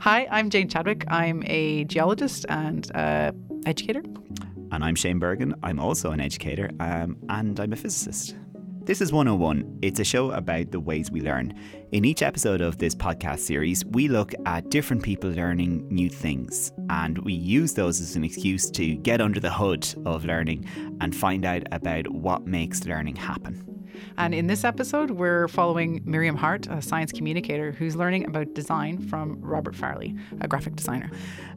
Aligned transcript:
Hi, 0.00 0.28
I'm 0.30 0.48
Jane 0.48 0.68
Chadwick. 0.68 1.04
I'm 1.08 1.42
a 1.46 1.84
geologist 1.84 2.46
and 2.48 2.88
uh, 2.94 3.32
educator. 3.66 4.02
And 4.70 4.84
I'm 4.84 4.94
Shane 4.94 5.18
Bergin. 5.18 5.54
I'm 5.62 5.80
also 5.80 6.12
an 6.12 6.20
educator 6.20 6.70
um, 6.78 7.16
and 7.28 7.58
I'm 7.58 7.72
a 7.72 7.76
physicist. 7.76 8.36
This 8.88 9.02
is 9.02 9.12
101. 9.12 9.80
It's 9.82 10.00
a 10.00 10.04
show 10.04 10.30
about 10.30 10.70
the 10.70 10.80
ways 10.80 11.10
we 11.10 11.20
learn. 11.20 11.52
In 11.92 12.06
each 12.06 12.22
episode 12.22 12.62
of 12.62 12.78
this 12.78 12.94
podcast 12.94 13.40
series, 13.40 13.84
we 13.84 14.08
look 14.08 14.32
at 14.46 14.70
different 14.70 15.02
people 15.02 15.30
learning 15.30 15.86
new 15.90 16.08
things, 16.08 16.72
and 16.88 17.18
we 17.18 17.34
use 17.34 17.74
those 17.74 18.00
as 18.00 18.16
an 18.16 18.24
excuse 18.24 18.70
to 18.70 18.94
get 18.94 19.20
under 19.20 19.40
the 19.40 19.52
hood 19.52 19.86
of 20.06 20.24
learning 20.24 20.66
and 21.02 21.14
find 21.14 21.44
out 21.44 21.64
about 21.70 22.08
what 22.08 22.46
makes 22.46 22.86
learning 22.86 23.16
happen. 23.16 23.77
And 24.16 24.34
in 24.34 24.46
this 24.46 24.64
episode, 24.64 25.10
we're 25.10 25.48
following 25.48 26.02
Miriam 26.04 26.36
Hart, 26.36 26.66
a 26.66 26.82
science 26.82 27.12
communicator 27.12 27.72
who's 27.72 27.96
learning 27.96 28.26
about 28.26 28.54
design 28.54 28.98
from 29.08 29.40
Robert 29.40 29.74
Farley, 29.74 30.14
a 30.40 30.48
graphic 30.48 30.76
designer. 30.76 31.10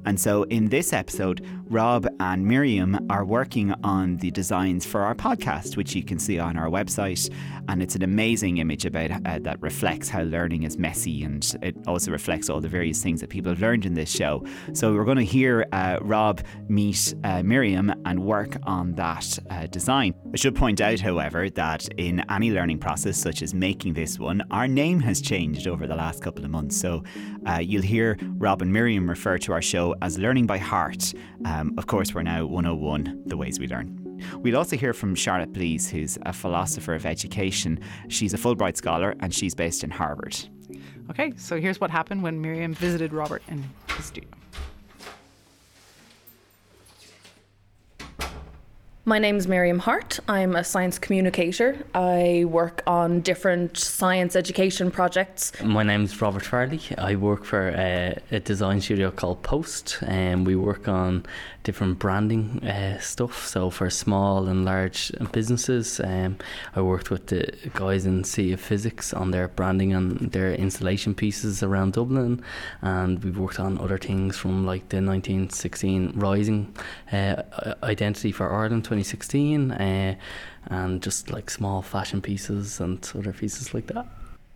And 0.05 0.19
so 0.19 0.43
in 0.43 0.69
this 0.69 0.93
episode, 0.93 1.45
Rob 1.69 2.07
and 2.19 2.45
Miriam 2.45 2.99
are 3.09 3.23
working 3.23 3.73
on 3.83 4.17
the 4.17 4.31
designs 4.31 4.85
for 4.85 5.01
our 5.01 5.15
podcast, 5.15 5.77
which 5.77 5.95
you 5.95 6.03
can 6.03 6.19
see 6.19 6.37
on 6.37 6.57
our 6.57 6.67
website. 6.67 7.33
And 7.69 7.81
it's 7.81 7.95
an 7.95 8.03
amazing 8.03 8.57
image 8.57 8.85
about 8.85 9.11
uh, 9.25 9.39
that 9.39 9.61
reflects 9.61 10.09
how 10.09 10.23
learning 10.23 10.63
is 10.63 10.77
messy 10.77 11.23
and 11.23 11.55
it 11.61 11.75
also 11.87 12.11
reflects 12.11 12.49
all 12.49 12.59
the 12.59 12.67
various 12.67 13.01
things 13.01 13.21
that 13.21 13.29
people 13.29 13.51
have 13.51 13.61
learned 13.61 13.85
in 13.85 13.93
this 13.93 14.11
show. 14.11 14.43
So 14.73 14.93
we're 14.93 15.05
going 15.05 15.17
to 15.17 15.23
hear 15.23 15.65
uh, 15.71 15.99
Rob 16.01 16.41
meet 16.67 17.13
uh, 17.23 17.43
Miriam 17.43 17.93
and 18.05 18.23
work 18.23 18.57
on 18.63 18.93
that 18.95 19.39
uh, 19.49 19.67
design. 19.67 20.13
I 20.33 20.37
should 20.37 20.55
point 20.55 20.81
out, 20.81 20.99
however, 20.99 21.49
that 21.51 21.87
in 21.97 22.23
any 22.29 22.51
learning 22.51 22.79
process, 22.79 23.17
such 23.17 23.41
as 23.41 23.53
making 23.53 23.93
this 23.93 24.19
one, 24.19 24.41
our 24.51 24.67
name 24.67 24.99
has 25.01 25.21
changed 25.21 25.67
over 25.67 25.87
the 25.87 25.95
last 25.95 26.21
couple 26.21 26.43
of 26.43 26.51
months. 26.51 26.75
So 26.75 27.03
uh, 27.45 27.59
you'll 27.59 27.81
hear 27.81 28.17
Rob 28.37 28.61
and 28.61 28.71
Miriam 28.71 29.09
refer 29.09 29.37
to 29.39 29.53
our 29.53 29.61
show 29.61 29.90
as 30.01 30.17
Learning 30.17 30.45
by 30.45 30.57
Heart. 30.57 31.13
Um, 31.45 31.73
of 31.77 31.87
course, 31.87 32.13
we're 32.13 32.23
now 32.23 32.45
101 32.45 33.23
The 33.25 33.37
Ways 33.37 33.59
We 33.59 33.67
Learn. 33.67 34.19
We'll 34.37 34.57
also 34.57 34.77
hear 34.77 34.93
from 34.93 35.15
Charlotte 35.15 35.53
Blease, 35.53 35.89
who's 35.89 36.17
a 36.25 36.33
philosopher 36.33 36.93
of 36.93 37.05
education. 37.05 37.79
She's 38.07 38.33
a 38.33 38.37
Fulbright 38.37 38.77
scholar 38.77 39.15
and 39.19 39.33
she's 39.33 39.55
based 39.55 39.83
in 39.83 39.89
Harvard. 39.89 40.37
Okay, 41.09 41.33
so 41.35 41.59
here's 41.59 41.81
what 41.81 41.91
happened 41.91 42.23
when 42.23 42.41
Miriam 42.41 42.73
visited 42.73 43.13
Robert 43.13 43.43
in 43.47 43.63
his 43.95 44.05
studio. 44.05 44.29
My 49.03 49.17
name 49.17 49.37
is 49.37 49.47
Miriam 49.47 49.79
Hart. 49.79 50.19
I'm 50.27 50.55
a 50.55 50.63
science 50.63 50.99
communicator. 50.99 51.75
I 51.95 52.45
work 52.47 52.83
on 52.85 53.21
different 53.21 53.75
science 53.75 54.35
education 54.35 54.91
projects. 54.91 55.51
My 55.63 55.81
name 55.81 56.03
is 56.03 56.21
Robert 56.21 56.45
Farley. 56.45 56.81
I 56.99 57.15
work 57.15 57.43
for 57.43 57.69
a, 57.69 58.15
a 58.29 58.39
design 58.41 58.79
studio 58.79 59.09
called 59.09 59.41
Post, 59.41 59.97
and 60.03 60.45
we 60.45 60.55
work 60.55 60.87
on 60.87 61.25
different 61.63 61.97
branding 61.97 62.63
uh, 62.63 62.99
stuff. 62.99 63.47
So 63.47 63.71
for 63.71 63.89
small 63.89 64.47
and 64.47 64.65
large 64.65 65.11
businesses, 65.31 65.99
um, 65.99 66.37
I 66.75 66.81
worked 66.81 67.09
with 67.09 67.25
the 67.25 67.51
guys 67.73 68.05
in 68.05 68.23
City 68.23 68.53
of 68.53 68.61
Physics 68.61 69.13
on 69.13 69.31
their 69.31 69.47
branding 69.47 69.93
and 69.93 70.31
their 70.31 70.53
installation 70.53 71.15
pieces 71.15 71.63
around 71.63 71.93
Dublin, 71.93 72.43
and 72.83 73.23
we've 73.23 73.37
worked 73.37 73.59
on 73.59 73.79
other 73.79 73.97
things 73.97 74.37
from 74.37 74.63
like 74.63 74.89
the 74.89 74.97
1916 74.97 76.13
Rising 76.15 76.75
uh, 77.11 77.41
identity 77.81 78.31
for 78.31 78.51
Ireland 78.51 78.90
2016, 78.91 79.71
uh, 79.71 80.15
and 80.67 81.01
just 81.01 81.31
like 81.31 81.49
small 81.49 81.81
fashion 81.81 82.21
pieces 82.21 82.79
and 82.81 83.09
other 83.15 83.31
pieces 83.31 83.73
like 83.73 83.87
that. 83.87 84.05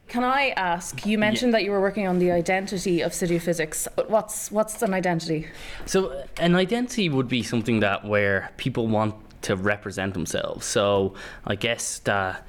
Can 0.08 0.24
I 0.24 0.50
ask? 0.50 1.06
You 1.06 1.18
mentioned 1.18 1.52
yeah. 1.52 1.60
that 1.60 1.64
you 1.64 1.72
were 1.72 1.82
working 1.82 2.06
on 2.06 2.20
the 2.20 2.32
identity 2.32 3.02
of 3.02 3.14
City 3.14 3.38
of 3.38 3.44
Physics. 3.44 3.88
What's 4.08 4.52
what's 4.52 4.82
an 4.84 4.94
identity? 4.94 5.48
So 5.86 6.24
an 6.38 6.56
identity 6.56 7.10
would 7.10 7.28
be 7.28 7.42
something 7.42 7.80
that 7.80 8.06
where 8.06 8.52
people 8.58 8.88
want 8.88 9.16
to 9.44 9.56
represent 9.56 10.14
themselves. 10.14 10.66
So 10.66 11.16
I 11.46 11.56
guess 11.56 12.00
that 12.00 12.46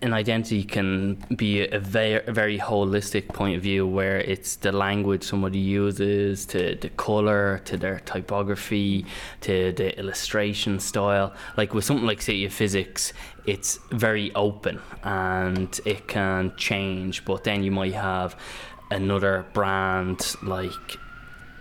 an 0.00 0.12
identity 0.12 0.62
can 0.62 1.16
be 1.34 1.66
a 1.66 1.80
very, 1.80 2.24
a 2.24 2.32
very 2.32 2.58
holistic 2.58 3.28
point 3.28 3.56
of 3.56 3.62
view 3.62 3.86
where 3.86 4.18
it's 4.18 4.54
the 4.56 4.70
language 4.70 5.24
somebody 5.24 5.58
uses 5.58 6.46
to 6.46 6.76
the 6.76 6.88
color 6.90 7.60
to 7.64 7.76
their 7.76 7.98
typography 8.00 9.04
to 9.40 9.72
the 9.72 9.98
illustration 9.98 10.78
style. 10.78 11.34
Like 11.56 11.74
with 11.74 11.84
something 11.84 12.06
like 12.06 12.22
city 12.22 12.44
of 12.44 12.52
physics 12.52 13.12
it's 13.46 13.78
very 13.90 14.32
open 14.34 14.78
and 15.02 15.80
it 15.86 16.06
can 16.06 16.52
change 16.56 17.24
but 17.24 17.44
then 17.44 17.62
you 17.62 17.70
might 17.70 17.94
have 17.94 18.36
another 18.90 19.46
brand 19.54 20.36
like 20.42 20.98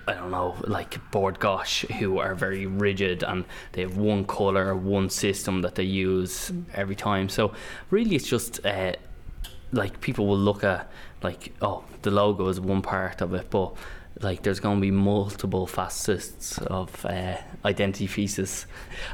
I 0.08 0.14
don't 0.14 0.32
know, 0.32 0.56
like 0.66 1.00
Bord 1.12 1.40
Gáis, 1.40 1.90
who 1.96 2.20
are 2.20 2.34
very 2.34 2.66
rigid 2.66 3.24
and 3.24 3.44
they 3.74 3.82
have 3.82 3.98
one 3.98 4.24
color, 4.26 4.74
one 4.76 5.10
system 5.10 5.62
that 5.64 5.76
they 5.76 5.84
use 5.84 6.52
every 6.74 6.96
time. 6.96 7.28
So 7.28 7.54
really, 7.90 8.16
it's 8.16 8.28
just 8.28 8.66
uh, 8.66 8.94
like 9.72 10.00
people 10.00 10.26
will 10.26 10.38
look 10.38 10.64
at 10.64 10.90
like, 11.22 11.54
oh, 11.62 11.84
the 12.04 12.12
logo 12.12 12.48
is 12.48 12.60
one 12.60 12.82
part 12.82 13.22
of 13.22 13.34
it, 13.34 13.50
but 13.50 13.76
like 14.22 14.44
there's 14.44 14.60
going 14.60 14.78
to 14.78 14.82
be 14.82 14.92
multiple 14.92 15.68
facets 15.68 16.58
of 16.60 17.06
uh, 17.06 17.38
identity 17.66 18.08
pieces. 18.08 18.66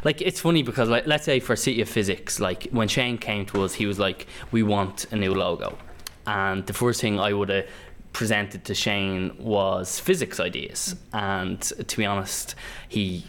Like 0.03 0.21
it's 0.21 0.39
funny 0.39 0.63
because 0.63 0.89
like 0.89 1.07
let's 1.07 1.25
say 1.25 1.39
for 1.39 1.55
City 1.55 1.81
of 1.81 1.89
Physics, 1.89 2.39
like 2.39 2.67
when 2.71 2.87
Shane 2.87 3.17
came 3.17 3.45
to 3.47 3.63
us, 3.63 3.73
he 3.73 3.85
was 3.85 3.99
like, 3.99 4.27
we 4.51 4.63
want 4.63 5.11
a 5.11 5.15
new 5.15 5.33
logo. 5.33 5.77
And 6.25 6.65
the 6.65 6.73
first 6.73 7.01
thing 7.01 7.19
I 7.19 7.33
would 7.33 7.49
have 7.49 7.65
presented 8.13 8.63
to 8.65 8.75
Shane 8.75 9.35
was 9.37 9.99
physics 9.99 10.39
ideas, 10.39 10.95
and 11.11 11.61
to 11.61 11.97
be 11.97 12.05
honest, 12.05 12.55
he 12.87 13.25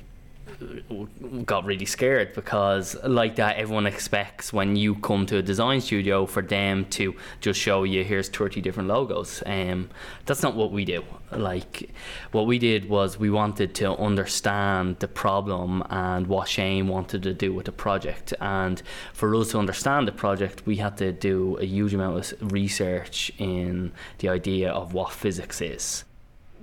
got 1.44 1.64
really 1.64 1.84
scared 1.84 2.34
because 2.34 2.96
like 3.04 3.36
that 3.36 3.56
everyone 3.56 3.86
expects 3.86 4.52
when 4.52 4.76
you 4.76 4.94
come 4.96 5.26
to 5.26 5.38
a 5.38 5.42
design 5.42 5.80
studio 5.80 6.26
for 6.26 6.42
them 6.42 6.84
to 6.86 7.14
just 7.40 7.60
show 7.60 7.84
you 7.84 8.04
here's 8.04 8.28
30 8.28 8.60
different 8.60 8.88
logos. 8.88 9.42
Um 9.46 9.90
that's 10.26 10.42
not 10.42 10.54
what 10.54 10.72
we 10.72 10.84
do. 10.84 11.04
Like 11.32 11.90
what 12.32 12.46
we 12.46 12.58
did 12.58 12.88
was 12.88 13.18
we 13.18 13.30
wanted 13.30 13.74
to 13.76 13.96
understand 13.96 14.98
the 15.00 15.08
problem 15.08 15.82
and 15.90 16.26
what 16.26 16.48
Shane 16.48 16.88
wanted 16.88 17.22
to 17.24 17.34
do 17.34 17.52
with 17.52 17.66
the 17.66 17.72
project. 17.72 18.32
And 18.40 18.82
for 19.12 19.34
us 19.34 19.50
to 19.50 19.58
understand 19.58 20.08
the 20.08 20.12
project 20.12 20.66
we 20.66 20.76
had 20.76 20.96
to 20.98 21.12
do 21.12 21.56
a 21.58 21.64
huge 21.64 21.94
amount 21.94 22.32
of 22.32 22.52
research 22.52 23.32
in 23.38 23.92
the 24.18 24.28
idea 24.28 24.70
of 24.70 24.94
what 24.94 25.12
physics 25.12 25.60
is 25.60 26.04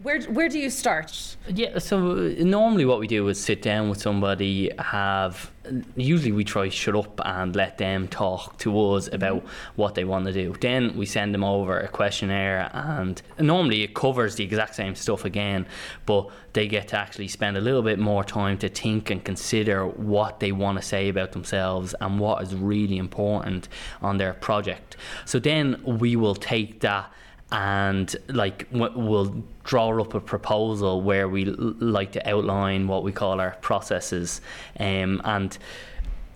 where 0.03 0.21
where 0.23 0.49
do 0.49 0.59
you 0.59 0.69
start? 0.69 1.37
Yeah, 1.47 1.79
so 1.79 2.15
normally 2.39 2.85
what 2.85 2.99
we 2.99 3.07
do 3.07 3.27
is 3.27 3.39
sit 3.39 3.61
down 3.61 3.89
with 3.89 3.99
somebody, 3.99 4.71
have 4.79 5.51
usually 5.95 6.31
we 6.31 6.43
try 6.43 6.69
shut 6.69 6.95
up 6.95 7.21
and 7.23 7.55
let 7.55 7.77
them 7.77 8.07
talk 8.07 8.57
to 8.59 8.93
us 8.93 9.07
about 9.13 9.43
what 9.75 9.93
they 9.95 10.03
want 10.03 10.25
to 10.25 10.33
do. 10.33 10.55
Then 10.59 10.97
we 10.97 11.05
send 11.05 11.33
them 11.33 11.43
over 11.43 11.79
a 11.79 11.87
questionnaire, 11.87 12.69
and 12.73 13.21
normally 13.39 13.83
it 13.83 13.93
covers 13.93 14.35
the 14.35 14.43
exact 14.43 14.75
same 14.75 14.95
stuff 14.95 15.23
again, 15.23 15.67
but 16.05 16.29
they 16.53 16.67
get 16.67 16.89
to 16.89 16.97
actually 16.97 17.27
spend 17.27 17.57
a 17.57 17.61
little 17.61 17.83
bit 17.83 17.99
more 17.99 18.23
time 18.23 18.57
to 18.59 18.69
think 18.69 19.09
and 19.09 19.23
consider 19.23 19.85
what 19.85 20.39
they 20.39 20.51
want 20.51 20.79
to 20.79 20.83
say 20.83 21.09
about 21.09 21.31
themselves 21.31 21.93
and 22.01 22.19
what 22.19 22.41
is 22.41 22.55
really 22.55 22.97
important 22.97 23.69
on 24.01 24.17
their 24.17 24.33
project. 24.33 24.97
So 25.25 25.39
then 25.39 25.81
we 25.85 26.15
will 26.15 26.35
take 26.35 26.79
that 26.81 27.11
and 27.51 28.15
like 28.29 28.67
we'll 28.71 29.43
draw 29.63 29.99
up 30.01 30.13
a 30.13 30.19
proposal 30.19 31.01
where 31.01 31.27
we 31.27 31.45
like 31.45 32.11
to 32.13 32.29
outline 32.29 32.87
what 32.87 33.03
we 33.03 33.11
call 33.11 33.39
our 33.39 33.51
processes 33.61 34.41
um, 34.79 35.21
and 35.25 35.57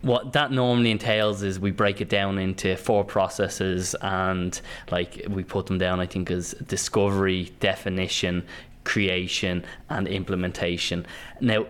what 0.01 0.33
that 0.33 0.51
normally 0.51 0.91
entails 0.91 1.41
is 1.41 1.59
we 1.59 1.71
break 1.71 1.99
it 1.99 2.09
down 2.09 2.37
into 2.37 2.75
four 2.75 3.03
processes 3.03 3.95
and 4.01 4.61
like 4.91 5.25
we 5.29 5.43
put 5.43 5.65
them 5.65 5.77
down 5.77 5.99
i 5.99 6.05
think 6.05 6.29
as 6.29 6.51
discovery 6.67 7.51
definition 7.59 8.43
creation 8.85 9.65
and 9.89 10.07
implementation. 10.07 11.05
Now 11.41 11.65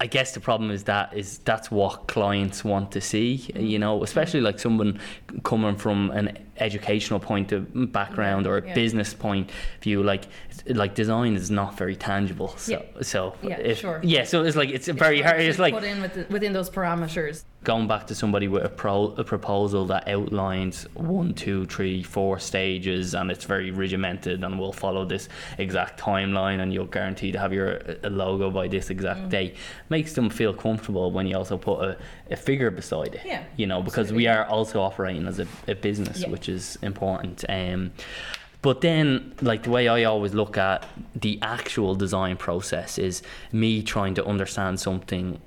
I 0.00 0.06
guess 0.06 0.34
the 0.34 0.40
problem 0.40 0.72
is 0.72 0.84
that 0.84 1.14
is 1.14 1.38
that's 1.38 1.70
what 1.70 2.08
clients 2.08 2.64
want 2.64 2.90
to 2.92 3.00
see, 3.00 3.48
you 3.54 3.78
know, 3.78 4.02
especially 4.02 4.40
like 4.40 4.58
someone 4.58 5.00
coming 5.42 5.76
from 5.76 6.10
an 6.10 6.38
educational 6.58 7.18
point 7.18 7.52
of 7.52 7.92
background 7.92 8.46
or 8.46 8.58
a 8.58 8.66
yeah. 8.66 8.74
business 8.74 9.14
point 9.14 9.50
of 9.50 9.82
view. 9.82 10.02
Like, 10.02 10.24
like 10.66 10.94
design 10.94 11.34
is 11.34 11.50
not 11.50 11.76
very 11.76 11.96
tangible. 11.96 12.54
So, 12.56 12.72
yeah. 12.72 13.02
so 13.02 13.34
yeah, 13.42 13.74
sure. 13.74 14.00
Yeah, 14.02 14.24
so 14.24 14.44
it's 14.44 14.56
like 14.56 14.70
it's 14.70 14.88
very 14.88 15.20
hard. 15.20 15.40
It's 15.40 15.58
like 15.58 15.74
put 15.74 15.84
in 15.84 16.02
with 16.02 16.30
within 16.30 16.52
those 16.52 16.70
parameters. 16.70 17.44
going 17.64 17.86
back 17.86 18.06
to 18.08 18.14
somebody 18.14 18.48
with 18.48 18.64
a, 18.64 18.68
pro, 18.68 19.06
a 19.16 19.24
proposal 19.24 19.86
that 19.86 20.08
outlines 20.08 20.86
one, 20.94 21.32
two, 21.32 21.64
three, 21.66 22.02
four 22.02 22.38
stages, 22.38 23.14
and 23.14 23.30
it's 23.30 23.44
very 23.44 23.70
regimented, 23.70 24.42
and 24.42 24.58
we'll 24.58 24.72
follow 24.72 25.04
this 25.04 25.28
exact 25.58 26.00
timeline, 26.00 26.60
and 26.60 26.72
you're 26.72 26.86
guaranteed 26.86 27.34
to 27.34 27.38
have 27.38 27.52
your 27.52 27.80
a 28.02 28.10
logo 28.10 28.50
by 28.50 28.66
this 28.66 28.90
exact 28.90 29.20
mm. 29.20 29.30
date, 29.30 29.56
makes 29.88 30.12
them 30.14 30.28
feel 30.28 30.52
comfortable 30.52 31.12
when 31.12 31.26
you 31.26 31.36
also 31.36 31.56
put 31.56 31.80
a, 31.80 31.96
a 32.30 32.36
figure 32.36 32.70
beside 32.70 33.14
it. 33.14 33.22
Yeah, 33.24 33.44
you 33.56 33.66
know, 33.66 33.80
because 33.80 34.08
absolutely. 34.08 34.24
we 34.24 34.26
are 34.28 34.44
also 34.46 34.80
operating 34.80 35.21
as 35.26 35.38
a, 35.38 35.46
a 35.68 35.74
business, 35.74 36.20
yeah. 36.20 36.28
which 36.28 36.48
is 36.48 36.78
important. 36.82 37.44
Um, 37.48 37.92
but 38.62 38.80
then, 38.80 39.34
like 39.42 39.64
the 39.64 39.70
way 39.70 39.88
I 39.88 40.04
always 40.04 40.34
look 40.34 40.56
at 40.56 40.86
the 41.16 41.38
actual 41.42 41.96
design 41.96 42.36
process 42.36 42.96
is 42.96 43.22
me 43.50 43.82
trying 43.82 44.14
to 44.14 44.24
understand 44.24 44.78
something 44.78 45.40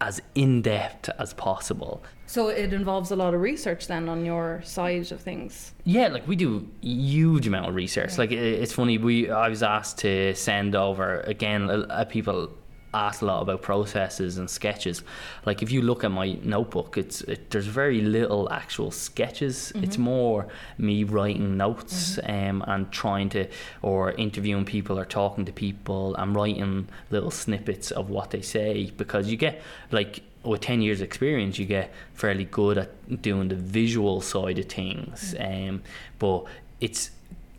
as 0.00 0.20
in 0.34 0.62
depth 0.62 1.10
as 1.18 1.34
possible. 1.34 2.02
So 2.26 2.48
it 2.48 2.72
involves 2.72 3.10
a 3.10 3.16
lot 3.16 3.34
of 3.34 3.40
research 3.40 3.86
then 3.86 4.08
on 4.08 4.24
your 4.24 4.62
side 4.64 5.12
of 5.12 5.20
things. 5.20 5.72
Yeah, 5.84 6.08
like 6.08 6.26
we 6.26 6.36
do 6.36 6.68
huge 6.80 7.46
amount 7.46 7.68
of 7.68 7.74
research. 7.74 8.12
Yeah. 8.12 8.18
Like 8.18 8.32
it's 8.32 8.72
funny, 8.72 8.98
we 8.98 9.30
I 9.30 9.48
was 9.48 9.62
asked 9.62 9.98
to 9.98 10.34
send 10.34 10.74
over 10.74 11.20
again 11.20 11.68
a 11.90 12.06
people 12.06 12.50
asked 12.94 13.22
a 13.22 13.26
lot 13.26 13.42
about 13.42 13.62
processes 13.62 14.38
and 14.38 14.48
sketches. 14.48 15.02
Like 15.44 15.62
if 15.62 15.70
you 15.70 15.82
look 15.82 16.04
at 16.04 16.10
my 16.10 16.38
notebook, 16.42 16.96
it's 16.96 17.20
it, 17.22 17.50
there's 17.50 17.66
very 17.66 18.00
little 18.00 18.50
actual 18.50 18.90
sketches. 18.90 19.72
Mm-hmm. 19.74 19.84
It's 19.84 19.98
more 19.98 20.46
me 20.78 21.04
writing 21.04 21.56
notes 21.56 22.16
mm-hmm. 22.16 22.62
um, 22.62 22.64
and 22.66 22.90
trying 22.92 23.28
to 23.30 23.48
or 23.82 24.12
interviewing 24.12 24.64
people 24.64 24.98
or 24.98 25.04
talking 25.04 25.44
to 25.44 25.52
people. 25.52 26.14
I'm 26.18 26.36
writing 26.36 26.88
little 27.10 27.30
snippets 27.30 27.90
of 27.90 28.10
what 28.10 28.30
they 28.30 28.42
say 28.42 28.92
because 28.96 29.28
you 29.28 29.36
get 29.36 29.60
like 29.90 30.22
with 30.44 30.60
10 30.60 30.82
years 30.82 31.00
experience 31.00 31.58
you 31.58 31.64
get 31.64 31.90
fairly 32.12 32.44
good 32.44 32.76
at 32.76 33.22
doing 33.22 33.48
the 33.48 33.54
visual 33.54 34.20
side 34.20 34.58
of 34.58 34.66
things 34.66 35.34
mm-hmm. 35.34 35.68
um, 35.70 35.82
but 36.18 36.44
it's 36.80 37.10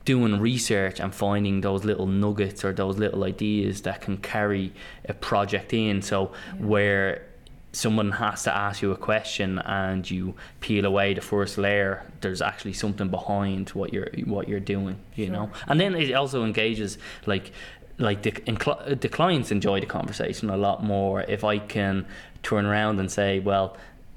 doing 0.05 0.39
research 0.39 0.99
and 0.99 1.13
finding 1.13 1.61
those 1.61 1.83
little 1.83 2.05
nuggets 2.07 2.63
or 2.63 2.71
those 2.71 2.97
little 2.97 3.23
ideas 3.23 3.81
that 3.81 4.01
can 4.01 4.17
carry 4.17 4.71
a 5.09 5.13
project 5.13 5.73
in. 5.73 6.01
So 6.01 6.31
yeah. 6.31 6.65
where 6.65 7.21
someone 7.75 8.11
has 8.11 8.43
to 8.43 8.55
ask 8.55 8.81
you 8.81 8.91
a 8.91 8.97
question 8.97 9.59
and 9.59 10.09
you 10.09 10.33
peel 10.61 10.85
away 10.85 11.13
the 11.13 11.19
first 11.19 11.57
layer 11.57 12.05
there's 12.21 12.41
actually 12.41 12.71
something 12.71 13.09
behind 13.09 13.67
what 13.71 13.91
you're 13.91 14.07
what 14.23 14.47
you're 14.47 14.61
doing 14.61 14.97
you 15.15 15.25
sure. 15.25 15.33
know 15.33 15.49
and 15.67 15.77
then 15.77 15.93
it 15.93 16.13
also 16.13 16.45
engages 16.45 16.97
like 17.25 17.51
like 17.97 18.23
the, 18.23 18.31
the 18.99 19.09
clients 19.09 19.51
enjoy 19.51 19.81
the 19.81 19.85
conversation 19.85 20.49
a 20.49 20.55
lot 20.55 20.83
more 20.83 21.21
if 21.23 21.43
I 21.43 21.59
can 21.59 22.05
turn 22.43 22.65
around 22.65 22.97
and 22.99 23.11
say 23.11 23.39
well 23.39 23.75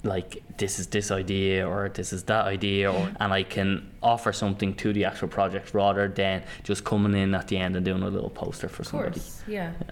like 0.09 0.43
this 0.57 0.79
is 0.79 0.89
this 0.89 1.11
idea 1.11 1.69
or 1.69 1.89
this 1.89 2.13
is 2.13 2.25
that 2.25 2.47
idea 2.47 2.91
or, 2.91 3.07
mm-hmm. 3.07 3.23
and 3.23 3.33
I 3.33 3.43
can 3.45 3.91
offer 4.03 4.33
something 4.33 4.75
to 4.77 4.93
the 4.93 5.05
actual 5.05 5.29
project 5.29 5.75
rather 5.75 6.09
than 6.09 6.43
just 6.65 6.85
coming 6.85 7.15
in 7.15 7.35
at 7.35 7.49
the 7.49 7.59
end 7.59 7.77
and 7.77 7.85
doing 7.85 8.03
a 8.03 8.09
little 8.09 8.31
poster 8.31 8.69
for 8.69 8.83
of 8.83 8.89
somebody. 8.89 9.21
Course, 9.21 9.43
yeah. 9.47 9.73
yeah. 9.81 9.91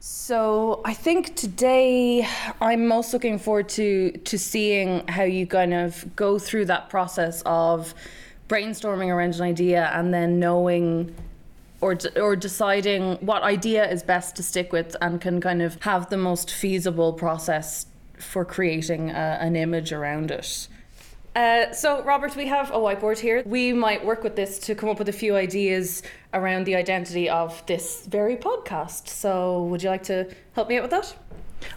So 0.00 0.80
I 0.84 0.94
think 0.94 1.34
today 1.36 2.26
I'm 2.60 2.86
most 2.86 3.12
looking 3.12 3.38
forward 3.38 3.68
to 3.70 4.12
to 4.12 4.38
seeing 4.38 5.06
how 5.08 5.24
you 5.24 5.46
kind 5.46 5.74
of 5.74 6.04
go 6.16 6.38
through 6.38 6.66
that 6.66 6.88
process 6.88 7.42
of 7.44 7.94
brainstorming 8.48 9.08
around 9.08 9.34
an 9.34 9.42
idea 9.42 9.90
and 9.94 10.14
then 10.14 10.38
knowing 10.38 11.14
or 11.80 11.96
or 12.16 12.36
deciding 12.36 13.14
what 13.16 13.42
idea 13.42 13.90
is 13.90 14.02
best 14.02 14.36
to 14.36 14.42
stick 14.42 14.72
with 14.72 14.96
and 15.00 15.20
can 15.20 15.40
kind 15.40 15.62
of 15.62 15.80
have 15.82 16.08
the 16.10 16.16
most 16.16 16.50
feasible 16.50 17.12
process 17.12 17.86
for 18.20 18.44
creating 18.44 19.10
a, 19.10 19.38
an 19.40 19.56
image 19.56 19.92
around 19.92 20.30
it. 20.30 20.68
Uh, 21.36 21.72
so, 21.72 22.02
Robert, 22.02 22.34
we 22.34 22.46
have 22.46 22.70
a 22.70 22.78
whiteboard 22.78 23.18
here. 23.18 23.42
We 23.46 23.72
might 23.72 24.04
work 24.04 24.24
with 24.24 24.34
this 24.34 24.58
to 24.60 24.74
come 24.74 24.88
up 24.88 24.98
with 24.98 25.08
a 25.08 25.12
few 25.12 25.36
ideas 25.36 26.02
around 26.34 26.64
the 26.64 26.74
identity 26.74 27.28
of 27.28 27.64
this 27.66 28.06
very 28.06 28.36
podcast. 28.36 29.08
So, 29.08 29.62
would 29.64 29.82
you 29.82 29.90
like 29.90 30.02
to 30.04 30.28
help 30.54 30.68
me 30.68 30.78
out 30.78 30.82
with 30.82 30.90
that? 30.90 31.14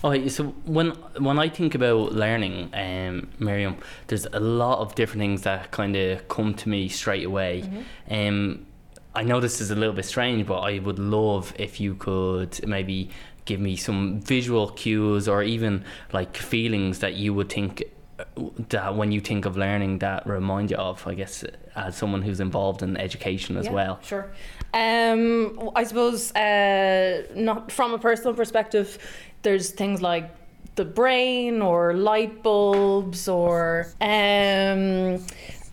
Oh, 0.03 0.27
so 0.27 0.45
when 0.65 0.91
when 1.17 1.39
I 1.39 1.49
think 1.49 1.75
about 1.75 2.13
learning, 2.13 2.69
um, 2.73 3.29
Miriam, 3.39 3.77
there's 4.07 4.25
a 4.25 4.39
lot 4.39 4.79
of 4.79 4.95
different 4.95 5.21
things 5.21 5.41
that 5.41 5.71
kind 5.71 5.95
of 5.95 6.27
come 6.27 6.53
to 6.55 6.69
me 6.69 6.87
straight 6.87 7.25
away. 7.25 7.61
Mm-hmm. 7.61 8.13
Um, 8.13 8.65
I 9.13 9.23
know 9.23 9.39
this 9.39 9.59
is 9.59 9.71
a 9.71 9.75
little 9.75 9.93
bit 9.93 10.05
strange, 10.05 10.47
but 10.47 10.59
I 10.59 10.79
would 10.79 10.97
love 10.97 11.53
if 11.57 11.79
you 11.79 11.95
could 11.95 12.65
maybe 12.65 13.09
give 13.45 13.59
me 13.59 13.75
some 13.75 14.21
visual 14.21 14.69
cues 14.69 15.27
or 15.27 15.43
even 15.43 15.83
like 16.13 16.37
feelings 16.37 16.99
that 16.99 17.15
you 17.15 17.33
would 17.33 17.49
think 17.49 17.83
that 18.69 18.95
when 18.95 19.11
you 19.11 19.19
think 19.19 19.45
of 19.45 19.57
learning 19.57 19.97
that 19.97 20.27
remind 20.27 20.69
you 20.69 20.77
of 20.77 21.05
i 21.07 21.13
guess 21.13 21.43
as 21.75 21.97
someone 21.97 22.21
who's 22.21 22.39
involved 22.39 22.83
in 22.83 22.95
education 22.97 23.57
as 23.57 23.65
yeah, 23.65 23.71
well. 23.71 23.99
sure. 24.03 24.31
Um, 24.73 25.71
i 25.75 25.83
suppose 25.83 26.31
uh, 26.35 27.23
not 27.35 27.71
from 27.71 27.93
a 27.93 27.99
personal 27.99 28.33
perspective 28.33 28.99
there's 29.41 29.71
things 29.71 30.01
like 30.01 30.29
the 30.75 30.85
brain 30.85 31.61
or 31.61 31.93
light 31.93 32.43
bulbs 32.43 33.27
or 33.27 33.87
um, 33.99 35.23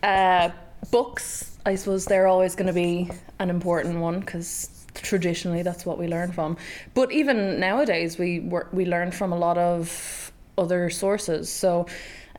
uh, 0.03 0.49
books. 0.91 1.57
I 1.65 1.75
suppose 1.75 2.05
they're 2.05 2.27
always 2.27 2.55
going 2.55 2.67
to 2.67 2.73
be 2.73 3.09
an 3.39 3.49
important 3.49 3.99
one 3.99 4.19
because 4.19 4.78
traditionally 4.93 5.61
that's 5.63 5.85
what 5.85 5.97
we 5.97 6.07
learn 6.07 6.31
from. 6.31 6.57
But 6.93 7.11
even 7.11 7.59
nowadays, 7.59 8.17
we 8.17 8.39
work, 8.39 8.69
we 8.71 8.85
learn 8.85 9.11
from 9.11 9.31
a 9.31 9.37
lot 9.37 9.57
of 9.57 10.31
other 10.57 10.89
sources. 10.89 11.49
So. 11.49 11.85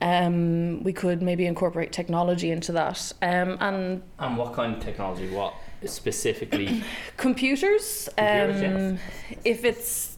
Um, 0.03 0.81
we 0.81 0.93
could 0.93 1.21
maybe 1.21 1.45
incorporate 1.45 1.91
technology 1.91 2.49
into 2.49 2.71
that. 2.71 3.13
Um, 3.21 3.55
and 3.59 4.01
and 4.17 4.35
what 4.35 4.53
kind 4.55 4.75
of 4.75 4.83
technology? 4.83 5.29
What 5.29 5.53
specifically? 5.85 6.83
Computers. 7.17 8.09
Computers 8.17 8.63
um, 8.63 8.99
yes. 9.29 9.39
If 9.45 9.63
it's 9.63 10.17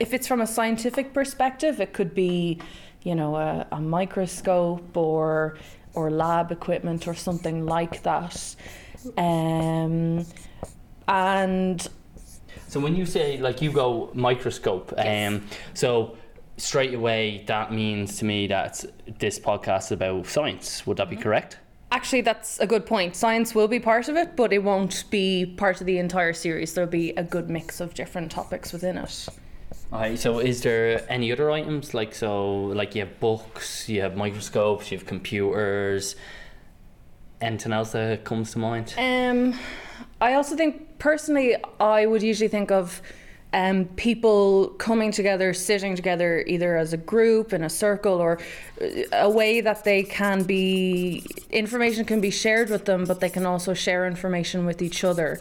if 0.00 0.14
it's 0.14 0.26
from 0.26 0.40
a 0.40 0.46
scientific 0.46 1.12
perspective, 1.12 1.80
it 1.80 1.92
could 1.92 2.14
be, 2.14 2.60
you 3.02 3.14
know, 3.14 3.36
a, 3.36 3.66
a 3.72 3.80
microscope 3.80 4.96
or 4.96 5.56
or 5.94 6.10
lab 6.10 6.50
equipment 6.50 7.06
or 7.06 7.14
something 7.14 7.66
like 7.66 8.02
that. 8.02 8.56
Um, 9.16 10.26
and 11.08 11.86
so 12.68 12.80
when 12.80 12.96
you 12.96 13.06
say 13.06 13.38
like 13.38 13.62
you 13.62 13.70
go 13.70 14.10
microscope, 14.14 14.92
yes. 14.96 15.32
um, 15.32 15.46
so 15.74 16.16
straight 16.56 16.94
away 16.94 17.44
that 17.46 17.72
means 17.72 18.18
to 18.18 18.24
me 18.24 18.46
that 18.46 18.84
this 19.18 19.38
podcast 19.38 19.86
is 19.86 19.92
about 19.92 20.26
science. 20.26 20.86
Would 20.86 20.96
that 20.98 21.10
be 21.10 21.16
mm-hmm. 21.16 21.22
correct? 21.22 21.58
Actually, 21.90 22.22
that's 22.22 22.58
a 22.58 22.66
good 22.66 22.86
point. 22.86 23.14
Science 23.14 23.54
will 23.54 23.68
be 23.68 23.78
part 23.78 24.08
of 24.08 24.16
it, 24.16 24.34
but 24.34 24.52
it 24.52 24.58
won't 24.64 25.04
be 25.10 25.46
part 25.46 25.80
of 25.80 25.86
the 25.86 25.98
entire 25.98 26.32
series. 26.32 26.74
There'll 26.74 26.90
be 26.90 27.10
a 27.10 27.22
good 27.22 27.48
mix 27.48 27.80
of 27.80 27.94
different 27.94 28.32
topics 28.32 28.72
within 28.72 28.98
it. 28.98 29.28
Alright, 29.92 30.18
so 30.18 30.40
is 30.40 30.60
there 30.62 31.06
any 31.08 31.30
other 31.30 31.52
items 31.52 31.94
like 31.94 32.12
so 32.12 32.64
like 32.64 32.96
you 32.96 33.02
have 33.02 33.20
books, 33.20 33.88
you 33.88 34.00
have 34.00 34.16
microscopes, 34.16 34.90
you 34.90 34.98
have 34.98 35.06
computers, 35.06 36.16
anything 37.40 37.72
else 37.72 37.92
that 37.92 38.24
comes 38.24 38.50
to 38.52 38.58
mind? 38.58 38.92
Um 38.98 39.54
I 40.20 40.34
also 40.34 40.56
think 40.56 40.93
personally, 41.04 41.54
I 41.78 42.06
would 42.06 42.22
usually 42.22 42.48
think 42.48 42.70
of 42.70 43.02
um, 43.52 43.84
people 44.08 44.68
coming 44.88 45.12
together, 45.12 45.52
sitting 45.52 45.94
together, 45.94 46.42
either 46.46 46.78
as 46.78 46.94
a 46.94 46.96
group 46.96 47.52
in 47.52 47.62
a 47.62 47.68
circle 47.68 48.16
or 48.26 48.32
uh, 48.80 48.86
a 49.12 49.28
way 49.28 49.60
that 49.60 49.84
they 49.84 50.02
can 50.02 50.44
be 50.44 51.22
information 51.50 52.06
can 52.06 52.20
be 52.22 52.30
shared 52.30 52.70
with 52.70 52.86
them, 52.86 53.04
but 53.04 53.20
they 53.20 53.28
can 53.28 53.44
also 53.44 53.74
share 53.74 54.06
information 54.06 54.64
with 54.64 54.80
each 54.80 55.04
other. 55.04 55.40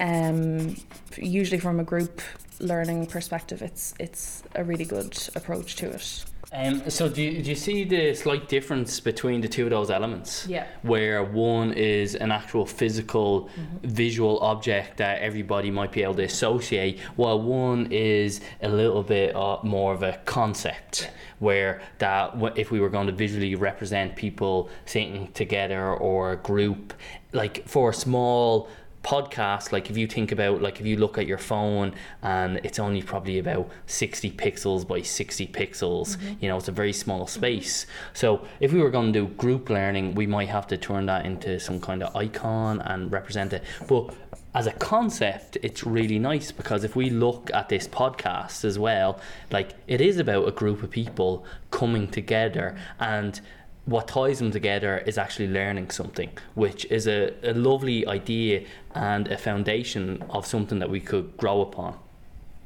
Um, 0.00 0.76
usually 1.18 1.60
from 1.60 1.80
a 1.80 1.84
group 1.84 2.22
learning 2.58 3.06
perspective, 3.06 3.60
it's 3.60 3.94
it's 4.00 4.42
a 4.54 4.64
really 4.64 4.86
good 4.86 5.12
approach 5.36 5.76
to 5.80 5.86
it. 5.90 6.24
Um, 6.54 6.88
so 6.88 7.08
do 7.08 7.20
you, 7.20 7.42
do 7.42 7.50
you 7.50 7.56
see 7.56 7.82
the 7.82 8.14
slight 8.14 8.48
difference 8.48 9.00
between 9.00 9.40
the 9.40 9.48
two 9.48 9.64
of 9.64 9.70
those 9.70 9.90
elements? 9.90 10.46
Yeah. 10.46 10.66
Where 10.82 11.24
one 11.24 11.72
is 11.72 12.14
an 12.14 12.30
actual 12.30 12.64
physical 12.64 13.48
mm-hmm. 13.48 13.88
visual 13.88 14.38
object 14.38 14.98
that 14.98 15.20
everybody 15.20 15.72
might 15.72 15.90
be 15.90 16.04
able 16.04 16.14
to 16.14 16.22
associate, 16.22 17.00
while 17.16 17.40
one 17.42 17.88
is 17.90 18.40
a 18.62 18.68
little 18.68 19.02
bit 19.02 19.34
uh, 19.34 19.58
more 19.64 19.92
of 19.94 20.04
a 20.04 20.20
concept. 20.24 21.02
Yeah. 21.02 21.10
Where 21.40 21.82
that 21.98 22.36
if 22.56 22.70
we 22.70 22.78
were 22.80 22.88
going 22.88 23.08
to 23.08 23.12
visually 23.12 23.54
represent 23.56 24.14
people 24.14 24.70
sitting 24.86 25.32
together 25.32 25.92
or 25.92 26.32
a 26.32 26.36
group, 26.36 26.94
like 27.32 27.66
for 27.66 27.90
a 27.90 27.94
small 27.94 28.68
podcast 29.04 29.70
like 29.70 29.90
if 29.90 29.96
you 29.96 30.06
think 30.06 30.32
about 30.32 30.62
like 30.62 30.80
if 30.80 30.86
you 30.86 30.96
look 30.96 31.18
at 31.18 31.26
your 31.26 31.38
phone 31.38 31.92
and 32.22 32.58
it's 32.64 32.78
only 32.78 33.02
probably 33.02 33.38
about 33.38 33.70
60 33.86 34.30
pixels 34.32 34.86
by 34.86 35.02
60 35.02 35.46
pixels 35.48 36.16
mm-hmm. 36.16 36.34
you 36.40 36.48
know 36.48 36.56
it's 36.56 36.68
a 36.68 36.72
very 36.72 36.92
small 36.92 37.26
space. 37.26 37.86
So 38.14 38.46
if 38.60 38.72
we 38.72 38.80
were 38.80 38.90
going 38.90 39.12
to 39.12 39.20
do 39.20 39.26
group 39.34 39.68
learning 39.68 40.14
we 40.14 40.26
might 40.26 40.48
have 40.48 40.66
to 40.68 40.76
turn 40.76 41.06
that 41.06 41.26
into 41.26 41.60
some 41.60 41.80
kind 41.80 42.02
of 42.02 42.16
icon 42.16 42.80
and 42.80 43.12
represent 43.12 43.52
it. 43.52 43.62
But 43.86 44.14
as 44.54 44.68
a 44.68 44.72
concept, 44.72 45.58
it's 45.62 45.84
really 45.84 46.18
nice 46.18 46.52
because 46.52 46.84
if 46.84 46.94
we 46.94 47.10
look 47.10 47.50
at 47.52 47.68
this 47.68 47.88
podcast 47.88 48.64
as 48.64 48.78
well, 48.78 49.20
like 49.50 49.70
it 49.88 50.00
is 50.00 50.18
about 50.18 50.46
a 50.46 50.52
group 50.52 50.82
of 50.84 50.90
people 50.90 51.44
coming 51.72 52.06
together 52.06 52.76
and 53.00 53.40
what 53.86 54.08
ties 54.08 54.38
them 54.38 54.50
together 54.50 54.98
is 55.06 55.18
actually 55.18 55.48
learning 55.48 55.90
something, 55.90 56.30
which 56.54 56.84
is 56.86 57.06
a, 57.06 57.34
a 57.42 57.52
lovely 57.52 58.06
idea 58.06 58.64
and 58.94 59.28
a 59.28 59.36
foundation 59.36 60.22
of 60.30 60.46
something 60.46 60.78
that 60.78 60.88
we 60.88 61.00
could 61.00 61.36
grow 61.36 61.60
upon. 61.60 61.98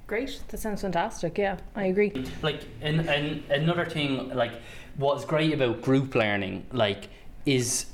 Great. 0.07 0.41
That 0.49 0.59
sounds 0.59 0.81
fantastic. 0.81 1.37
Yeah, 1.37 1.59
I 1.75 1.87
agree. 1.87 2.13
Like, 2.43 2.61
and, 2.81 3.01
and 3.09 3.43
another 3.51 3.85
thing, 3.85 4.31
like, 4.31 4.53
what's 4.97 5.25
great 5.25 5.53
about 5.53 5.83
group 5.83 6.15
learning, 6.15 6.67
like, 6.73 7.09
is 7.45 7.87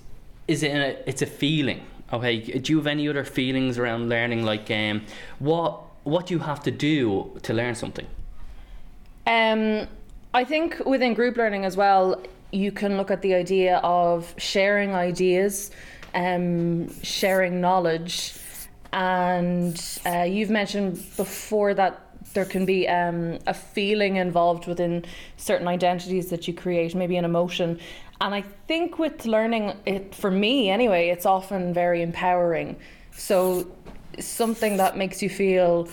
is 0.47 0.63
it 0.63 0.73
a, 0.73 1.09
it's 1.09 1.23
a 1.23 1.27
feeling. 1.27 1.81
Okay, 2.13 2.41
do 2.41 2.73
you 2.73 2.77
have 2.77 2.87
any 2.87 3.09
other 3.09 3.25
feelings 3.25 3.79
around 3.79 4.09
learning? 4.09 4.45
Like, 4.45 4.71
um, 4.71 5.03
what 5.39 5.81
what 6.05 6.27
do 6.27 6.35
you 6.35 6.41
have 6.41 6.63
to 6.65 6.71
do 6.71 7.39
to 7.43 7.55
learn 7.55 7.75
something? 7.75 8.07
Um, 9.27 9.89
I 10.35 10.45
think 10.45 10.85
within 10.85 11.15
group 11.15 11.37
learning 11.37 11.65
as 11.65 11.77
well, 11.77 12.23
you 12.55 12.71
can 12.71 12.97
look 12.97 13.11
at 13.11 13.21
the 13.23 13.35
idea 13.35 13.79
of 13.79 14.35
sharing 14.39 14.95
ideas, 14.95 15.71
um, 16.15 16.89
sharing 17.03 17.61
knowledge, 17.61 18.35
and 18.93 20.01
uh, 20.07 20.23
you've 20.23 20.51
mentioned 20.51 20.95
before 21.17 21.75
that 21.75 22.01
there 22.33 22.45
can 22.45 22.65
be 22.65 22.89
um, 22.89 23.39
a 23.47 23.55
feeling 23.55 24.17
involved 24.17 24.67
within 24.67 25.05
certain 25.37 25.69
identities 25.69 26.31
that 26.31 26.47
you 26.47 26.55
create, 26.55 26.95
maybe 26.95 27.17
an 27.17 27.25
emotion. 27.25 27.81
And 28.21 28.35
I 28.35 28.43
think 28.69 28.99
with 28.99 29.27
learning, 29.27 29.77
it 29.85 30.15
for 30.15 30.31
me 30.31 30.71
anyway, 30.71 31.09
it's 31.09 31.27
often 31.27 31.75
very 31.75 32.03
empowering. 32.03 32.77
So 33.13 33.71
something 34.21 34.77
that 34.77 34.97
makes 34.97 35.23
you 35.23 35.29
feel 35.29 35.89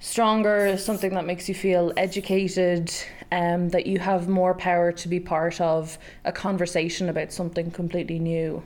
stronger, 0.00 0.76
something 0.76 1.14
that 1.14 1.24
makes 1.24 1.48
you 1.48 1.54
feel 1.54 1.92
educated, 1.96 2.92
um, 3.34 3.70
that 3.70 3.86
you 3.86 3.98
have 3.98 4.28
more 4.28 4.54
power 4.54 4.92
to 4.92 5.08
be 5.08 5.18
part 5.18 5.60
of 5.60 5.98
a 6.24 6.30
conversation 6.30 7.08
about 7.08 7.32
something 7.32 7.70
completely 7.72 8.20
new. 8.20 8.62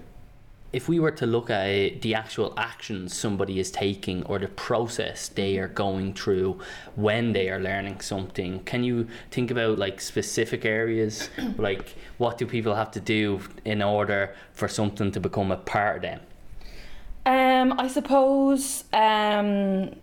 If 0.74 0.90
we 0.90 1.00
were 1.00 1.12
to 1.12 1.24
look 1.24 1.48
at 1.48 2.02
the 2.02 2.14
actual 2.14 2.52
actions 2.58 3.16
somebody 3.16 3.58
is 3.58 3.70
taking 3.70 4.22
or 4.24 4.38
the 4.38 4.48
process 4.48 5.28
they 5.28 5.56
are 5.56 5.68
going 5.68 6.12
through 6.12 6.60
when 6.94 7.32
they 7.32 7.48
are 7.48 7.58
learning 7.58 8.00
something, 8.00 8.60
can 8.64 8.84
you 8.84 9.08
think 9.30 9.50
about 9.50 9.78
like 9.78 10.02
specific 10.02 10.66
areas? 10.66 11.30
like 11.56 11.94
what 12.18 12.36
do 12.36 12.44
people 12.44 12.74
have 12.74 12.90
to 12.90 13.00
do 13.00 13.40
in 13.64 13.80
order 13.80 14.34
for 14.52 14.68
something 14.68 15.10
to 15.12 15.20
become 15.20 15.50
a 15.50 15.56
part 15.56 15.96
of 15.96 16.02
them? 16.02 16.20
Um, 17.24 17.80
I 17.80 17.88
suppose 17.88 18.84
um, 18.92 19.94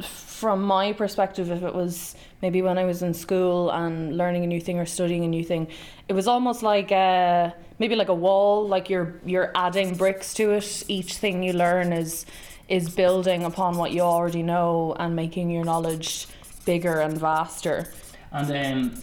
from 0.00 0.62
my 0.62 0.92
perspective, 0.92 1.50
if 1.50 1.62
it 1.62 1.74
was 1.74 2.16
maybe 2.42 2.62
when 2.62 2.78
I 2.78 2.84
was 2.84 3.02
in 3.02 3.14
school 3.14 3.70
and 3.70 4.16
learning 4.16 4.44
a 4.44 4.46
new 4.46 4.60
thing 4.60 4.78
or 4.78 4.86
studying 4.86 5.24
a 5.24 5.28
new 5.28 5.44
thing, 5.44 5.68
it 6.08 6.12
was 6.12 6.28
almost 6.28 6.62
like 6.62 6.90
a, 6.90 7.54
maybe 7.78 7.96
like 7.96 8.08
a 8.08 8.14
wall. 8.14 8.66
Like 8.68 8.88
you're 8.90 9.14
you're 9.24 9.50
adding 9.54 9.94
bricks 9.94 10.34
to 10.34 10.52
it. 10.52 10.84
Each 10.88 11.14
thing 11.16 11.42
you 11.42 11.52
learn 11.52 11.92
is 11.92 12.26
is 12.68 12.90
building 12.90 13.44
upon 13.44 13.76
what 13.78 13.92
you 13.92 14.02
already 14.02 14.42
know 14.42 14.94
and 14.98 15.16
making 15.16 15.50
your 15.50 15.64
knowledge 15.64 16.26
bigger 16.64 17.00
and 17.00 17.16
vaster. 17.16 17.86
And 18.30 18.50
um, 18.92 19.02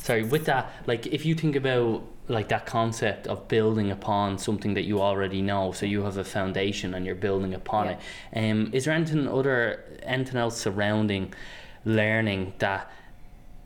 sorry, 0.00 0.22
with 0.22 0.46
that, 0.46 0.72
like 0.86 1.06
if 1.06 1.26
you 1.26 1.34
think 1.34 1.54
about 1.54 2.02
like 2.28 2.48
that 2.48 2.64
concept 2.64 3.26
of 3.26 3.46
building 3.48 3.90
upon 3.90 4.38
something 4.38 4.72
that 4.72 4.84
you 4.84 5.02
already 5.02 5.42
know, 5.42 5.72
so 5.72 5.84
you 5.84 6.02
have 6.04 6.16
a 6.16 6.24
foundation 6.24 6.94
and 6.94 7.04
you're 7.04 7.14
building 7.14 7.52
upon 7.52 7.86
Yeah. 7.86 7.98
it. 8.32 8.50
Um, 8.50 8.70
is 8.72 8.86
there 8.86 8.94
anything 8.94 9.28
other 9.28 9.84
anything 10.02 10.38
else 10.38 10.56
surrounding 10.56 11.34
learning 11.84 12.54
that 12.58 12.90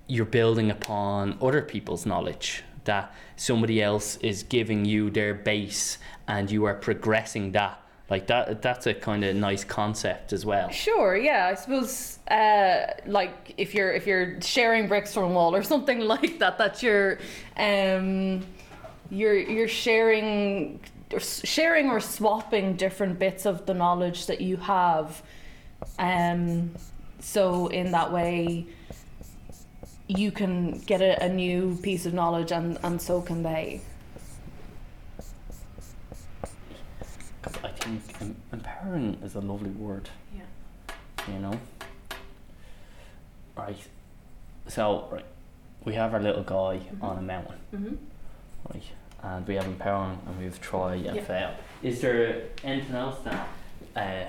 you're 0.06 0.26
building 0.26 0.70
upon 0.70 1.38
other 1.40 1.62
people's 1.62 2.06
knowledge? 2.06 2.64
That 2.84 3.14
somebody 3.36 3.82
else 3.82 4.16
is 4.16 4.42
giving 4.42 4.84
you 4.84 5.10
their 5.10 5.34
base 5.34 5.98
and 6.26 6.50
you 6.50 6.64
are 6.64 6.74
progressing 6.74 7.52
that. 7.52 7.82
Like 8.10 8.26
that 8.28 8.62
that's 8.62 8.86
a 8.86 8.94
kind 8.94 9.22
of 9.22 9.36
nice 9.36 9.64
concept 9.64 10.32
as 10.32 10.46
well. 10.46 10.70
Sure, 10.70 11.14
yeah. 11.14 11.48
I 11.52 11.54
suppose 11.54 12.18
uh, 12.30 12.94
like 13.04 13.54
if 13.58 13.74
you're 13.74 13.92
if 13.92 14.06
you're 14.06 14.40
sharing 14.40 14.88
bricks 14.88 15.12
from 15.12 15.24
a 15.24 15.28
wall 15.28 15.54
or 15.54 15.62
something 15.74 16.00
like 16.00 16.38
that, 16.38 16.56
that 16.56 16.82
you're 16.82 17.18
um, 17.58 18.46
you're 19.10 19.36
you're 19.36 19.68
sharing 19.68 20.80
or 21.12 21.20
sharing 21.20 21.90
or 21.90 22.00
swapping 22.00 22.76
different 22.76 23.18
bits 23.18 23.44
of 23.44 23.66
the 23.66 23.74
knowledge 23.74 24.26
that 24.26 24.40
you 24.40 24.56
have. 24.56 25.22
Um, 25.98 26.74
so 27.20 27.66
in 27.68 27.90
that 27.92 28.12
way, 28.12 28.66
you 30.06 30.30
can 30.30 30.78
get 30.80 31.00
a, 31.02 31.22
a 31.24 31.28
new 31.28 31.76
piece 31.82 32.06
of 32.06 32.14
knowledge, 32.14 32.50
and 32.52 32.78
and 32.82 33.00
so 33.00 33.20
can 33.20 33.42
they. 33.42 33.80
'Cause 37.42 37.54
I 37.62 37.68
think 37.70 38.02
em- 38.20 38.36
empowering 38.52 39.18
is 39.22 39.34
a 39.34 39.40
lovely 39.40 39.70
word. 39.70 40.08
Yeah. 40.36 40.42
You 41.32 41.38
know. 41.40 41.60
Right. 43.56 43.78
So 44.66 45.08
right, 45.10 45.24
we 45.84 45.94
have 45.94 46.14
our 46.14 46.20
little 46.20 46.42
guy 46.42 46.80
on 47.00 47.18
a 47.18 47.22
mountain, 47.22 47.58
Mm-hmm. 47.74 47.94
right? 48.72 48.82
And 49.22 49.46
we 49.48 49.54
have 49.56 49.66
empowering, 49.66 50.18
and 50.26 50.38
we 50.38 50.44
have 50.44 50.60
tried 50.60 51.06
and 51.06 51.16
Yeah. 51.16 51.24
fail. 51.24 51.50
Is 51.82 52.00
there 52.00 52.42
anything 52.62 52.94
else 52.94 53.18
that 53.24 53.48
uh, 53.96 54.24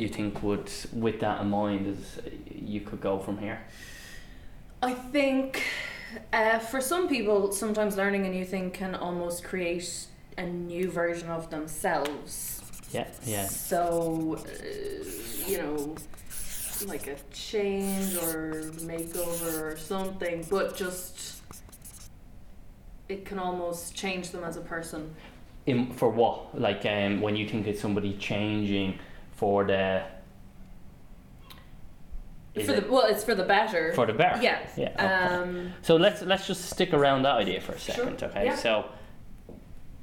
you 0.00 0.08
think 0.08 0.42
would, 0.42 0.70
with 0.92 1.20
that 1.20 1.40
in 1.40 1.50
mind, 1.50 1.86
is 1.86 2.18
you 2.50 2.80
could 2.80 3.00
go 3.00 3.18
from 3.18 3.38
here? 3.38 3.60
I 4.82 4.94
think 4.94 5.62
uh, 6.32 6.58
for 6.58 6.80
some 6.80 7.08
people, 7.08 7.52
sometimes 7.52 7.96
learning 7.96 8.26
a 8.26 8.30
new 8.30 8.44
thing 8.44 8.70
can 8.70 8.94
almost 8.94 9.44
create 9.44 10.06
a 10.38 10.46
new 10.46 10.90
version 10.90 11.28
of 11.28 11.50
themselves. 11.50 12.62
Yeah. 12.90 13.06
Yeah. 13.24 13.46
So, 13.46 14.38
uh, 14.38 15.04
you 15.46 15.58
know, 15.58 15.96
like 16.86 17.06
a 17.06 17.16
change 17.32 18.14
or 18.16 18.72
makeover 18.80 19.72
or 19.72 19.76
something, 19.76 20.46
but 20.50 20.76
just 20.76 21.42
it 23.08 23.24
can 23.24 23.38
almost 23.38 23.94
change 23.94 24.30
them 24.30 24.44
as 24.44 24.56
a 24.56 24.60
person. 24.60 25.14
In 25.66 25.92
for 25.92 26.08
what? 26.08 26.58
Like 26.58 26.86
um, 26.86 27.20
when 27.20 27.36
you 27.36 27.46
think 27.46 27.66
it's 27.66 27.80
somebody 27.80 28.16
changing 28.16 28.98
for 29.40 29.64
the. 29.64 30.02
For 32.66 32.72
it 32.72 32.90
well, 32.90 33.06
it's 33.06 33.24
for 33.24 33.34
the 33.34 33.44
better. 33.44 33.92
for 33.94 34.04
the 34.06 34.12
better? 34.12 34.42
yeah. 34.42 34.58
Yeah. 34.76 34.88
okay. 34.94 35.06
Um, 35.06 35.72
So 35.82 35.96
let's 35.96 36.20
let's 36.22 36.46
just 36.46 36.68
stick 36.68 36.92
around 36.92 37.22
that 37.22 37.36
idea 37.36 37.60
for 37.60 37.72
a 37.72 37.78
Sure, 37.78 37.94
second, 37.94 38.22
okay? 38.22 38.44
yeah. 38.46 38.56
So, 38.56 38.84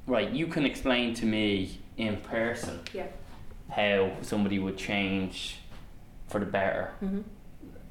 right, 0.06 0.28
you 0.30 0.46
can 0.48 0.64
explain 0.66 1.14
to 1.14 1.26
me 1.26 1.78
in 1.96 2.16
person 2.16 2.80
yeah. 2.92 3.06
how 3.70 4.10
somebody 4.22 4.58
would 4.58 4.76
change 4.76 5.58
for 6.26 6.40
the 6.40 6.46
better. 6.46 6.90
hmm 7.00 7.20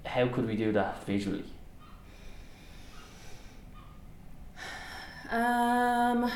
How 0.06 0.28
could 0.28 0.48
we 0.48 0.58
do 0.58 0.72
that 0.74 1.06
visually? 1.06 1.46
Um, 5.30 6.32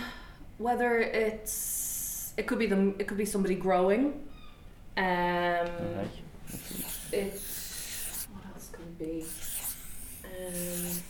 whether 0.57 0.99
it's 0.99 2.33
it 2.37 2.47
could 2.47 2.59
be 2.59 2.67
them, 2.67 2.95
it 2.99 3.07
could 3.07 3.17
be 3.17 3.25
somebody 3.25 3.55
growing. 3.55 4.03
Um, 5.01 5.67
it's 7.11 8.27
what 8.31 8.45
else 8.53 8.69
could 8.71 8.85
it 8.85 8.99
be? 8.99 9.25
Um, 10.25 11.01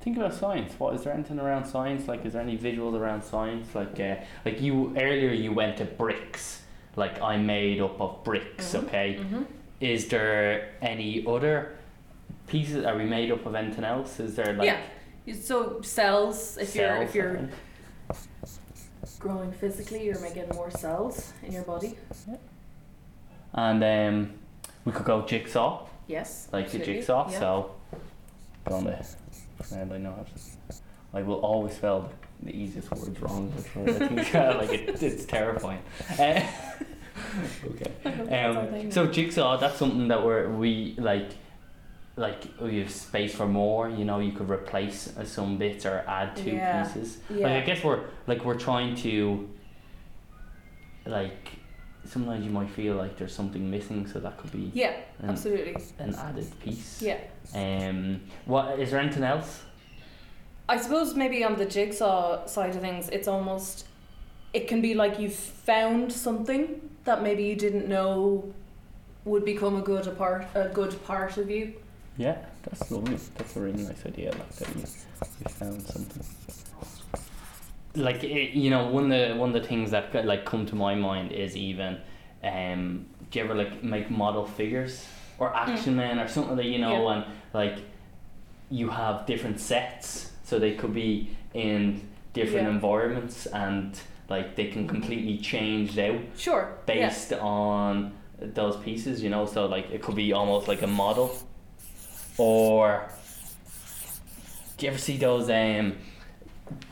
Think 0.00 0.16
about 0.16 0.34
science. 0.34 0.72
What 0.78 0.94
is 0.94 1.04
there 1.04 1.12
anything 1.12 1.38
around 1.38 1.64
science? 1.66 2.08
Like, 2.08 2.24
is 2.26 2.32
there 2.32 2.42
any 2.42 2.58
visuals 2.58 2.94
around 2.94 3.22
science? 3.22 3.72
Like, 3.74 4.00
uh, 4.00 4.16
like 4.44 4.60
you 4.60 4.92
earlier 4.98 5.30
you 5.32 5.52
went 5.52 5.76
to 5.76 5.84
bricks. 5.84 6.62
Like 6.96 7.20
I'm 7.22 7.46
made 7.46 7.80
up 7.80 8.00
of 8.00 8.24
bricks. 8.24 8.74
Mhm, 8.74 8.84
Okay. 8.84 9.18
mhm. 9.20 9.46
Is 9.80 10.08
there 10.08 10.70
any 10.82 11.24
other 11.26 11.76
pieces? 12.48 12.84
Are 12.84 12.96
we 12.96 13.04
made 13.04 13.30
up 13.30 13.46
of 13.46 13.54
anything 13.54 13.84
else? 13.84 14.18
Is 14.20 14.34
there 14.36 14.52
like 14.54 14.66
yeah. 15.26 15.34
So 15.34 15.80
cells, 15.82 16.56
if 16.58 16.74
you're 16.74 16.96
if 17.02 17.14
you're? 17.14 17.48
Growing 19.22 19.52
physically, 19.52 20.04
you're 20.04 20.20
making 20.20 20.48
more 20.52 20.70
cells 20.70 21.32
in 21.44 21.52
your 21.52 21.62
body. 21.62 21.96
And 23.54 23.82
um, 23.84 24.32
we 24.84 24.90
could 24.92 25.06
go 25.06 25.22
jigsaw, 25.24 25.86
Yes. 26.08 26.48
like 26.52 26.70
the 26.70 26.78
jigsaw. 26.80 27.30
yeah. 27.30 27.38
So, 27.38 27.70
on 28.66 28.84
there. 28.84 29.04
And 29.72 29.92
I 29.92 29.98
know. 29.98 30.26
I 31.14 31.22
will 31.22 31.40
always 31.40 31.74
spell 31.74 32.10
the 32.42 32.50
easiest 32.50 32.90
words 32.90 33.20
wrong. 33.20 33.52
which 33.52 33.76
I 33.76 34.08
think 34.08 34.34
like 34.60 34.72
it, 34.72 35.02
it's 35.02 35.24
terrifying. 35.24 35.82
Uh, 36.18 36.22
okay. 37.66 37.92
That's 38.02 38.56
our 38.56 38.66
thing. 38.66 38.86
Um, 38.86 38.90
so 38.90 39.06
jigsaw, 39.06 39.56
that's 39.58 39.76
something 39.78 40.08
that 40.08 40.24
we're 40.24 40.48
we 40.50 40.94
like. 40.98 41.30
Like 42.16 42.44
we 42.60 42.78
have 42.80 42.90
space 42.90 43.34
for 43.34 43.46
more, 43.46 43.88
you 43.88 44.04
know. 44.04 44.18
You 44.18 44.32
could 44.32 44.50
replace 44.50 45.16
uh, 45.16 45.24
some 45.24 45.56
bits 45.56 45.86
or 45.86 46.04
add 46.06 46.36
two 46.36 46.50
Yeah. 46.50 46.84
pieces. 46.84 47.18
Yeah. 47.30 47.44
Like 47.48 47.62
I 47.62 47.66
guess 47.66 47.82
we're 47.82 48.04
like 48.26 48.44
we're 48.44 48.58
trying 48.58 48.94
to 48.96 49.48
like 51.06 51.48
sometimes 52.04 52.44
you 52.44 52.50
might 52.50 52.68
feel 52.70 52.96
like 52.96 53.16
there's 53.16 53.34
something 53.34 53.70
missing, 53.70 54.06
so 54.06 54.20
that 54.20 54.36
could 54.36 54.52
be 54.52 54.70
Yeah, 54.74 54.94
an, 55.20 55.30
absolutely. 55.30 55.76
an 55.98 56.14
added 56.14 56.52
piece. 56.60 57.00
Yeah. 57.00 57.18
Um. 57.54 58.20
What 58.44 58.78
is 58.78 58.90
there 58.90 59.00
anything 59.00 59.24
else? 59.24 59.62
I 60.68 60.76
suppose 60.76 61.14
maybe 61.14 61.42
on 61.44 61.56
the 61.56 61.66
jigsaw 61.66 62.46
side 62.46 62.74
of 62.76 62.82
things, 62.82 63.08
it's 63.08 63.26
almost 63.28 63.86
it 64.52 64.68
can 64.68 64.82
be 64.82 64.94
like 64.94 65.18
you've 65.18 65.34
found 65.34 66.12
something 66.12 66.90
that 67.04 67.22
maybe 67.22 67.42
you 67.44 67.56
didn't 67.56 67.88
know 67.88 68.52
would 69.24 69.44
become 69.44 69.76
a 69.76 69.82
good 69.82 70.06
a 70.06 70.10
part 70.10 70.46
a 70.54 70.68
good 70.68 71.02
part 71.04 71.36
of 71.38 71.50
you. 71.50 71.72
Yeah, 72.16 72.36
that's 72.62 72.90
lovely. 72.90 73.16
That's 73.36 73.56
a 73.56 73.60
really 73.60 73.82
nice 73.82 74.04
idea. 74.06 74.30
Like 74.32 74.50
that 74.56 74.68
you, 74.76 74.82
you 74.82 75.50
found 75.50 75.82
something. 75.82 76.24
Like 77.94 78.24
it, 78.24 78.52
you 78.56 78.70
know, 78.70 78.88
one 78.88 79.10
of 79.12 79.28
the 79.28 79.34
one 79.36 79.54
of 79.54 79.62
the 79.62 79.66
things 79.68 79.90
that 79.90 80.14
like 80.24 80.44
come 80.44 80.66
to 80.66 80.74
my 80.74 80.94
mind 80.94 81.32
is 81.32 81.56
even, 81.56 81.98
um, 82.42 83.06
do 83.30 83.38
you 83.38 83.44
ever 83.44 83.54
like 83.54 83.82
make 83.82 84.10
model 84.10 84.46
figures 84.46 85.06
or 85.38 85.54
action 85.54 85.96
men 85.96 86.18
or 86.18 86.28
something 86.28 86.56
that 86.56 86.66
you 86.66 86.78
know 86.78 87.02
Yeah. 87.08 87.14
and 87.16 87.24
like, 87.52 87.78
you 88.70 88.88
have 88.88 89.26
different 89.26 89.60
sets, 89.60 90.32
so 90.44 90.58
they 90.58 90.74
could 90.74 90.94
be 90.94 91.36
in 91.54 92.06
different 92.32 92.66
Yeah. 92.66 92.74
environments 92.74 93.44
and 93.46 93.98
like 94.30 94.56
they 94.56 94.68
can 94.68 94.88
completely 94.88 95.36
change 95.38 95.98
out 95.98 96.20
Sure. 96.36 96.72
yeah. 96.88 96.94
based 97.08 97.32
on 97.34 98.12
those 98.38 98.76
pieces, 98.78 99.22
you 99.22 99.28
know. 99.28 99.44
So 99.44 99.66
like 99.66 99.90
it 99.90 100.00
could 100.02 100.14
be 100.16 100.32
almost 100.32 100.66
like 100.68 100.80
a 100.80 100.86
model, 100.86 101.36
or 102.38 103.08
do 104.76 104.86
you 104.86 104.90
ever 104.92 104.98
see 104.98 105.16
those 105.16 105.48
um 105.50 105.96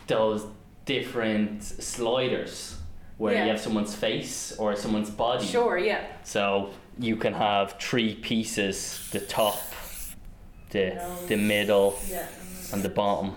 those 0.07 0.47
different 0.85 1.63
sliders 1.63 2.77
where 3.19 3.35
Yeah. 3.35 3.45
you 3.45 3.51
have 3.51 3.61
someone's 3.61 3.95
face 3.95 4.53
or 4.59 4.77
someone's 4.77 5.11
body? 5.11 5.47
Sure. 5.47 5.79
Yeah. 5.79 6.05
So 6.25 6.71
you 6.99 7.17
can 7.17 7.35
have 7.35 7.75
three 7.79 8.15
pieces: 8.15 9.09
the 9.13 9.21
top, 9.21 9.61
the 10.71 10.95
No. 10.95 11.17
the 11.29 11.37
middle, 11.37 11.99
Yeah. 12.09 12.27
and 12.73 12.83
the 12.83 12.89
bottom. 12.89 13.37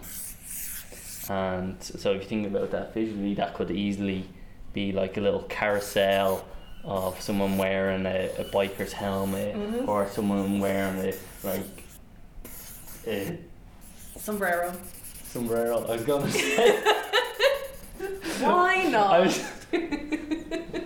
And 1.30 1.82
so 1.82 2.12
if 2.12 2.24
you 2.24 2.28
think 2.28 2.48
about 2.48 2.72
that 2.72 2.94
visually, 2.94 3.34
that 3.36 3.54
could 3.54 3.72
easily 3.72 4.26
be 4.74 4.92
like 4.92 5.16
a 5.18 5.22
little 5.22 5.44
carousel 5.44 6.44
of 6.84 7.22
someone 7.22 7.58
wearing 7.58 8.06
a, 8.06 8.30
a 8.40 8.44
biker's 8.46 8.92
helmet 8.92 9.56
Mhm. 9.56 9.88
or 9.88 10.10
someone 10.10 10.60
wearing 10.60 10.98
a 11.00 11.14
like 11.48 11.83
a 13.08 13.38
Sombrero. 14.18 14.74
sombrero. 15.24 15.86
I 15.88 15.96
was 15.96 16.04
gonna 16.06 16.30
say 16.32 16.82
Why 18.40 18.84
not? 18.90 19.14
I 19.14 19.20
was 19.20 19.40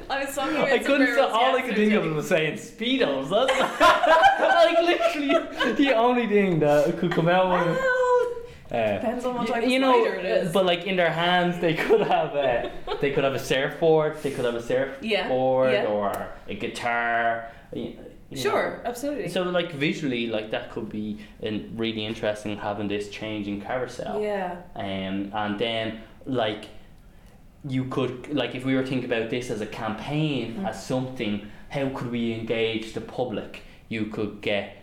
I 0.09 0.23
was 0.25 0.35
talking 0.35 0.55
about 0.55 0.69
I 0.71 0.79
couldn't 0.79 1.07
say, 1.07 1.19
all 1.21 1.55
I 1.57 1.61
could 1.61 1.75
think 1.75 1.93
of 1.93 2.15
was 2.15 2.27
saying 2.29 2.53
speedos. 2.57 3.29
That's 3.29 3.51
like 4.39 4.79
literally 4.81 5.73
the 5.75 5.93
only 5.95 6.27
thing 6.27 6.59
that 6.59 6.97
could 6.97 7.11
come 7.11 7.27
out 7.27 7.49
Well, 7.49 7.77
uh, 8.71 8.93
depends 8.99 9.25
on 9.25 9.35
what 9.35 9.47
type 9.47 9.63
of 9.63 9.69
you 9.69 9.79
know, 9.79 10.05
it 10.05 10.25
is. 10.25 10.51
but 10.51 10.65
like 10.65 10.85
in 10.85 10.95
their 10.97 11.11
hands, 11.11 11.59
they 11.59 11.73
could 11.73 12.01
have 12.01 12.35
a, 12.35 12.71
they 13.01 13.11
could 13.11 13.23
have 13.23 13.33
a 13.33 13.39
surfboard, 13.39 14.17
they 14.23 14.31
could 14.31 14.43
have 14.45 14.55
a 14.55 14.61
surfboard 14.61 15.03
Yeah, 15.05 15.27
yeah. 15.83 15.85
or 15.87 16.27
a 16.49 16.55
guitar. 16.55 17.49
You, 17.73 17.97
you 18.29 18.37
know. 18.37 18.41
sure, 18.43 18.81
absolutely. 18.85 19.29
So 19.29 19.43
like 19.43 19.71
visually, 19.71 20.27
like 20.27 20.51
that 20.51 20.71
could 20.71 20.89
be 20.89 21.19
in 21.41 21.73
really 21.77 22.05
interesting 22.05 22.57
having 22.57 22.87
this 22.87 23.09
change 23.09 23.47
in 23.47 23.61
carousel. 23.61 24.21
yeah. 24.21 24.57
Um, 24.75 25.31
and 25.33 25.57
then 25.59 26.01
like 26.25 26.65
you 27.67 27.85
could 27.85 28.33
like 28.33 28.55
if 28.55 28.63
we 28.65 28.75
were 28.75 28.85
thinking 28.85 29.05
about 29.11 29.29
this 29.29 29.49
as 29.49 29.61
a 29.61 29.65
campaign 29.65 30.55
Mm. 30.59 30.67
as 30.69 30.85
something, 30.85 31.47
how 31.69 31.89
could 31.89 32.11
we 32.11 32.33
engage 32.33 32.93
the 32.93 33.01
public? 33.01 33.63
You 33.89 34.05
could 34.05 34.41
get 34.41 34.75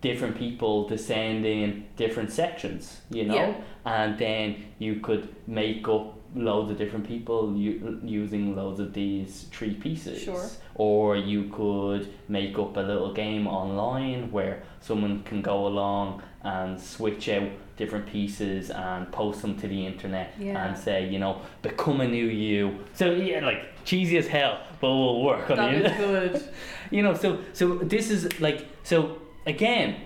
different 0.00 0.36
people 0.36 0.86
descending 0.88 1.86
different 1.96 2.30
sections, 2.30 3.00
you 3.10 3.24
know, 3.24 3.34
Yeah. 3.34 3.54
and 3.84 4.18
then 4.18 4.64
you 4.78 4.96
could 5.00 5.28
make 5.46 5.88
up 5.88 6.15
loads 6.34 6.70
of 6.70 6.76
different 6.78 7.06
people 7.06 7.56
u- 7.56 8.00
using 8.04 8.54
loads 8.56 8.80
of 8.80 8.92
these 8.92 9.46
three 9.52 9.74
pieces. 9.74 10.22
Sure. 10.22 10.46
Or 10.74 11.16
you 11.16 11.44
could 11.44 12.12
make 12.28 12.58
up 12.58 12.76
a 12.76 12.80
little 12.80 13.12
game 13.12 13.46
online 13.46 14.30
where 14.30 14.62
someone 14.80 15.22
can 15.22 15.42
go 15.42 15.66
along 15.66 16.22
and 16.42 16.80
switch 16.80 17.28
out 17.28 17.48
different 17.76 18.06
pieces 18.06 18.70
and 18.70 19.10
post 19.12 19.42
them 19.42 19.56
to 19.58 19.68
the 19.68 19.86
internet 19.86 20.34
Yeah. 20.38 20.66
and 20.66 20.76
say, 20.78 21.08
you 21.08 21.18
know, 21.18 21.40
become 21.62 22.00
a 22.00 22.08
new 22.08 22.26
you. 22.26 22.78
So 22.94 23.10
yeah, 23.12 23.40
like 23.44 23.84
cheesy 23.84 24.16
as 24.18 24.26
hell, 24.26 24.58
but 24.80 24.88
will 24.88 25.22
work 25.24 25.50
on 25.50 25.56
That 25.56 25.70
the 25.72 25.76
is 25.86 25.92
internet. 25.92 26.32
good. 26.32 26.42
you 26.90 27.02
know, 27.02 27.14
so 27.14 27.40
so 27.52 27.76
this 27.78 28.10
is 28.10 28.40
like 28.40 28.66
so 28.82 29.18
again, 29.46 29.96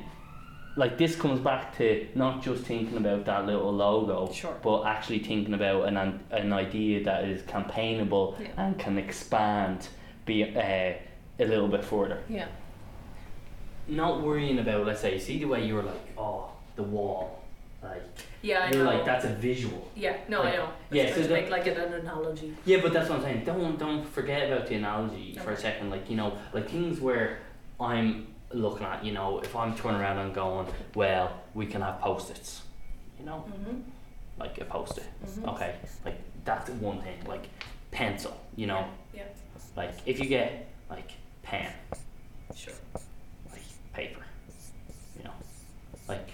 like 0.81 0.97
this 0.99 1.15
comes 1.23 1.39
back 1.51 1.77
to 1.79 2.07
not 2.15 2.43
just 2.43 2.65
thinking 2.65 2.97
about 2.97 3.25
that 3.27 3.47
little 3.47 3.73
logo, 3.73 4.33
Sure. 4.33 4.57
but 4.63 4.79
actually 4.95 5.21
thinking 5.31 5.55
about 5.55 5.87
an 5.89 5.97
an, 5.97 6.11
an 6.31 6.53
idea 6.65 7.05
that 7.05 7.25
is 7.33 7.43
campaignable 7.55 8.27
Yeah. 8.41 8.49
and 8.57 8.79
can 8.79 8.99
expand 8.99 9.79
be 10.27 10.37
uh, 10.45 10.93
a 11.45 11.47
little 11.53 11.69
bit 11.69 11.85
further. 11.85 12.19
Yeah. 12.29 12.49
Not 13.89 14.23
worrying 14.23 14.59
about 14.59 14.87
let's 14.87 15.01
say 15.01 15.19
see 15.19 15.39
the 15.39 15.47
way 15.47 15.67
you 15.67 15.75
were 15.75 15.83
like 15.83 16.05
oh 16.17 16.51
the 16.77 16.83
wall 16.83 17.43
like 17.83 18.03
Yeah, 18.43 18.61
I 18.65 18.71
you're 18.71 18.85
know. 18.85 18.91
like 18.93 19.05
that's 19.05 19.25
a 19.25 19.35
visual. 19.49 19.83
yeah, 19.97 20.17
no, 20.29 20.43
I 20.43 20.51
know. 20.57 20.69
Yeah, 20.93 21.07
so 21.09 21.15
trying 21.15 21.29
to 21.29 21.35
make 21.35 21.51
like 21.51 21.67
an, 21.67 21.77
an 21.79 21.93
analogy. 21.95 22.55
Yeah, 22.65 22.79
but 22.83 22.93
that's 22.93 23.09
what 23.09 23.19
I'm 23.19 23.25
saying. 23.25 23.45
Don't 23.45 23.79
don't 23.79 24.05
forget 24.07 24.41
about 24.51 24.67
the 24.69 24.75
analogy 24.77 25.37
for 25.43 25.51
a 25.53 25.57
second. 25.57 25.91
Like 25.91 26.09
you 26.11 26.17
know, 26.21 26.31
like 26.57 26.69
things 26.71 27.01
where 27.01 27.39
I'm 27.81 28.27
looking 28.53 28.87
at. 28.87 29.05
You 29.05 29.13
know, 29.13 29.39
if 29.41 29.55
I'm 29.57 29.75
turning 29.77 30.01
around 30.01 30.19
and 30.19 30.35
going, 30.35 30.67
well, 30.95 31.33
we 31.55 31.67
can 31.67 31.81
have 31.83 32.01
post-its. 32.01 32.63
You 33.19 33.27
know, 33.27 33.45
Mm-hmm. 33.49 33.81
like 34.39 34.59
a 34.61 34.65
post-it. 34.65 35.05
Mhm. 35.27 35.49
Okay, 35.55 35.75
like 36.05 36.19
that's 36.45 36.71
one 36.71 37.01
thing. 37.03 37.19
Like 37.27 37.49
pencil. 37.91 38.37
You 38.57 38.67
know, 38.69 38.87
Yeah. 39.15 39.25
like 39.77 39.93
if 40.07 40.19
you 40.19 40.27
get 40.27 40.67
like 40.89 41.13
pen, 41.43 41.73
Sure. 42.55 42.73
like 43.53 43.63
paper. 43.93 44.23
You 45.19 45.25
know, 45.25 45.33
like 46.09 46.29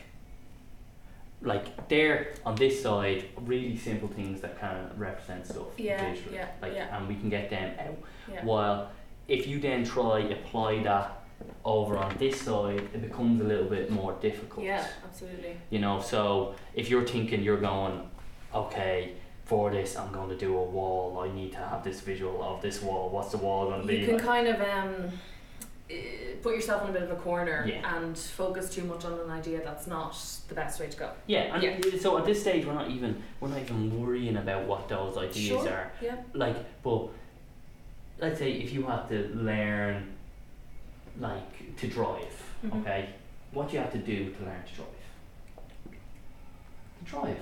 like 1.43 1.89
there 1.89 2.35
on 2.47 2.55
this 2.57 2.83
side, 2.83 3.25
really 3.43 3.77
simple 3.77 4.09
things 4.09 4.41
that 4.41 4.59
kind 4.61 4.79
of 4.79 4.99
represent 4.99 5.47
stuff 5.47 5.67
Yeah, 5.77 6.15
yeah, 6.33 6.49
like, 6.63 6.73
yeah. 6.75 6.97
and 6.97 7.07
we 7.07 7.15
can 7.15 7.29
get 7.29 7.51
them 7.51 7.75
out. 7.79 7.99
Yeah. 8.33 8.45
While 8.45 8.91
if 9.29 9.47
you 9.47 9.61
then 9.61 9.85
try 9.85 10.21
apply 10.21 10.83
that 10.85 11.21
over 11.65 11.97
on 11.99 12.17
this 12.19 12.41
side, 12.41 12.81
it 12.95 13.03
becomes 13.03 13.41
a 13.41 13.45
little 13.45 13.67
bit 13.67 13.91
more 13.91 14.13
difficult. 14.21 14.65
Yeah, 14.65 14.87
absolutely. 15.05 15.57
You 15.71 15.81
know, 15.81 16.01
so 16.01 16.55
if 16.75 16.89
you're 16.89 17.07
thinking 17.07 17.43
you're 17.43 17.61
going, 17.61 18.09
okay, 18.55 19.13
for 19.45 19.71
this 19.71 19.97
I'm 19.97 20.13
going 20.13 20.29
to 20.29 20.37
do 20.37 20.57
a 20.57 20.63
wall. 20.63 21.21
I 21.21 21.33
need 21.33 21.53
to 21.53 21.59
have 21.59 21.85
this 21.85 22.01
visual 22.01 22.43
of 22.43 22.63
this 22.63 22.83
wall. 22.83 23.11
What's 23.11 23.31
the 23.31 23.39
wall 23.39 23.69
going 23.71 23.83
to 23.83 23.87
be? 23.87 23.97
You 23.97 24.07
can 24.07 24.15
like? 24.17 24.25
kind 24.25 24.49
of 24.49 24.61
um, 24.61 24.95
eh, 25.89 25.95
put 26.43 26.55
yourself 26.57 26.83
in 26.85 26.91
a 26.91 26.93
bit 26.93 27.03
of 27.03 27.11
a 27.13 27.17
corner 27.17 27.65
Yeah. 27.69 27.97
and 27.97 28.19
focus 28.19 28.69
too 28.75 28.83
much 28.85 29.05
on 29.05 29.13
an 29.21 29.31
idea 29.31 29.61
that's 29.63 29.87
not 29.87 30.17
the 30.49 30.55
best 30.55 30.81
way 30.81 30.89
to 30.89 30.97
go. 30.97 31.11
Yeah, 31.29 31.55
and 31.55 31.63
Yeah. 31.63 31.99
so 32.01 32.19
at 32.19 32.25
this 32.25 32.41
stage 32.41 32.67
we're 32.67 32.75
not 32.75 32.91
even 32.91 33.23
we're 33.41 33.49
not 33.49 33.61
even 33.61 34.01
worrying 34.01 34.37
about 34.37 34.65
what 34.67 34.89
those 34.89 35.17
ideas 35.17 35.47
Sure. 35.63 35.69
are. 35.69 35.93
Yeah. 36.03 36.17
Like, 36.33 36.57
but 36.83 37.09
let's 38.19 38.39
say 38.41 38.51
if 38.53 38.73
you 38.73 38.85
have 38.87 39.09
to 39.11 39.29
learn, 39.35 40.16
like, 41.19 41.77
to 41.77 41.87
drive, 41.89 42.43
Mhm. 42.65 42.81
okay, 42.81 43.09
what 43.53 43.69
do 43.69 43.75
you 43.77 43.81
have 43.81 43.93
to 43.93 43.99
do 43.99 44.31
to 44.31 44.45
learn 44.45 44.63
to 44.67 44.75
drive? 44.75 44.89
To 46.99 47.05
drive. 47.05 47.39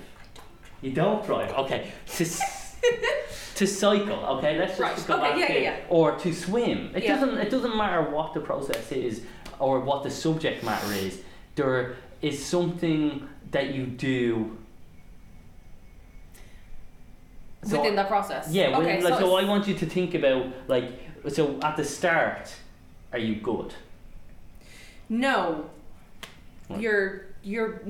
You 0.83 0.93
don't 0.93 1.25
drive, 1.25 1.51
okay. 1.53 1.93
To, 2.17 2.25
to 3.57 3.67
cycle, 3.67 4.19
okay. 4.37 4.59
Let's 4.59 4.77
just 4.79 4.81
Right, 4.81 5.07
go 5.07 5.15
okay, 5.15 5.31
back 5.31 5.39
yeah, 5.39 5.55
to, 5.55 5.63
yeah, 5.63 5.77
or 5.89 6.17
to 6.17 6.33
swim. 6.35 6.91
It 6.95 7.05
Yeah. 7.05 7.15
doesn't. 7.15 7.39
It 7.39 7.51
doesn't 7.51 7.77
matter 7.77 8.03
what 8.11 8.35
the 8.35 8.41
process 8.41 8.93
is 8.93 9.23
or 9.59 9.81
what 9.81 10.03
the 10.03 10.11
subject 10.11 10.63
matter 10.65 10.93
is. 10.93 11.23
There 11.55 11.97
is 12.21 12.45
something 12.45 13.27
that 13.53 13.73
you 13.75 13.87
do. 13.87 14.59
So- 17.65 17.79
Within 17.81 17.97
that 17.97 18.09
process. 18.09 18.51
yeah, 18.51 18.77
Okay. 18.77 19.01
like, 19.03 19.15
so, 19.15 19.21
so, 19.21 19.37
I 19.37 19.45
want 19.45 19.67
you 19.67 19.75
to 19.75 19.87
think 19.87 20.15
about 20.15 20.47
like 20.69 20.91
so 21.29 21.59
at 21.63 21.77
the 21.79 21.85
start, 21.85 22.53
are 23.15 23.19
you 23.19 23.37
good? 23.37 23.73
no, 25.09 25.71
What? 26.69 26.81
you're 26.81 27.27
you're 27.43 27.81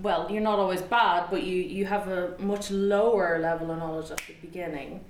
well, 0.00 0.28
you're 0.30 0.42
not 0.42 0.58
always 0.58 0.82
bad, 0.82 1.28
but 1.30 1.42
you 1.42 1.56
you 1.56 1.84
have 1.86 2.08
a 2.08 2.34
much 2.38 2.70
lower 2.70 3.38
level 3.38 3.70
of 3.70 3.78
knowledge 3.78 4.10
at 4.10 4.18
the 4.26 4.34
beginning. 4.40 5.04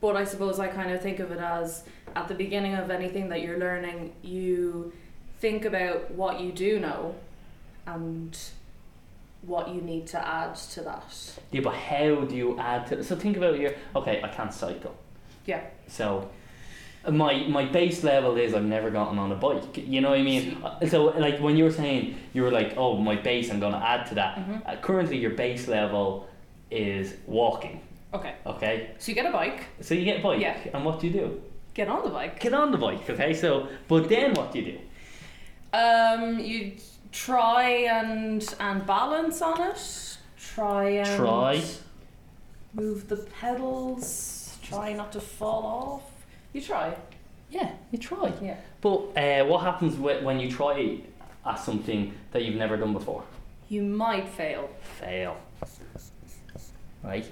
But 0.00 0.16
I 0.16 0.24
suppose 0.24 0.58
I 0.58 0.68
kind 0.68 0.90
of 0.92 1.02
think 1.02 1.18
of 1.18 1.30
it 1.30 1.38
as 1.40 1.84
at 2.16 2.28
the 2.28 2.34
beginning 2.34 2.74
of 2.74 2.90
anything 2.90 3.28
that 3.28 3.42
you're 3.42 3.58
learning, 3.58 4.14
you 4.22 4.92
think 5.40 5.64
about 5.66 6.10
what 6.12 6.40
you 6.40 6.52
do 6.52 6.78
know 6.80 7.14
and 7.86 8.38
what 9.42 9.68
you 9.74 9.80
need 9.80 10.06
to 10.08 10.26
add 10.26 10.54
to 10.74 10.80
that. 10.82 11.38
Yeah, 11.50 11.62
but 11.62 11.74
how 11.74 12.22
do 12.24 12.34
you 12.36 12.58
add 12.58 12.86
to? 12.88 13.02
So 13.04 13.16
think 13.16 13.36
about 13.36 13.58
your 13.58 13.72
okay. 13.96 14.22
I 14.22 14.28
can't 14.28 14.52
cycle. 14.54 14.94
Yeah. 15.46 15.62
So 15.88 16.30
my 17.08 17.44
my 17.48 17.64
base 17.64 18.04
level 18.04 18.36
is 18.36 18.52
I've 18.54 18.64
never 18.64 18.90
gotten 18.90 19.18
on 19.18 19.32
a 19.32 19.34
bike. 19.36 19.76
You 19.78 20.00
know 20.00 20.10
what 20.10 20.18
I 20.18 20.22
mean? 20.22 20.62
Uh, 20.62 20.86
So 20.86 21.04
like 21.04 21.38
when 21.40 21.56
you 21.56 21.64
were 21.64 21.72
saying 21.72 22.16
you 22.34 22.42
were 22.42 22.50
like, 22.50 22.74
oh, 22.76 22.96
my 22.96 23.16
base, 23.16 23.50
I'm 23.50 23.60
going 23.60 23.72
to 23.72 23.78
add 23.92 24.06
to 24.08 24.14
that. 24.16 24.36
Mhm. 24.38 24.62
Uh, 24.66 24.76
currently, 24.80 25.16
your 25.16 25.30
base 25.30 25.66
level 25.68 26.28
is 26.70 27.14
walking. 27.26 27.80
Okay. 28.12 28.34
Okay, 28.44 28.90
So 28.98 29.10
you 29.10 29.14
get 29.14 29.26
a 29.26 29.30
bike, 29.32 29.60
so 29.80 29.94
you 29.94 30.04
get 30.04 30.18
a 30.18 30.22
bike, 30.22 30.40
Yeah. 30.40 30.56
and 30.74 30.84
what 30.84 31.00
do 31.00 31.06
you 31.06 31.12
do? 31.12 31.40
get 31.72 31.88
on 31.88 32.02
the 32.02 32.10
bike. 32.10 32.40
Get 32.40 32.52
on 32.52 32.72
the 32.72 32.78
bike. 32.78 33.08
Okay, 33.08 33.32
so 33.32 33.68
but 33.88 34.08
then 34.08 34.34
what 34.34 34.52
do 34.52 34.58
you 34.58 34.72
do? 34.72 34.78
Um, 35.72 36.38
you 36.40 36.72
try 37.12 37.62
and 37.98 38.42
and 38.58 38.84
balance 38.86 39.40
on 39.40 39.60
it. 39.70 39.80
Try 40.54 40.84
and 41.04 41.16
Try. 41.16 41.62
move 42.74 43.08
the 43.08 43.16
pedals. 43.40 44.58
Try 44.62 44.92
not 44.92 45.12
to 45.12 45.20
fall 45.20 45.64
off. 45.64 46.09
You 46.52 46.60
try. 46.60 46.94
Yeah, 47.50 47.72
you 47.90 47.98
try. 47.98 48.32
Yeah. 48.42 48.56
But 48.80 48.98
uh, 49.16 49.44
what 49.46 49.62
happens 49.62 49.96
when 49.96 50.38
you 50.40 50.50
try 50.50 50.98
at 51.44 51.58
something 51.58 52.12
that 52.32 52.44
you've 52.44 52.56
never 52.56 52.76
done 52.76 52.92
before? 52.92 53.24
You 53.68 53.82
might 53.82 54.28
fail. 54.28 54.68
Fail. 55.00 55.36
Right. 57.02 57.26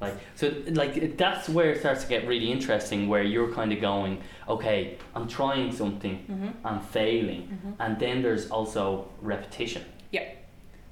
Like 0.00 0.14
so, 0.34 0.52
like 0.70 1.16
that's 1.16 1.48
where 1.48 1.70
it 1.70 1.78
starts 1.80 2.02
to 2.02 2.08
get 2.08 2.26
really 2.26 2.50
interesting. 2.50 3.08
Where 3.08 3.22
you're 3.22 3.52
kind 3.52 3.72
of 3.72 3.80
going, 3.80 4.20
okay, 4.48 4.98
I'm 5.14 5.28
trying 5.28 5.70
something, 5.72 6.24
Mm-hmm. 6.28 6.66
I'm 6.66 6.80
failing, 6.80 7.42
Mhm. 7.64 7.74
and 7.78 7.98
then 8.00 8.20
there's 8.22 8.50
also 8.50 9.08
repetition. 9.20 9.84
Yeah. 10.10 10.28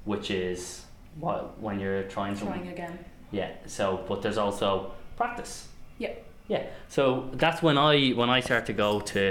Which 0.05 0.31
is 0.31 0.85
what 1.19 1.59
when 1.59 1.79
you're 1.81 2.03
trying 2.03 2.35
something. 2.37 2.61
Trying 2.61 2.71
again. 2.71 2.99
Yeah. 3.31 3.49
So, 3.65 4.05
but 4.07 4.21
there's 4.21 4.37
also 4.37 4.93
practice. 5.17 5.67
Yeah. 5.97 6.13
Yeah. 6.51 6.65
So 6.89 7.29
that's 7.33 7.61
when 7.61 7.77
I 7.77 8.09
when 8.19 8.29
I 8.29 8.41
start 8.41 8.65
to 8.65 8.73
go 8.73 8.99
to 9.13 9.21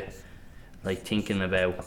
like 0.85 1.01
thinking 1.03 1.43
about 1.43 1.85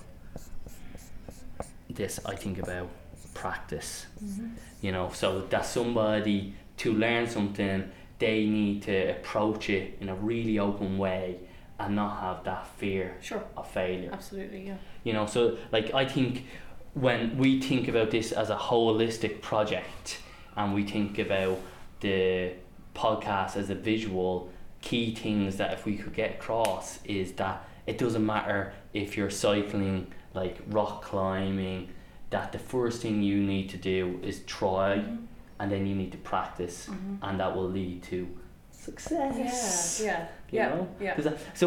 this. 1.89 2.19
I 2.26 2.36
think 2.36 2.60
about 2.60 2.89
practice. 3.34 4.06
Mm-hmm. 4.24 4.48
You 4.82 4.91
know, 4.91 5.10
so 5.13 5.41
that 5.50 5.65
somebody 5.65 6.54
to 6.78 6.93
learn 6.93 7.28
something, 7.28 7.89
they 8.19 8.46
need 8.46 8.84
to 8.84 8.98
approach 9.17 9.69
it 9.69 9.98
in 10.02 10.10
a 10.10 10.15
really 10.15 10.60
open 10.60 10.98
way 11.00 11.39
and 11.80 11.96
not 11.96 12.19
have 12.22 12.43
that 12.43 12.67
fear 12.78 13.17
Sure. 13.22 13.43
of 13.58 13.67
failure 13.67 14.12
Absolutely. 14.13 14.67
Yeah. 14.67 14.78
you 15.04 15.12
know 15.12 15.26
so 15.26 15.58
like 15.72 15.91
i 15.96 16.06
think 16.06 16.46
when 16.93 17.36
we 17.39 17.60
think 17.60 17.88
about 17.88 18.12
this 18.12 18.32
as 18.32 18.52
a 18.52 18.56
holistic 18.56 19.41
project 19.41 20.19
and 20.56 20.76
we 20.76 20.84
think 20.86 21.17
about 21.17 21.58
the 22.02 22.52
podcast 22.93 23.58
as 23.58 23.72
a 23.72 23.76
visual 23.76 24.50
key 24.84 25.15
things 25.15 25.56
that 25.58 25.72
if 25.72 25.86
we 25.86 25.96
could 25.96 26.13
get 26.13 26.32
across 26.32 27.00
is 27.06 27.32
that 27.34 27.65
it 27.88 27.98
doesn't 27.98 28.26
matter 28.26 28.74
if 28.93 29.15
you're 29.15 29.30
cycling 29.30 30.06
like 30.34 30.58
rock 30.67 31.02
climbing 31.02 31.88
that 32.32 32.52
the 32.52 32.60
first 32.60 33.02
thing 33.02 33.24
you 33.24 33.38
need 33.41 33.69
to 33.69 33.78
do 33.78 34.19
is 34.22 34.41
try 34.46 34.98
Mhm. 34.98 35.26
and 35.60 35.72
then 35.72 35.88
you 35.88 35.96
need 35.96 36.12
to 36.12 36.17
practice 36.17 36.88
Mhm. 36.89 37.17
and 37.22 37.39
that 37.39 37.56
will 37.56 37.69
lead 37.69 38.04
to 38.04 38.28
success 38.72 40.02
Yeah. 40.04 40.10
Yeah. 40.12 40.19
you 40.52 40.60
Yeah. 40.60 40.69
know? 40.76 40.88
Yeah. 41.00 41.13
That, 41.15 41.38
so 41.54 41.65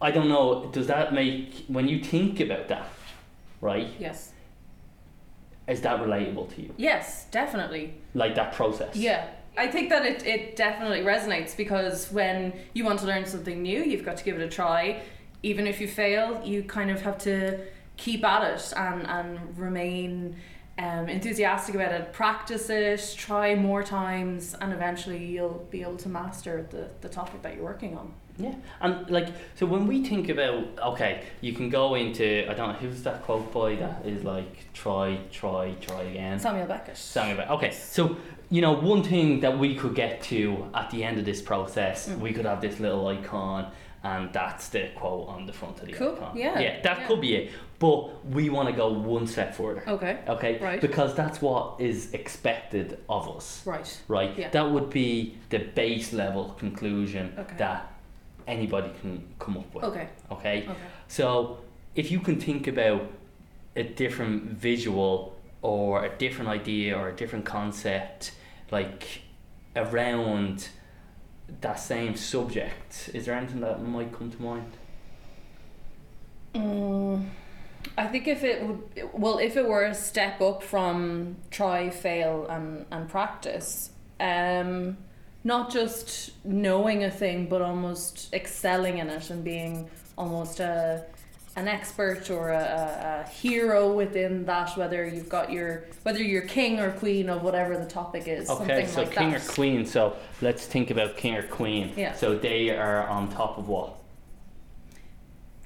I 0.00 0.12
don't 0.12 0.28
know. 0.28 0.66
Does 0.70 0.86
that 0.86 1.12
make 1.12 1.64
when 1.66 1.88
you 1.88 1.98
think 1.98 2.38
about 2.38 2.68
that, 2.68 2.86
right? 3.60 3.88
Yes. 3.98 4.32
Is 5.66 5.80
that 5.80 5.98
relatable 6.00 6.54
to 6.54 6.62
you? 6.62 6.74
Yes. 6.76 7.26
Definitely. 7.32 7.94
Like 8.14 8.36
that 8.36 8.52
process? 8.52 8.94
Yeah. 8.94 9.26
I 9.56 9.68
think 9.68 9.88
that 9.90 10.04
it, 10.04 10.26
it 10.26 10.56
definitely 10.56 11.00
resonates 11.00 11.56
because 11.56 12.10
when 12.10 12.52
you 12.72 12.84
want 12.84 13.00
to 13.00 13.06
learn 13.06 13.24
something 13.24 13.62
new, 13.62 13.82
you've 13.82 14.04
got 14.04 14.16
to 14.16 14.24
give 14.24 14.38
it 14.38 14.42
a 14.42 14.48
try. 14.48 15.02
Even 15.42 15.66
if 15.66 15.80
you 15.80 15.86
fail, 15.86 16.40
you 16.44 16.62
kind 16.64 16.90
of 16.90 17.02
have 17.02 17.18
to 17.18 17.60
keep 17.96 18.24
at 18.24 18.54
it 18.54 18.72
and, 18.76 19.06
and 19.06 19.58
remain 19.58 20.36
um, 20.78 21.08
enthusiastic 21.08 21.74
about 21.76 21.92
it. 21.92 22.12
Practice 22.12 22.68
it, 22.68 23.14
try 23.16 23.54
more 23.54 23.82
times, 23.82 24.54
and 24.60 24.72
eventually 24.72 25.24
you'll 25.24 25.66
be 25.70 25.82
able 25.82 25.96
to 25.98 26.08
master 26.08 26.66
the, 26.70 26.88
the 27.00 27.08
topic 27.08 27.42
that 27.42 27.54
you're 27.54 27.64
working 27.64 27.96
on. 27.96 28.12
Yeah. 28.36 28.54
And 28.80 29.08
like, 29.10 29.28
so 29.54 29.64
when 29.64 29.86
we 29.86 30.04
think 30.04 30.28
about, 30.28 30.64
okay, 30.82 31.22
you 31.40 31.52
can 31.52 31.70
go 31.70 31.94
into, 31.94 32.50
I 32.50 32.54
don't 32.54 32.72
know, 32.72 32.78
who's 32.78 33.04
that 33.04 33.22
quote 33.22 33.52
by 33.52 33.76
that 33.76 34.04
is 34.04 34.24
like, 34.24 34.72
try, 34.72 35.20
try, 35.30 35.72
try 35.80 36.02
again. 36.02 36.40
Samuel 36.40 36.66
Beckett. 36.66 36.96
Samuel 36.96 37.36
Beckett. 37.36 37.52
Okay, 37.52 37.70
so 37.70 38.16
you 38.54 38.60
know 38.60 38.72
one 38.92 39.02
thing 39.02 39.40
that 39.40 39.58
we 39.58 39.74
could 39.74 39.94
get 39.96 40.22
to 40.22 40.68
at 40.74 40.88
the 40.92 41.02
end 41.02 41.18
of 41.18 41.24
this 41.24 41.42
process, 41.42 42.08
Mm. 42.08 42.18
we 42.20 42.30
could 42.32 42.46
have 42.46 42.60
this 42.60 42.78
little 42.78 43.04
icon, 43.08 43.62
and 44.04 44.32
that's 44.32 44.68
the 44.68 44.82
quote 44.94 45.26
on 45.34 45.40
the 45.46 45.52
front 45.52 45.80
of 45.80 45.86
the 45.88 45.92
Cool, 45.92 46.14
icon. 46.16 46.36
yeah, 46.36 46.60
yeah, 46.60 46.80
that 46.82 46.98
yeah. 47.00 47.06
could 47.08 47.20
be 47.20 47.34
it. 47.38 47.50
But 47.80 48.24
we 48.36 48.44
want 48.56 48.68
to 48.70 48.74
go 48.82 48.86
one 49.16 49.26
step 49.26 49.50
further. 49.56 49.82
Okay. 49.96 50.18
Okay, 50.34 50.52
Right. 50.60 50.80
because 50.80 51.10
that's 51.16 51.38
what 51.42 51.64
is 51.80 52.14
expected 52.14 52.98
of 53.08 53.24
us, 53.36 53.46
Right. 53.66 53.90
right? 54.06 54.32
Yeah. 54.38 54.50
That 54.50 54.70
would 54.70 54.88
be 54.90 55.34
the 55.50 55.58
base 55.58 56.12
level 56.12 56.44
conclusion 56.64 57.24
Okay. 57.42 57.56
that 57.64 57.80
anybody 58.46 58.90
can 59.00 59.12
come 59.40 59.54
up 59.58 59.74
with. 59.74 59.84
Okay. 59.90 60.06
Okay, 60.30 60.56
Okay. 60.62 60.88
so 61.08 61.58
if 61.96 62.06
you 62.12 62.20
can 62.20 62.36
think 62.46 62.68
about 62.68 63.02
a 63.74 63.82
different 63.82 64.36
visual 64.68 65.12
or 65.62 66.04
a 66.04 66.10
different 66.24 66.48
idea 66.60 66.96
or 66.96 67.08
a 67.08 67.16
different 67.22 67.44
concept, 67.44 68.30
like 68.70 69.22
around 69.76 70.68
that 71.60 71.78
same 71.78 72.16
subject, 72.16 73.10
is 73.12 73.26
there 73.26 73.34
anything 73.34 73.60
that 73.60 73.82
might 73.82 74.12
come 74.12 74.30
to 74.30 74.42
mind? 74.42 74.72
Mm, 76.54 77.26
I 77.98 78.06
think 78.06 78.28
if 78.28 78.44
it 78.44 78.62
would, 78.62 78.82
well, 79.12 79.38
if 79.38 79.56
it 79.56 79.66
were 79.66 79.84
a 79.84 79.94
step 79.94 80.40
up 80.40 80.62
from 80.62 81.36
try, 81.50 81.90
fail, 81.90 82.46
and, 82.46 82.86
and 82.90 83.08
practice, 83.08 83.90
um, 84.20 84.96
not 85.42 85.70
just 85.70 86.32
knowing 86.44 87.04
a 87.04 87.10
thing, 87.10 87.48
but 87.48 87.60
almost 87.60 88.32
excelling 88.32 88.98
in 88.98 89.10
it 89.10 89.30
and 89.30 89.44
being 89.44 89.90
almost 90.16 90.60
a 90.60 91.04
an 91.56 91.68
expert 91.68 92.30
or 92.30 92.50
a, 92.50 93.24
a, 93.26 93.30
hero 93.30 93.92
within 93.92 94.44
that. 94.46 94.76
Whether 94.76 95.06
you've 95.06 95.28
got 95.28 95.52
your 95.52 95.84
whether 96.02 96.22
you're 96.22 96.42
king 96.42 96.80
or 96.80 96.90
queen 96.92 97.28
of 97.28 97.42
whatever 97.42 97.76
the 97.76 97.86
topic 97.86 98.26
is, 98.26 98.50
Okay, 98.50 98.58
something 98.58 98.86
so 98.88 99.02
like 99.02 99.12
king 99.12 99.30
that. 99.30 99.48
or 99.48 99.52
queen. 99.52 99.86
So 99.86 100.16
let's 100.42 100.66
think 100.66 100.90
about 100.90 101.16
king 101.16 101.36
or 101.36 101.42
queen. 101.42 101.92
Yeah. 101.96 102.14
So 102.14 102.36
they 102.36 102.70
are 102.70 103.06
on 103.08 103.30
top 103.30 103.58
of 103.58 103.68
what? 103.68 103.96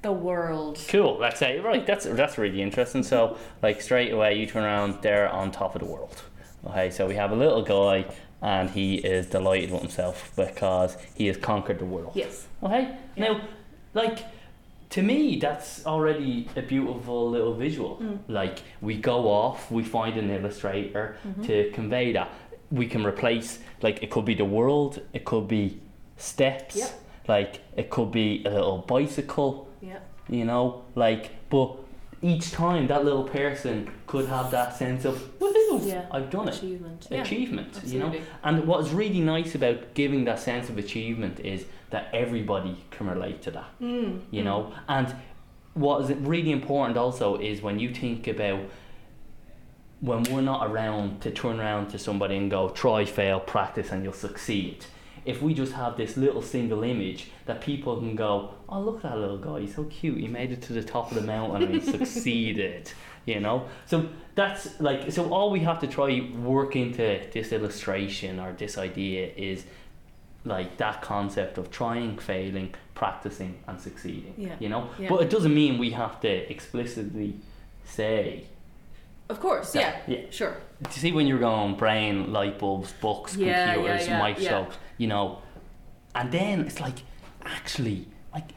the 0.01 0.11
world. 0.11 0.79
Cool. 0.87 1.17
Let's 1.19 1.39
say 1.39 1.59
right. 1.59 1.85
That's 1.85 2.05
that's 2.05 2.37
really 2.37 2.61
interesting. 2.61 3.03
So 3.03 3.37
like 3.61 3.81
straight 3.81 4.11
away, 4.11 4.35
you 4.37 4.45
turn 4.45 4.63
around, 4.63 5.01
they're 5.01 5.29
on 5.29 5.51
top 5.51 5.75
of 5.75 5.81
the 5.81 5.87
world. 5.87 6.21
Okay, 6.67 6.89
so 6.89 7.07
we 7.07 7.15
have 7.15 7.31
a 7.31 7.35
little 7.35 7.61
guy, 7.61 8.05
and 8.41 8.69
he 8.69 8.95
is 8.95 9.27
delighted 9.27 9.71
with 9.71 9.81
himself 9.81 10.31
because 10.35 10.97
he 11.15 11.27
has 11.27 11.37
conquered 11.37 11.79
the 11.79 11.85
world. 11.85 12.11
Yes. 12.15 12.47
Okay. 12.63 12.95
Yeah. 13.15 13.33
Now, 13.33 13.41
like 13.93 14.19
to 14.91 15.01
me, 15.03 15.37
that's 15.39 15.85
already 15.85 16.47
a 16.55 16.61
beautiful 16.61 17.29
little 17.29 17.53
visual. 17.53 17.97
Mm. 18.01 18.19
Like 18.27 18.59
we 18.81 18.97
go 18.97 19.27
off, 19.29 19.69
we 19.71 19.83
find 19.83 20.17
an 20.17 20.29
illustrator 20.31 21.15
Mhm. 21.27 21.45
to 21.47 21.71
convey 21.71 22.11
that. 22.13 22.29
We 22.71 22.87
can 22.87 23.05
replace 23.05 23.59
like 23.81 24.01
it 24.03 24.09
could 24.09 24.25
be 24.25 24.33
the 24.35 24.45
world, 24.45 25.01
it 25.13 25.25
could 25.25 25.47
be 25.47 25.79
steps, 26.17 26.75
Yep. 26.75 26.89
like 27.27 27.59
it 27.77 27.89
could 27.89 28.11
be 28.11 28.43
a 28.45 28.49
little 28.49 28.79
bicycle 28.87 29.67
Yeah. 29.81 29.99
you 30.27 30.43
know, 30.45 30.81
like, 30.95 31.29
but 31.49 31.75
each 32.21 32.51
time 32.51 32.87
that 32.87 33.05
little 33.05 33.23
person 33.23 33.89
could 34.05 34.25
have 34.27 34.51
that 34.51 34.75
sense 34.75 35.05
of, 35.05 35.15
woohoo, 35.39 35.87
Yeah. 35.87 36.05
I've 36.11 36.29
done 36.29 36.49
it. 36.49 36.57
Achievement. 36.57 37.07
Yeah. 37.09 37.21
Achievement, 37.21 37.79
you 37.85 37.99
know. 37.99 38.05
Absolutely. 38.07 38.27
And 38.43 38.67
what's 38.67 38.89
really 38.91 39.21
nice 39.21 39.55
about 39.55 39.93
giving 39.93 40.25
that 40.25 40.39
sense 40.39 40.67
of 40.69 40.77
achievement 40.77 41.39
is 41.39 41.65
that 41.89 42.09
everybody 42.13 42.77
can 42.91 43.07
relate 43.07 43.41
to 43.43 43.51
that, 43.51 43.69
Mm. 43.81 44.21
you 44.31 44.43
know. 44.43 44.71
And 44.87 45.13
what 45.73 46.03
is 46.03 46.11
really 46.17 46.51
important 46.51 46.97
also 46.97 47.37
is 47.37 47.61
when 47.61 47.79
you 47.79 47.93
think 47.93 48.27
about 48.27 48.59
when 50.01 50.23
we're 50.23 50.41
not 50.41 50.69
around 50.69 51.21
to 51.21 51.31
turn 51.31 51.59
around 51.59 51.89
to 51.89 51.97
somebody 51.99 52.37
and 52.37 52.49
go, 52.49 52.69
try, 52.69 53.03
fail, 53.03 53.39
practice, 53.39 53.91
and 53.91 54.03
you'll 54.03 54.13
succeed. 54.13 54.85
If 55.25 55.41
we 55.41 55.53
just 55.53 55.73
have 55.73 55.97
this 55.97 56.15
little 56.15 56.41
single 56.41 56.83
image 56.83 57.31
that 57.45 57.59
people 57.59 57.97
can 57.97 58.15
go, 58.15 58.53
oh, 58.69 58.79
look 58.79 58.97
at 58.97 59.11
that 59.11 59.17
little 59.17 59.37
guy, 59.37 59.59
he's 59.61 59.75
so 59.75 59.83
cute, 59.85 60.17
he 60.17 60.27
made 60.27 60.51
it 60.53 60.61
to 60.63 60.73
the 60.73 60.83
top 60.83 61.11
of 61.11 61.15
the 61.15 61.23
mountain 61.23 61.63
and 61.63 61.73
he 61.75 61.81
succeeded, 61.97 62.89
you 63.25 63.41
know? 63.41 63.65
So 63.85 64.07
that's 64.35 64.79
like, 64.79 65.11
so 65.11 65.29
all 65.33 65.51
we 65.51 65.59
have 65.59 65.79
to 65.79 65.87
try 65.87 66.31
work 66.41 66.77
into 66.77 67.19
this 67.33 67.51
illustration 67.51 68.39
or 68.39 68.53
this 68.53 68.77
idea 68.77 69.31
is 69.35 69.65
like 70.45 70.77
that 70.77 71.01
concept 71.01 71.57
of 71.57 71.69
trying, 71.69 72.17
failing, 72.17 72.73
practicing, 72.95 73.59
and 73.67 73.79
succeeding, 73.79 74.33
Yeah. 74.37 74.55
you 74.59 74.69
know? 74.69 74.89
Yeah. 74.97 75.09
But 75.09 75.21
it 75.23 75.29
doesn't 75.29 75.53
mean 75.53 75.77
we 75.77 75.91
have 75.91 76.19
to 76.21 76.29
explicitly 76.51 77.35
say, 77.85 78.45
Of 79.27 79.39
course. 79.39 79.75
Yeah. 79.75 79.97
yeah, 80.07 80.21
Sure. 80.31 80.55
to 80.83 80.99
see 80.99 81.11
when 81.11 81.27
you're 81.27 81.39
going 81.39 81.75
brain, 81.75 82.31
light 82.33 82.57
bulbs, 82.57 82.93
books, 83.01 83.35
Yeah, 83.35 83.73
computers, 83.73 84.07
yeah, 84.07 84.19
microscopes, 84.19 84.77
you 84.97 85.07
know, 85.07 85.39
and 86.15 86.31
then 86.31 86.61
it's 86.61 86.79
like 86.79 86.99
actually 87.45 88.07
like 88.33 88.51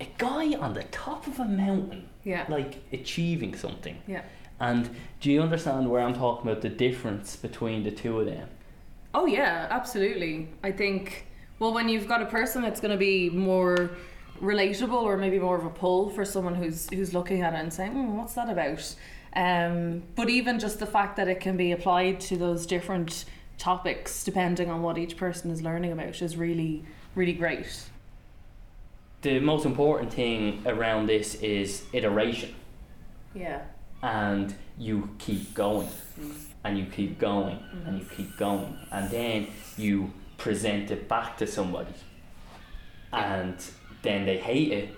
a 0.00 0.08
guy 0.18 0.54
on 0.54 0.74
the 0.74 0.82
top 0.84 1.26
of 1.26 1.38
a 1.40 1.44
mountain 1.44 2.08
Yeah. 2.24 2.44
like 2.48 2.82
achieving 2.92 3.54
something 3.56 3.96
Yeah. 4.06 4.22
and 4.60 4.90
do 5.20 5.30
you 5.32 5.42
understand 5.42 5.90
where 5.90 6.00
i'm 6.02 6.14
talking 6.14 6.48
about 6.50 6.62
the 6.62 6.68
difference 6.68 7.34
between 7.36 7.82
the 7.82 7.90
two 7.90 8.20
of 8.20 8.26
them 8.26 8.48
Oh 9.14 9.26
yeah, 9.26 9.68
absolutely. 9.70 10.48
I 10.62 10.72
think 10.72 11.26
well 11.60 11.72
when 11.72 11.88
you've 11.88 12.08
got 12.08 12.20
a 12.20 12.26
person 12.26 12.64
it's 12.64 12.80
gonna 12.80 12.96
be 12.96 13.30
more 13.30 13.90
relatable 14.40 15.02
or 15.02 15.16
maybe 15.16 15.38
more 15.38 15.56
of 15.56 15.64
a 15.64 15.70
pull 15.70 16.10
for 16.10 16.24
someone 16.24 16.54
who's 16.56 16.88
who's 16.90 17.14
looking 17.14 17.42
at 17.42 17.54
it 17.54 17.60
and 17.60 17.72
saying, 17.72 17.92
mm, 17.94 18.08
what's 18.16 18.34
that 18.34 18.50
about? 18.50 18.94
Um, 19.36 20.02
but 20.16 20.28
even 20.28 20.58
just 20.58 20.78
the 20.78 20.86
fact 20.86 21.16
that 21.16 21.28
it 21.28 21.40
can 21.40 21.56
be 21.56 21.72
applied 21.72 22.20
to 22.20 22.36
those 22.36 22.66
different 22.66 23.24
topics 23.58 24.24
depending 24.24 24.70
on 24.70 24.82
what 24.82 24.98
each 24.98 25.16
person 25.16 25.50
is 25.50 25.62
learning 25.62 25.92
about 25.92 26.20
is 26.22 26.36
really, 26.36 26.84
really 27.14 27.32
great. 27.32 27.66
the 29.22 29.38
most 29.40 29.64
important 29.64 30.12
thing 30.12 30.62
around 30.66 31.06
this 31.06 31.36
is 31.36 31.84
iteration 31.92 32.54
Yeah. 33.34 33.62
and 34.02 34.54
you 34.78 35.08
keep 35.18 35.54
going 35.54 35.88
and 36.64 36.78
you 36.78 36.86
keep 36.86 37.18
going 37.18 37.58
and 37.86 37.98
you 37.98 38.04
keep 38.04 38.36
going. 38.36 38.76
And 38.90 39.10
then 39.10 39.48
you 39.76 40.12
present 40.38 40.90
it 40.90 41.08
back 41.08 41.36
to 41.38 41.46
somebody. 41.46 41.94
And 43.12 43.56
then 44.02 44.24
they 44.26 44.38
hate 44.38 44.72
it. 44.72 44.88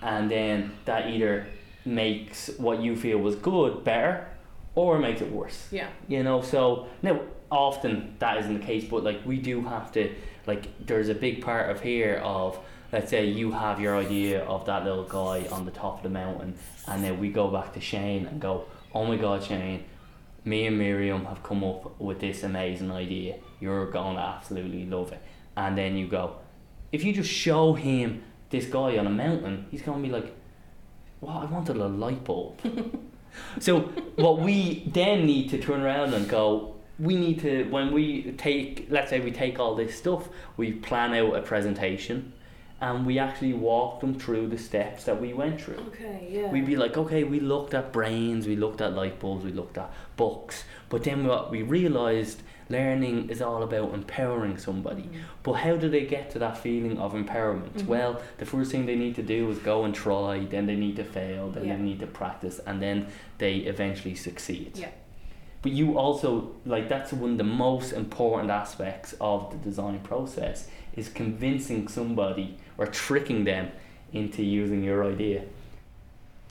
And 0.00 0.30
then 0.30 0.72
that 0.84 1.10
either 1.10 1.46
makes 1.84 2.48
what 2.58 2.80
you 2.80 2.96
feel 2.96 3.18
was 3.18 3.36
good 3.36 3.84
better 3.84 4.26
or 4.74 4.98
makes 4.98 5.20
it 5.20 5.30
worse. 5.30 5.68
Yeah. 5.70 5.88
you 6.08 6.22
know 6.22 6.40
so 6.40 6.88
now 7.02 7.20
often 7.50 8.14
that 8.18 8.38
isn't 8.38 8.60
the 8.60 8.64
case 8.64 8.84
but 8.88 9.04
like 9.04 9.20
we 9.26 9.36
do 9.36 9.62
have 9.62 9.92
to 9.92 10.10
like 10.46 10.86
there's 10.86 11.08
a 11.08 11.14
big 11.14 11.42
part 11.42 11.70
of 11.70 11.82
here 11.82 12.20
of 12.24 12.58
let's 12.92 13.10
say 13.10 13.26
you 13.26 13.52
have 13.52 13.80
your 13.80 13.96
idea 13.96 14.44
of 14.44 14.64
that 14.66 14.84
little 14.84 15.04
guy 15.04 15.46
on 15.50 15.64
the 15.64 15.70
top 15.70 15.98
of 15.98 16.02
the 16.02 16.08
mountain 16.08 16.54
and 16.88 17.04
then 17.04 17.18
we 17.20 17.30
go 17.30 17.48
back 17.48 17.72
to 17.74 17.80
Shane 17.80 18.26
and 18.26 18.40
go 18.40 18.64
oh 18.94 19.04
my 19.04 19.16
god 19.16 19.42
Shane 19.42 19.84
me 20.44 20.66
and 20.66 20.78
Miriam 20.78 21.24
have 21.26 21.42
come 21.42 21.62
up 21.62 22.00
with 22.00 22.20
this 22.20 22.42
amazing 22.42 22.90
idea. 22.90 23.36
You're 23.60 23.90
going 23.90 24.16
to 24.16 24.22
absolutely 24.22 24.86
love 24.86 25.12
it. 25.12 25.22
And 25.56 25.76
then 25.76 25.96
you 25.96 26.06
go 26.08 26.36
if 26.90 27.04
you 27.04 27.12
just 27.12 27.30
show 27.30 27.72
him 27.72 28.22
this 28.50 28.66
guy 28.66 28.98
on 28.98 29.06
a 29.06 29.10
mountain 29.10 29.66
he's 29.70 29.80
going 29.80 30.02
to 30.02 30.08
be 30.08 30.12
like 30.12 30.34
well 31.20 31.38
I 31.38 31.44
wanted 31.46 31.76
a 31.76 31.88
light 31.88 32.24
bulb. 32.24 32.58
So 33.60 33.80
what 34.16 34.40
we 34.40 34.84
then 34.92 35.26
need 35.26 35.50
to 35.50 35.58
turn 35.58 35.80
around 35.80 36.14
and 36.14 36.28
go, 36.28 36.74
we 36.98 37.16
need 37.16 37.40
to 37.40 37.64
when 37.70 37.92
we 37.92 38.32
take 38.32 38.86
let's 38.90 39.10
say 39.10 39.20
we 39.20 39.30
take 39.30 39.58
all 39.58 39.74
this 39.74 39.96
stuff, 39.96 40.28
we 40.56 40.72
plan 40.72 41.14
out 41.14 41.34
a 41.34 41.42
presentation 41.42 42.32
and 42.82 43.06
we 43.06 43.16
actually 43.20 43.52
walked 43.52 44.00
them 44.00 44.12
through 44.12 44.48
the 44.48 44.58
steps 44.58 45.04
that 45.04 45.20
we 45.20 45.32
went 45.32 45.60
through. 45.60 45.78
Okay, 45.88 46.26
yeah. 46.28 46.50
We'd 46.50 46.66
be 46.66 46.74
like, 46.74 46.98
okay, 46.98 47.22
we 47.22 47.38
looked 47.38 47.74
at 47.74 47.92
brains, 47.92 48.48
we 48.48 48.56
looked 48.56 48.80
at 48.80 48.92
light 48.92 49.20
bulbs, 49.20 49.44
we 49.44 49.52
looked 49.52 49.78
at 49.78 49.90
books, 50.16 50.64
but 50.88 51.04
then 51.04 51.24
what 51.24 51.52
we 51.52 51.62
realized 51.62 52.42
learning 52.68 53.30
is 53.30 53.40
all 53.40 53.62
about 53.62 53.94
empowering 53.94 54.58
somebody. 54.58 55.02
Mm-hmm. 55.02 55.18
But 55.44 55.52
how 55.52 55.76
do 55.76 55.88
they 55.88 56.06
get 56.06 56.30
to 56.30 56.40
that 56.40 56.58
feeling 56.58 56.98
of 56.98 57.12
empowerment? 57.12 57.70
Mm-hmm. 57.74 57.86
Well, 57.86 58.20
the 58.38 58.46
first 58.46 58.72
thing 58.72 58.86
they 58.86 58.96
need 58.96 59.14
to 59.14 59.22
do 59.22 59.48
is 59.50 59.58
go 59.58 59.84
and 59.84 59.94
try, 59.94 60.40
then 60.44 60.66
they 60.66 60.74
need 60.74 60.96
to 60.96 61.04
fail, 61.04 61.50
then 61.50 61.64
Yeah. 61.66 61.76
they 61.76 61.82
need 61.82 62.00
to 62.00 62.08
practice, 62.08 62.58
and 62.66 62.82
then 62.82 63.06
they 63.38 63.58
eventually 63.58 64.16
succeed. 64.16 64.76
Yeah. 64.76 64.88
But 65.62 65.70
you 65.70 65.96
also 65.96 66.56
like 66.66 66.88
that's 66.88 67.12
one 67.12 67.32
of 67.32 67.38
the 67.38 67.44
most 67.44 67.92
important 67.92 68.50
aspects 68.50 69.14
of 69.20 69.52
the 69.52 69.58
design 69.58 70.00
process 70.00 70.66
is 70.94 71.08
convincing 71.08 71.86
somebody 71.86 72.58
or 72.78 72.86
tricking 72.86 73.44
them 73.44 73.70
into 74.12 74.42
using 74.42 74.82
your 74.82 75.04
idea. 75.04 75.44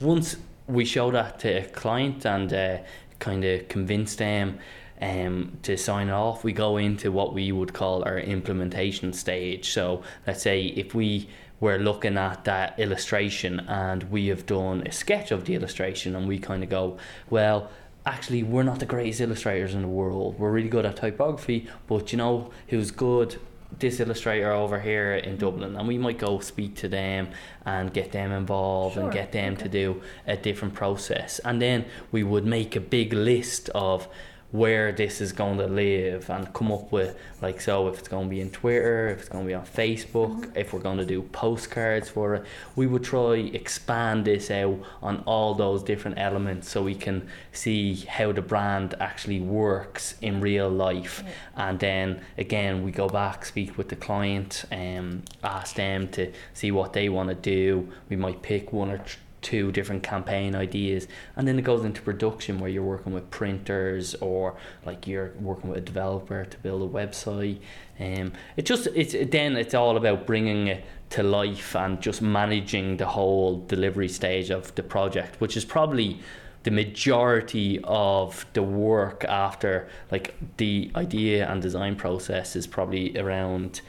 Once 0.00 0.36
we 0.66 0.84
show 0.84 1.10
that 1.10 1.38
to 1.40 1.48
a 1.48 1.64
client 1.64 2.24
and 2.26 2.52
uh, 2.52 2.78
kind 3.18 3.44
of 3.44 3.68
convince 3.68 4.16
them 4.16 4.58
um, 5.00 5.58
to 5.62 5.76
sign 5.76 6.10
off, 6.10 6.44
we 6.44 6.52
go 6.52 6.76
into 6.76 7.10
what 7.12 7.34
we 7.34 7.52
would 7.52 7.72
call 7.72 8.04
our 8.04 8.18
implementation 8.18 9.12
stage. 9.12 9.70
So 9.70 10.02
let's 10.26 10.42
say 10.42 10.66
if 10.66 10.94
we 10.94 11.28
were 11.60 11.78
looking 11.78 12.16
at 12.16 12.44
that 12.44 12.78
illustration 12.78 13.60
and 13.60 14.02
we 14.10 14.26
have 14.26 14.46
done 14.46 14.84
a 14.86 14.92
sketch 14.92 15.30
of 15.30 15.44
the 15.44 15.54
illustration 15.54 16.16
and 16.16 16.26
we 16.26 16.38
kind 16.38 16.64
of 16.64 16.68
go, 16.68 16.98
well, 17.30 17.70
actually 18.04 18.42
we're 18.42 18.64
not 18.64 18.80
the 18.80 18.86
greatest 18.86 19.20
illustrators 19.20 19.74
in 19.74 19.82
the 19.82 19.88
world. 19.88 20.38
We're 20.38 20.50
really 20.50 20.68
good 20.68 20.84
at 20.84 20.96
typography, 20.96 21.68
but 21.86 22.12
you 22.12 22.18
know 22.18 22.50
who's 22.68 22.90
good? 22.90 23.38
This 23.78 24.00
illustrator 24.00 24.52
over 24.52 24.78
here 24.80 25.14
in 25.14 25.36
mm. 25.36 25.40
Dublin, 25.40 25.76
and 25.76 25.88
we 25.88 25.98
might 25.98 26.18
go 26.18 26.38
speak 26.40 26.76
to 26.76 26.88
them 26.88 27.28
and 27.64 27.92
get 27.92 28.12
them 28.12 28.32
involved 28.32 28.96
and 28.96 29.12
get 29.12 29.32
them 29.32 29.56
to 29.56 29.68
do 29.68 30.02
a 30.26 30.36
different 30.36 30.74
process. 30.74 31.40
And 31.44 31.60
then 31.60 31.84
we 32.10 32.22
would 32.22 32.44
make 32.44 32.76
a 32.76 32.80
big 32.80 33.12
list 33.12 33.70
of 33.70 34.08
where 34.52 34.92
this 34.92 35.22
is 35.22 35.32
going 35.32 35.56
to 35.56 35.66
live 35.66 36.28
and 36.28 36.52
come 36.52 36.70
up 36.70 36.92
with 36.92 37.18
like 37.40 37.60
so 37.60 37.88
if 37.88 37.98
it's 37.98 38.08
going 38.08 38.26
to 38.26 38.30
be 38.30 38.40
in 38.40 38.50
Twitter, 38.50 39.08
if 39.08 39.20
it's 39.20 39.28
going 39.28 39.44
to 39.44 39.48
be 39.48 39.54
on 39.54 39.64
Facebook, 39.64 40.40
mm-hmm. 40.40 40.56
if 40.56 40.72
we're 40.72 40.80
going 40.80 40.98
to 40.98 41.06
do 41.06 41.22
postcards 41.22 42.08
for 42.08 42.34
it, 42.34 42.44
we 42.76 42.86
would 42.86 43.02
try 43.02 43.36
expand 43.36 44.26
this 44.26 44.50
out 44.50 44.78
on 45.02 45.22
all 45.26 45.54
those 45.54 45.82
different 45.82 46.18
elements 46.18 46.70
so 46.70 46.82
we 46.82 46.94
can 46.94 47.26
see 47.52 47.94
how 47.94 48.30
the 48.30 48.42
brand 48.42 48.94
actually 49.00 49.40
works 49.40 50.16
in 50.20 50.40
real 50.40 50.68
life. 50.68 51.24
And 51.56 51.78
then 51.78 52.20
again 52.36 52.84
we 52.84 52.92
go 52.92 53.08
back 53.08 53.46
speak 53.46 53.78
with 53.78 53.88
the 53.88 53.96
client 53.96 54.64
and 54.70 55.28
ask 55.42 55.76
them 55.76 56.08
to 56.08 56.30
see 56.52 56.70
what 56.70 56.92
they 56.92 57.08
want 57.08 57.30
to 57.30 57.34
do. 57.34 57.90
We 58.10 58.16
might 58.16 58.42
pick 58.42 58.72
one 58.72 58.90
or 58.90 58.98
t- 58.98 59.16
two 59.42 59.72
different 59.72 60.02
campaign 60.02 60.54
ideas 60.54 61.08
and 61.36 61.46
then 61.46 61.58
it 61.58 61.62
goes 61.62 61.84
into 61.84 62.00
production 62.00 62.58
where 62.58 62.70
you're 62.70 62.82
working 62.82 63.12
with 63.12 63.28
printers 63.30 64.14
or 64.16 64.56
like 64.86 65.06
you're 65.06 65.32
working 65.40 65.68
with 65.68 65.78
a 65.78 65.82
developer 65.82 66.44
to 66.44 66.58
build 66.58 66.82
a 66.82 66.92
website. 66.92 67.58
Um, 68.00 68.32
it 68.56 68.64
just 68.64 68.86
it's 68.94 69.14
then 69.30 69.56
it's 69.56 69.74
all 69.74 69.96
about 69.96 70.26
bringing 70.26 70.68
it 70.68 70.84
to 71.10 71.22
life 71.22 71.76
and 71.76 72.00
just 72.00 72.22
managing 72.22 72.96
the 72.96 73.06
whole 73.06 73.64
delivery 73.66 74.08
stage 74.08 74.50
of 74.50 74.74
the 74.76 74.82
project 74.82 75.40
which 75.40 75.56
is 75.56 75.64
probably 75.64 76.20
the 76.62 76.70
majority 76.70 77.80
of 77.84 78.46
the 78.52 78.62
work 78.62 79.24
after 79.24 79.88
like 80.10 80.34
the 80.56 80.90
idea 80.94 81.48
and 81.50 81.60
design 81.60 81.96
process 81.96 82.56
is 82.56 82.66
probably 82.66 83.18
around 83.18 83.80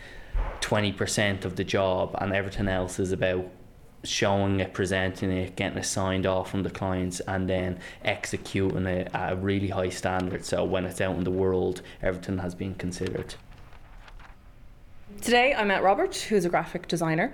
20% 0.62 1.46
of 1.46 1.56
the 1.56 1.64
job 1.64 2.16
and 2.20 2.34
everything 2.34 2.68
else 2.68 3.00
is 3.00 3.12
about 3.12 3.50
showing 4.04 4.60
it, 4.60 4.74
presenting 4.74 5.32
it, 5.32 5.56
getting 5.56 5.78
it 5.78 5.86
signed 5.86 6.26
off 6.26 6.52
from 6.52 6.64
the 6.64 6.70
clients, 6.70 7.20
and 7.22 7.50
then 7.50 7.80
executing 8.04 8.86
it 8.86 9.10
at 9.14 9.34
a 9.34 9.36
really 9.36 9.70
high 9.70 9.90
standard. 9.90 10.46
So 10.46 10.64
when 10.64 10.86
it's 10.86 11.02
out 11.02 11.16
in 11.16 11.24
the 11.24 11.32
world, 11.32 11.82
everything 12.02 12.38
has 12.40 12.54
been 12.56 12.76
considered. 12.76 13.36
Today 15.22 15.54
I 15.54 15.64
met 15.64 15.84
Robert, 15.84 16.16
who's 16.16 16.44
a 16.46 16.50
graphic 16.50 16.88
designer. 16.88 17.34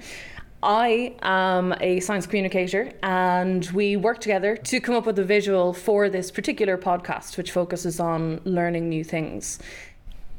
I 0.61 1.15
am 1.21 1.73
a 1.79 2.01
science 2.01 2.27
communicator, 2.27 2.91
and 3.01 3.65
we 3.71 3.95
work 3.95 4.19
together 4.19 4.57
to 4.57 4.81
come 4.81 4.93
up 4.93 5.05
with 5.05 5.17
a 5.17 5.23
visual 5.23 5.73
for 5.73 6.09
this 6.09 6.31
particular 6.31 6.77
podcast, 6.77 7.37
which 7.37 7.51
focuses 7.51 7.99
on 7.99 8.41
learning 8.43 8.89
new 8.89 9.05
things. 9.05 9.59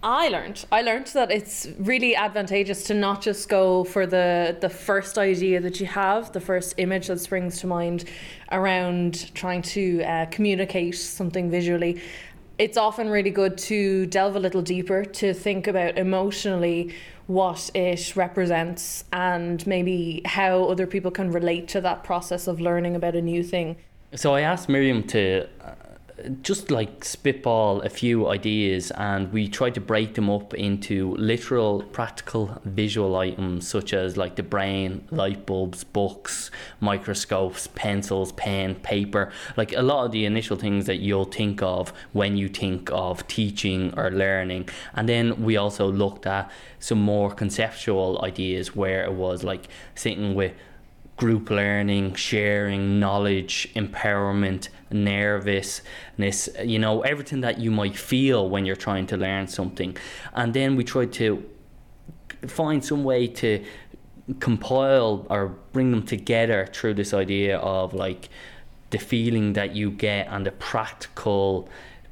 I 0.03 0.29
learned. 0.29 0.65
I 0.73 0.81
learned 0.81 1.09
that 1.09 1.31
it's 1.31 1.69
really 1.79 2.17
advantageous 2.17 2.85
to 2.85 2.95
not 2.95 3.21
just 3.21 3.49
go 3.51 3.85
for 3.85 4.07
the 4.07 4.57
the 4.59 4.69
first 4.71 5.19
idea 5.19 5.61
that 5.61 5.79
you 5.79 5.87
have, 5.87 6.33
the 6.33 6.41
first 6.41 6.75
image 6.79 7.09
that 7.09 7.21
springs 7.21 7.61
to 7.61 7.67
mind 7.67 8.05
around 8.51 9.35
trying 9.35 9.61
to 9.63 10.03
uh, 10.03 10.27
communicate 10.31 10.97
something 10.97 11.51
visually. 11.51 12.01
It's 12.59 12.79
often 12.79 13.11
really 13.11 13.31
good 13.31 13.59
to 13.59 14.07
delve 14.07 14.37
a 14.37 14.41
little 14.41 14.63
deeper 14.63 15.05
to 15.05 15.35
think 15.35 15.67
about 15.67 15.99
emotionally 15.99 16.95
what 17.27 17.71
it 17.75 18.17
represents 18.17 19.05
and 19.13 19.67
maybe 19.67 20.23
how 20.25 20.65
other 20.65 20.87
people 20.87 21.11
can 21.11 21.31
relate 21.31 21.69
to 21.69 21.81
that 21.83 22.05
process 22.05 22.47
of 22.47 22.61
learning 22.61 22.97
about 22.97 23.15
a 23.15 23.23
new 23.23 23.43
thing. 23.43 23.77
So 24.15 24.35
I 24.35 24.41
asked 24.41 24.69
Miriam 24.69 25.03
to 25.09 25.47
uh, 25.63 25.75
just 26.43 26.71
like 26.71 27.05
spitball 27.05 27.81
a 27.83 27.89
few 27.89 28.29
ideas, 28.29 28.91
and 28.93 29.33
we 29.33 29.49
tried 29.49 29.75
to 29.75 29.81
break 29.81 30.15
them 30.15 30.29
up 30.31 30.55
into 30.55 31.15
literal, 31.17 31.83
practical, 31.83 32.61
visual 32.65 33.17
items 33.17 33.69
such 33.69 33.93
as 33.93 34.17
like 34.17 34.37
the 34.37 34.43
brain, 34.43 35.07
light 35.11 35.47
bulbs, 35.47 35.85
books, 35.85 36.51
microscopes, 36.81 37.69
pencils, 37.75 38.33
pen, 38.33 38.75
paper. 38.77 39.33
Like 39.57 39.73
a 39.73 39.83
lot 39.83 40.07
of 40.07 40.13
the 40.13 40.25
initial 40.25 40.57
things 40.57 40.87
that 40.87 41.01
you'll 41.01 41.25
think 41.25 41.63
of 41.63 41.93
when 42.13 42.37
you 42.37 42.49
think 42.49 42.91
of 42.93 43.27
teaching 43.27 43.93
or 43.97 44.11
learning. 44.11 44.69
And 44.95 45.09
then 45.09 45.43
we 45.43 45.57
also 45.57 45.91
looked 45.91 46.27
at 46.27 46.51
some 46.79 47.01
more 47.01 47.31
conceptual 47.31 48.21
ideas 48.25 48.75
where 48.75 49.05
it 49.05 49.13
was 49.13 49.45
like 49.45 49.69
sitting 49.95 50.35
with 50.35 50.53
group 51.21 51.51
learning, 51.51 52.15
sharing 52.15 52.99
knowledge, 52.99 53.69
empowerment, 53.75 54.71
nervousness, 54.91 56.49
you 56.65 56.79
know, 56.79 57.03
everything 57.03 57.43
that 57.43 57.59
you 57.59 57.71
might 57.71 57.95
feel 57.95 58.49
when 58.49 58.65
you're 58.65 58.75
trying 58.89 59.07
to 59.07 59.19
learn 59.19 59.47
something. 59.47 59.95
And 60.33 60.55
then 60.55 60.77
we 60.77 60.83
tried 60.83 61.13
to 61.13 61.45
find 62.47 62.83
some 62.83 63.05
way 63.05 63.27
to 63.27 63.63
compile 64.39 65.27
or 65.29 65.49
bring 65.75 65.91
them 65.91 66.05
together 66.07 66.67
through 66.73 66.95
this 66.95 67.13
idea 67.13 67.59
of 67.59 67.93
like 67.93 68.31
the 68.89 68.99
feeling 68.99 69.53
that 69.53 69.77
you 69.77 69.91
get 69.91 70.27
and 70.31 70.47
the 70.47 70.53
practical 70.53 71.69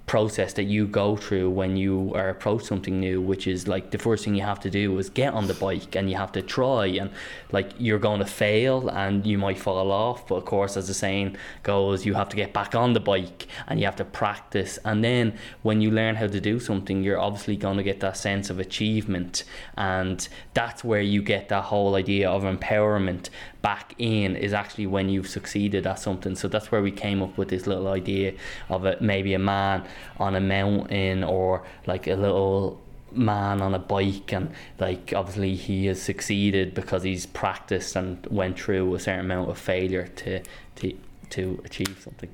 process 0.09 0.55
that 0.55 0.65
you 0.65 0.87
go 0.87 1.17
through 1.17 1.51
when 1.51 1.77
you 1.77 2.13
are 2.15 2.31
approach 2.31 2.63
something 2.63 2.99
new 2.99 3.21
which 3.21 3.47
is 3.47 3.69
like 3.69 3.91
the 3.91 3.99
first 3.99 4.25
thing 4.25 4.35
you 4.35 4.43
have 4.43 4.59
to 4.59 4.71
do 4.71 4.99
is 4.99 5.11
get 5.11 5.35
on 5.35 5.47
the 5.47 5.55
bike 5.55 5.95
and 5.95 6.11
you 6.11 6.17
have 6.17 6.33
to 6.33 6.41
try 6.41 6.87
and 6.87 7.11
like 7.53 7.71
you're 7.79 7.99
going 7.99 8.19
to 8.19 8.27
fail 8.27 8.89
and 8.89 9.27
you 9.27 9.39
might 9.39 9.59
fall 9.59 9.93
off. 9.93 10.27
But 10.27 10.37
of 10.37 10.45
course 10.45 10.77
as 10.77 10.89
the 10.89 10.95
saying 10.95 11.37
goes 11.63 12.07
you 12.07 12.15
have 12.15 12.29
to 12.31 12.37
get 12.37 12.53
back 12.53 12.75
on 12.75 12.95
the 12.95 13.01
bike 13.01 13.47
and 13.67 13.79
you 13.79 13.85
have 13.85 13.97
to 13.97 14.05
practice. 14.05 14.79
And 14.85 15.05
then 15.05 15.39
when 15.63 15.81
you 15.81 15.91
learn 15.91 16.17
how 16.17 16.27
to 16.27 16.41
do 16.41 16.59
something 16.59 17.03
you're 17.03 17.21
obviously 17.21 17.57
going 17.57 17.77
to 17.77 17.83
get 17.83 18.01
that 18.01 18.17
sense 18.17 18.51
of 18.51 18.59
achievement. 18.59 19.45
And 19.77 20.27
that's 20.55 20.83
where 20.83 21.03
you 21.03 21.23
get 21.23 21.49
that 21.51 21.65
whole 21.65 21.95
idea 21.95 22.31
of 22.31 22.43
empowerment 22.43 23.29
back 23.63 23.95
in 23.99 24.37
is 24.37 24.53
actually 24.53 24.87
when 24.87 25.09
you've 25.09 25.29
succeeded 25.29 25.87
at 25.87 25.99
something. 25.99 26.37
So 26.37 26.49
that's 26.49 26.71
where 26.71 26.83
we 26.83 26.91
came 26.91 27.23
up 27.23 27.37
with 27.37 27.49
this 27.49 27.67
little 27.67 27.89
idea 27.89 28.35
of 28.69 28.85
it, 28.87 29.01
maybe 29.03 29.35
a 29.35 29.39
man 29.39 29.85
on 30.19 30.35
a 30.35 30.41
mountain 30.41 31.25
or 31.25 31.65
like 31.87 32.07
a 32.07 32.15
little 32.15 32.81
man 33.13 33.63
on 33.63 33.75
a 33.75 33.79
bike 33.79 34.33
and 34.33 34.51
like 34.79 35.13
obviously 35.17 35.55
he 35.55 35.87
has 35.87 36.01
succeeded 36.01 36.75
because 36.75 37.03
he's 37.03 37.25
practiced 37.25 37.97
and 37.97 38.27
went 38.27 38.61
through 38.61 38.95
a 38.95 38.99
certain 38.99 39.21
amount 39.21 39.49
of 39.49 39.59
failure 39.59 40.09
to 40.09 40.43
to 40.77 40.93
to 41.31 41.59
achieve 41.65 41.99
something 42.03 42.29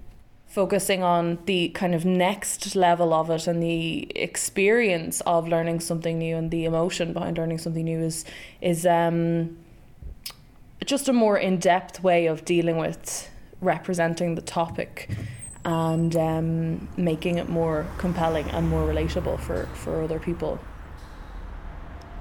focusing 0.48 1.02
on 1.02 1.38
the 1.46 1.68
kind 1.70 1.94
of 1.94 2.04
next 2.04 2.74
level 2.74 3.12
of 3.12 3.30
it 3.30 3.46
and 3.46 3.62
the 3.62 4.10
experience 4.16 5.20
of 5.22 5.46
learning 5.46 5.78
something 5.78 6.18
new 6.18 6.36
and 6.36 6.50
the 6.50 6.64
emotion 6.64 7.12
behind 7.12 7.38
learning 7.38 7.58
something 7.58 7.84
new 7.84 8.00
is 8.00 8.24
is 8.60 8.84
um 8.84 9.56
just 10.86 11.08
a 11.08 11.12
more 11.12 11.38
in 11.38 11.58
depth 11.58 12.02
way 12.02 12.26
of 12.26 12.44
dealing 12.44 12.76
with 12.76 13.30
representing 13.60 14.34
the 14.34 14.42
topic 14.42 15.10
and 15.64 16.14
um, 16.16 16.88
making 16.96 17.38
it 17.38 17.48
more 17.48 17.86
compelling 17.98 18.48
and 18.50 18.68
more 18.68 18.86
relatable 18.86 19.40
for, 19.40 19.66
for 19.74 20.02
other 20.02 20.18
people. 20.18 20.58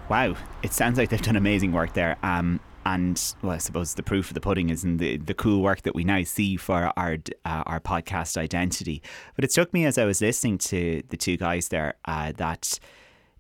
Wow, 0.10 0.36
it 0.62 0.74
sounds 0.74 0.98
like 0.98 1.10
they've 1.10 1.22
done 1.22 1.36
amazing 1.36 1.72
work 1.72 1.94
there. 1.94 2.18
Um, 2.24 2.60
and 2.86 3.36
well, 3.42 3.54
I 3.54 3.58
suppose 3.58 3.94
the 3.94 4.04
proof 4.04 4.30
of 4.30 4.34
the 4.34 4.42
pudding 4.42 4.70
is 4.70 4.84
in 4.84 4.98
the, 4.98 5.18
the 5.18 5.34
cool 5.34 5.62
work 5.62 5.84
that 5.84 5.96
we 5.96 6.04
now 6.04 6.24
see 6.24 6.58
for 6.58 6.92
our 6.98 7.18
uh, 7.46 7.64
our 7.66 7.80
podcast 7.80 8.36
identity. 8.36 9.02
But 9.36 9.46
it 9.46 9.52
struck 9.52 9.74
me 9.74 9.86
as 9.86 9.98
I 9.98 10.06
was 10.06 10.22
listening 10.22 10.58
to 10.60 11.02
the 11.08 11.16
two 11.16 11.38
guys 11.38 11.70
there 11.70 11.96
uh, 12.06 12.34
that 12.36 12.80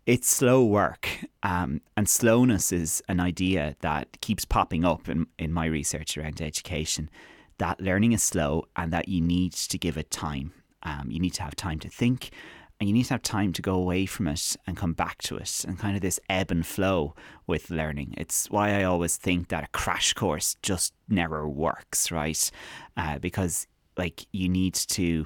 it's 0.06 0.28
slow 0.28 0.64
work. 0.64 1.08
Um, 1.44 1.82
and 1.96 2.08
slowness 2.08 2.72
is 2.72 3.02
an 3.08 3.20
idea 3.20 3.76
that 3.82 4.20
keeps 4.22 4.46
popping 4.46 4.84
up 4.84 5.08
in, 5.10 5.28
in 5.40 5.52
my 5.52 5.66
research 5.66 6.18
around 6.18 6.42
education 6.42 7.10
that 7.58 7.80
learning 7.80 8.12
is 8.12 8.24
slow 8.24 8.66
and 8.76 8.92
that 8.92 9.08
you 9.08 9.22
need 9.22 9.54
to 9.54 9.78
give 9.78 9.98
it 9.98 10.12
time. 10.12 10.54
Um, 10.84 11.10
you 11.10 11.20
need 11.20 11.34
to 11.36 11.44
have 11.44 11.56
time 11.56 11.80
to 11.80 11.90
think 11.90 12.32
and 12.80 12.90
you 12.90 12.94
need 12.94 13.06
to 13.06 13.14
have 13.14 13.22
time 13.22 13.54
to 13.54 13.62
go 13.62 13.76
away 13.76 14.06
from 14.06 14.28
it 14.28 14.58
and 14.68 14.76
come 14.76 14.94
back 14.94 15.20
to 15.20 15.38
it 15.38 15.64
and 15.66 15.80
kind 15.80 15.96
of 15.96 16.02
this 16.02 16.20
ebb 16.30 16.52
and 16.52 16.66
flow 16.66 17.16
with 17.48 17.70
learning. 17.70 18.14
It's 18.18 18.50
why 18.50 18.80
I 18.80 18.84
always 18.84 19.16
think 19.16 19.48
that 19.50 19.64
a 19.64 19.68
crash 19.68 20.14
course 20.14 20.58
just 20.62 20.94
never 21.08 21.48
works, 21.48 22.12
right? 22.12 22.52
Uh, 22.98 23.20
because 23.20 23.68
like 23.98 24.26
you 24.34 24.50
need 24.50 24.74
to 24.74 25.26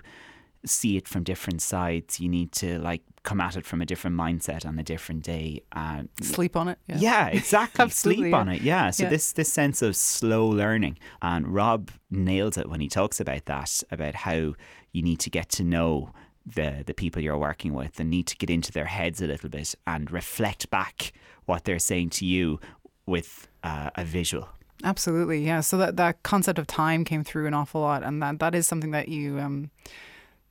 see 0.65 0.97
it 0.97 1.07
from 1.07 1.23
different 1.23 1.61
sides. 1.61 2.19
You 2.19 2.29
need 2.29 2.51
to 2.53 2.79
like 2.79 3.01
come 3.23 3.41
at 3.41 3.57
it 3.57 3.65
from 3.65 3.81
a 3.81 3.85
different 3.85 4.15
mindset 4.15 4.65
on 4.65 4.79
a 4.79 4.83
different 4.83 5.23
day. 5.23 5.61
and 5.73 6.09
Sleep 6.21 6.55
on 6.55 6.69
it. 6.69 6.79
Yeah, 6.87 6.97
yeah 6.99 7.27
exactly. 7.27 7.89
Sleep 7.89 8.31
yeah. 8.31 8.37
on 8.37 8.49
it. 8.49 8.61
Yeah. 8.61 8.89
So 8.91 9.03
yeah. 9.03 9.09
this 9.09 9.33
this 9.33 9.51
sense 9.51 9.81
of 9.81 9.95
slow 9.95 10.47
learning, 10.47 10.97
and 11.21 11.53
Rob 11.53 11.91
nails 12.09 12.57
it 12.57 12.69
when 12.69 12.79
he 12.79 12.87
talks 12.87 13.19
about 13.19 13.45
that, 13.45 13.83
about 13.91 14.15
how 14.15 14.53
you 14.91 15.01
need 15.01 15.19
to 15.19 15.29
get 15.29 15.49
to 15.49 15.63
know 15.63 16.11
the 16.45 16.83
the 16.85 16.93
people 16.93 17.21
you're 17.21 17.37
working 17.37 17.73
with 17.73 17.99
and 17.99 18.09
need 18.09 18.27
to 18.27 18.37
get 18.37 18.49
into 18.49 18.71
their 18.71 18.85
heads 18.85 19.21
a 19.21 19.27
little 19.27 19.49
bit 19.49 19.75
and 19.85 20.09
reflect 20.11 20.69
back 20.69 21.11
what 21.45 21.65
they're 21.65 21.79
saying 21.79 22.09
to 22.09 22.25
you 22.25 22.59
with 23.05 23.47
uh, 23.63 23.89
a 23.95 24.05
visual. 24.05 24.49
Absolutely, 24.83 25.43
yeah. 25.43 25.61
So 25.61 25.77
that 25.77 25.97
that 25.97 26.23
concept 26.23 26.59
of 26.59 26.67
time 26.67 27.03
came 27.03 27.23
through 27.23 27.47
an 27.47 27.53
awful 27.53 27.81
lot, 27.81 28.03
and 28.03 28.21
that 28.21 28.39
that 28.39 28.53
is 28.55 28.67
something 28.67 28.91
that 28.91 29.09
you 29.09 29.39
um, 29.39 29.71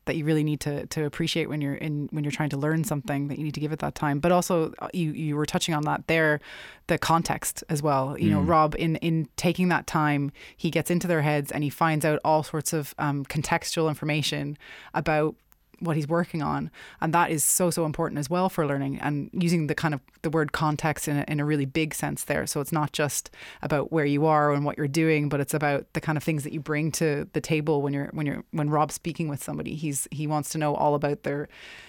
that 0.07 0.17
you 0.17 0.25
really 0.25 0.45
need 0.45 0.61
to 0.61 0.87
to 0.87 1.05
appreciate 1.05 1.49
when 1.49 1.61
you're 1.61 1.75
in 1.75 2.09
when 2.11 2.25
you're 2.25 2.31
trying 2.31 2.49
to 2.49 2.57
learn 2.57 2.83
something 2.85 3.29
that 3.29 3.39
you 3.39 3.45
need 3.45 3.55
to 3.55 3.61
give 3.61 3.73
it 3.73 3.81
that 3.81 3.95
time 3.95 4.19
but 4.19 4.33
also 4.33 4.73
uh, 4.79 4.89
you 4.93 5.13
you 5.13 5.37
were 5.37 5.47
touching 5.47 5.75
on 5.75 5.83
that 5.83 6.07
there 6.07 6.41
the 6.87 6.97
context 6.97 7.63
as 7.69 7.83
well 7.83 8.19
you 8.19 8.29
mm. 8.29 8.33
know 8.33 8.41
rob 8.41 8.75
in 8.79 8.97
in 8.97 9.29
taking 9.37 9.69
that 9.69 9.87
time 9.87 10.33
he 10.57 10.71
gets 10.71 10.91
into 10.91 11.07
their 11.07 11.23
heads 11.23 11.53
and 11.53 11.63
he 11.63 11.71
finds 11.71 12.05
out 12.05 12.19
all 12.25 12.43
sorts 12.43 12.73
of 12.73 12.95
um, 12.99 13.25
contextual 13.25 13.89
information 13.89 14.57
about 14.95 15.35
what 15.81 15.97
he's 15.97 16.09
working 16.09 16.43
on. 16.43 16.71
And 17.01 17.13
that 17.13 17.31
is 17.31 17.45
so 17.45 17.71
so 17.71 17.85
important 17.85 18.19
as 18.19 18.31
well 18.31 18.49
for 18.49 18.67
learning 18.67 18.99
and 19.01 19.31
using 19.33 19.67
the 19.67 19.75
kind 19.75 19.95
of 19.95 20.01
the 20.23 20.31
word 20.31 20.53
context 20.53 21.09
in 21.09 21.19
a, 21.19 21.25
in 21.29 21.41
a 21.41 21.45
really 21.45 21.67
big 21.67 21.95
sense 21.95 22.25
there. 22.25 22.47
So 22.47 22.61
it's 22.61 22.73
not 22.73 22.93
just 22.93 23.31
about 23.63 23.93
where 23.93 24.05
you 24.05 24.27
are 24.27 24.53
and 24.53 24.65
what 24.65 24.79
you're 24.79 24.89
doing 24.89 25.29
but 25.29 25.41
it's 25.41 25.55
about 25.55 25.93
the 25.93 26.01
kind 26.01 26.17
of 26.17 26.25
things 26.25 26.45
that 26.45 26.53
you 26.53 26.61
bring 26.61 26.91
to 26.93 27.29
the 27.33 27.41
table 27.41 27.83
when 27.83 27.93
you're 27.93 28.09
when 28.13 28.27
you're 28.27 28.45
when 28.53 28.71
Rob's 28.71 28.95
speaking 28.95 29.29
with 29.29 29.43
somebody. 29.43 29.75
He's 29.75 30.09
he 30.11 30.27
wants 30.27 30.51
to 30.51 30.59
know 30.59 30.75
all 30.75 30.95
about 30.95 31.23
their 31.23 31.49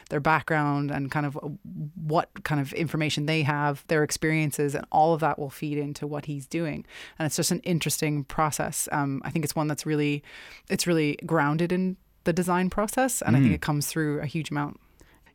their 0.09 0.19
background 0.19 0.91
and 0.91 1.11
kind 1.11 1.25
of 1.25 1.37
what 1.95 2.29
kind 2.43 2.61
of 2.61 2.73
information 2.73 3.25
they 3.25 3.43
have 3.43 3.83
their 3.87 4.03
experiences 4.03 4.75
and 4.75 4.85
all 4.91 5.13
of 5.13 5.19
that 5.19 5.37
will 5.37 5.49
feed 5.49 5.77
into 5.77 6.07
what 6.07 6.25
he's 6.25 6.47
doing. 6.47 6.85
And 7.19 7.25
it's 7.25 7.35
just 7.35 7.51
an 7.51 7.59
interesting 7.59 8.23
process. 8.23 8.87
Um, 8.91 9.21
I 9.25 9.31
think 9.31 9.45
it's 9.45 9.55
one 9.55 9.67
that's 9.67 9.85
really 9.85 10.23
it's 10.69 10.87
really 10.87 11.17
grounded 11.25 11.71
in 11.71 11.97
the 12.27 12.33
design 12.33 12.69
process, 12.69 13.23
and 13.23 13.35
mm. 13.35 13.39
I 13.39 13.41
think 13.41 13.51
mm. 13.53 13.55
it 13.55 13.61
comes 13.61 13.87
through 13.87 14.19
a 14.19 14.27
huge 14.27 14.51
amount. 14.51 14.79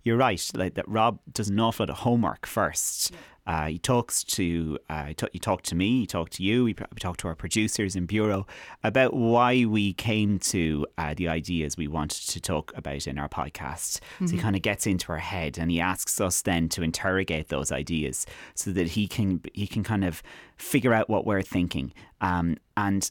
You're 0.05 0.17
right. 0.17 0.51
Like 0.55 0.75
that, 0.75 0.89
Rob 0.89 1.19
does 1.33 1.49
an 1.49 1.59
awful 1.59 1.85
lot 1.85 1.91
of 1.91 1.99
homework 1.99 2.47
first. 2.47 3.13
Uh, 3.45 3.67
he 3.67 3.79
talks 3.79 4.23
to 4.23 4.79
uh, 4.89 5.07
he, 5.07 5.17
he 5.33 5.39
talked 5.39 5.65
to 5.65 5.75
me, 5.75 6.01
he 6.01 6.07
talked 6.07 6.35
to 6.35 6.45
you, 6.45 6.65
we, 6.65 6.77
we 6.93 7.01
talked 7.01 7.19
to 7.21 7.29
our 7.29 7.35
producers 7.35 7.97
in 7.97 8.07
bureau 8.07 8.47
about 8.85 9.15
why 9.15 9.65
we 9.65 9.95
came 9.95 10.39
to 10.39 10.87
uh, 10.97 11.13
the 11.15 11.27
ideas 11.27 11.77
we 11.77 11.89
wanted 11.89 12.29
to 12.29 12.41
talk 12.41 12.73
about 12.77 13.09
in 13.09 13.19
our 13.19 13.29
podcast. 13.29 13.99
Mm-hmm. 13.99 14.27
So 14.27 14.31
he 14.31 14.37
mm-hmm. 14.37 14.45
kind 14.45 14.57
of 14.57 14.63
gets 14.63 14.87
into 14.87 15.11
our 15.11 15.19
head 15.19 15.59
and 15.59 15.73
he 15.73 15.81
asks 15.81 16.21
us 16.21 16.43
then 16.43 16.69
to 16.69 16.83
interrogate 16.83 17.49
those 17.49 17.73
ideas 17.73 18.27
so 18.55 18.71
that 18.71 18.89
he 18.89 19.09
can 19.09 19.41
he 19.55 19.67
can 19.67 19.83
kind 19.83 20.05
of 20.05 20.23
figure 20.57 20.95
out 20.95 21.11
what 21.11 21.27
we're 21.27 21.43
thinking. 21.43 21.93
Um, 22.21 22.59
and 22.77 23.11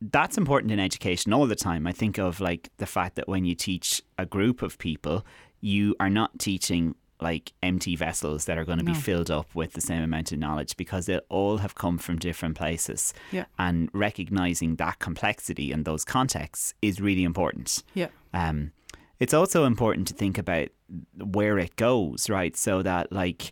that's 0.00 0.38
important 0.38 0.72
in 0.72 0.78
education 0.78 1.32
all 1.32 1.46
the 1.46 1.56
time. 1.56 1.86
I 1.86 1.92
think 1.92 2.18
of 2.18 2.40
like 2.40 2.70
the 2.78 2.86
fact 2.86 3.16
that 3.16 3.28
when 3.28 3.44
you 3.44 3.54
teach 3.54 4.02
a 4.16 4.26
group 4.26 4.62
of 4.62 4.78
people, 4.78 5.26
you 5.60 5.96
are 5.98 6.10
not 6.10 6.38
teaching 6.38 6.94
like 7.20 7.52
empty 7.62 7.96
vessels 7.96 8.44
that 8.44 8.58
are 8.58 8.64
going 8.64 8.78
to 8.78 8.84
no. 8.84 8.92
be 8.92 8.98
filled 8.98 9.30
up 9.30 9.52
with 9.54 9.72
the 9.72 9.80
same 9.80 10.02
amount 10.02 10.30
of 10.30 10.38
knowledge 10.38 10.76
because 10.76 11.06
they 11.06 11.18
all 11.28 11.58
have 11.58 11.74
come 11.74 11.98
from 11.98 12.16
different 12.16 12.56
places. 12.56 13.12
Yeah. 13.32 13.46
And 13.58 13.90
recognizing 13.92 14.76
that 14.76 15.00
complexity 15.00 15.72
and 15.72 15.84
those 15.84 16.04
contexts 16.04 16.74
is 16.80 17.00
really 17.00 17.24
important. 17.24 17.82
Yeah. 17.94 18.08
Um, 18.32 18.72
it's 19.18 19.34
also 19.34 19.64
important 19.64 20.06
to 20.08 20.14
think 20.14 20.38
about 20.38 20.68
where 21.16 21.58
it 21.58 21.74
goes, 21.74 22.30
right? 22.30 22.56
So 22.56 22.82
that 22.82 23.12
like 23.12 23.50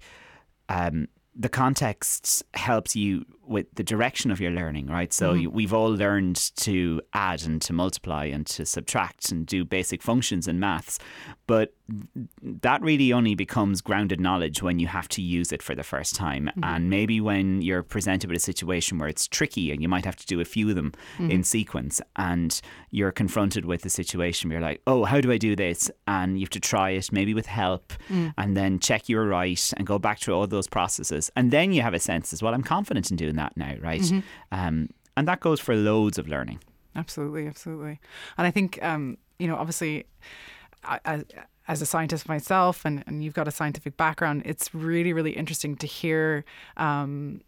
um, 0.69 1.09
the 1.35 1.49
context 1.49 2.45
helps 2.55 2.95
you 2.95 3.25
with 3.47 3.67
the 3.75 3.85
direction 3.85 4.31
of 4.31 4.41
your 4.41 4.51
learning, 4.51 4.87
right? 4.87 5.13
So 5.13 5.35
mm-hmm. 5.35 5.55
we've 5.55 5.73
all 5.73 5.95
learned 5.95 6.37
to 6.57 7.01
add 7.13 7.43
and 7.45 7.61
to 7.63 7.73
multiply 7.73 8.25
and 8.27 8.47
to 8.47 8.67
subtract 8.67 9.31
and 9.31 9.47
do 9.47 9.65
basic 9.65 10.03
functions 10.03 10.49
in 10.49 10.61
maths, 10.61 10.99
but 11.47 11.75
that 12.43 12.83
really 12.83 13.13
only 13.13 13.35
becomes 13.37 13.81
grounded 13.81 14.21
knowledge 14.21 14.63
when 14.63 14.81
you 14.81 14.89
have 14.89 15.07
to 15.09 15.23
use 15.23 15.53
it 15.53 15.63
for 15.63 15.75
the 15.75 15.85
first 15.85 16.17
time. 16.17 16.47
Mm-hmm. 16.47 16.65
And 16.65 16.91
maybe 16.91 17.21
when 17.21 17.63
you're 17.63 17.85
presented 17.85 18.29
with 18.31 18.39
a 18.39 18.41
situation 18.41 18.99
where 18.99 19.09
it's 19.09 19.29
tricky 19.29 19.71
and 19.71 19.81
you 19.81 19.89
might 19.89 20.05
have 20.05 20.17
to 20.17 20.27
do 20.27 20.41
a 20.41 20.45
few 20.45 20.69
of 20.69 20.75
them 20.75 20.93
mm-hmm. 21.15 21.31
in 21.31 21.45
sequence 21.45 22.01
and 22.17 22.61
you're 22.91 23.13
confronted 23.13 23.65
with 23.65 23.85
a 23.85 23.91
situation 23.91 24.49
where 24.49 24.59
you're 24.59 24.69
like, 24.69 24.83
oh, 24.87 25.05
how 25.05 25.21
do 25.21 25.31
I 25.31 25.39
do 25.39 25.55
this? 25.55 25.91
And 26.09 26.39
you 26.39 26.45
have 26.45 26.51
to 26.51 26.61
try 26.61 26.91
it, 26.91 27.13
maybe 27.13 27.35
with 27.35 27.47
help, 27.47 27.93
mm. 28.09 28.35
and 28.37 28.57
then 28.57 28.81
check 28.81 29.09
you're 29.09 29.27
right 29.27 29.73
and 29.77 29.87
go 29.87 29.99
back 29.99 30.19
through 30.19 30.35
all 30.35 30.47
those 30.47 30.67
processes. 30.67 31.31
And 31.37 31.51
then 31.51 31.73
you 31.73 31.83
have 31.83 31.95
a 31.95 32.01
sense 32.01 32.33
as 32.33 32.43
well, 32.43 32.55
I'm 32.55 32.63
confident 32.63 33.11
in 33.11 33.17
doing 33.17 33.36
that 33.37 33.57
now, 33.57 33.75
right? 33.81 34.01
Mm-hmm. 34.01 34.21
Um, 34.53 34.91
and 35.17 35.27
that 35.29 35.41
goes 35.41 35.61
for 35.61 35.75
loads 35.75 36.19
of 36.19 36.29
learning. 36.29 36.61
Absolutely, 36.95 37.47
absolutely. 37.47 38.01
And 38.39 38.47
I 38.47 38.51
think, 38.51 38.83
um, 38.83 39.19
you 39.39 39.47
know, 39.47 39.57
obviously, 39.57 40.07
I, 40.85 41.25
as 41.69 41.83
a 41.83 41.87
scientist 41.87 42.29
myself, 42.29 42.85
and, 42.85 43.03
and 43.07 43.23
you've 43.25 43.35
got 43.35 43.49
a 43.49 43.51
scientific 43.51 43.97
background, 43.97 44.43
it's 44.45 44.75
really, 44.75 45.13
really 45.13 45.33
interesting 45.33 45.77
to 45.77 45.87
hear 45.87 46.45
um, 46.77 47.41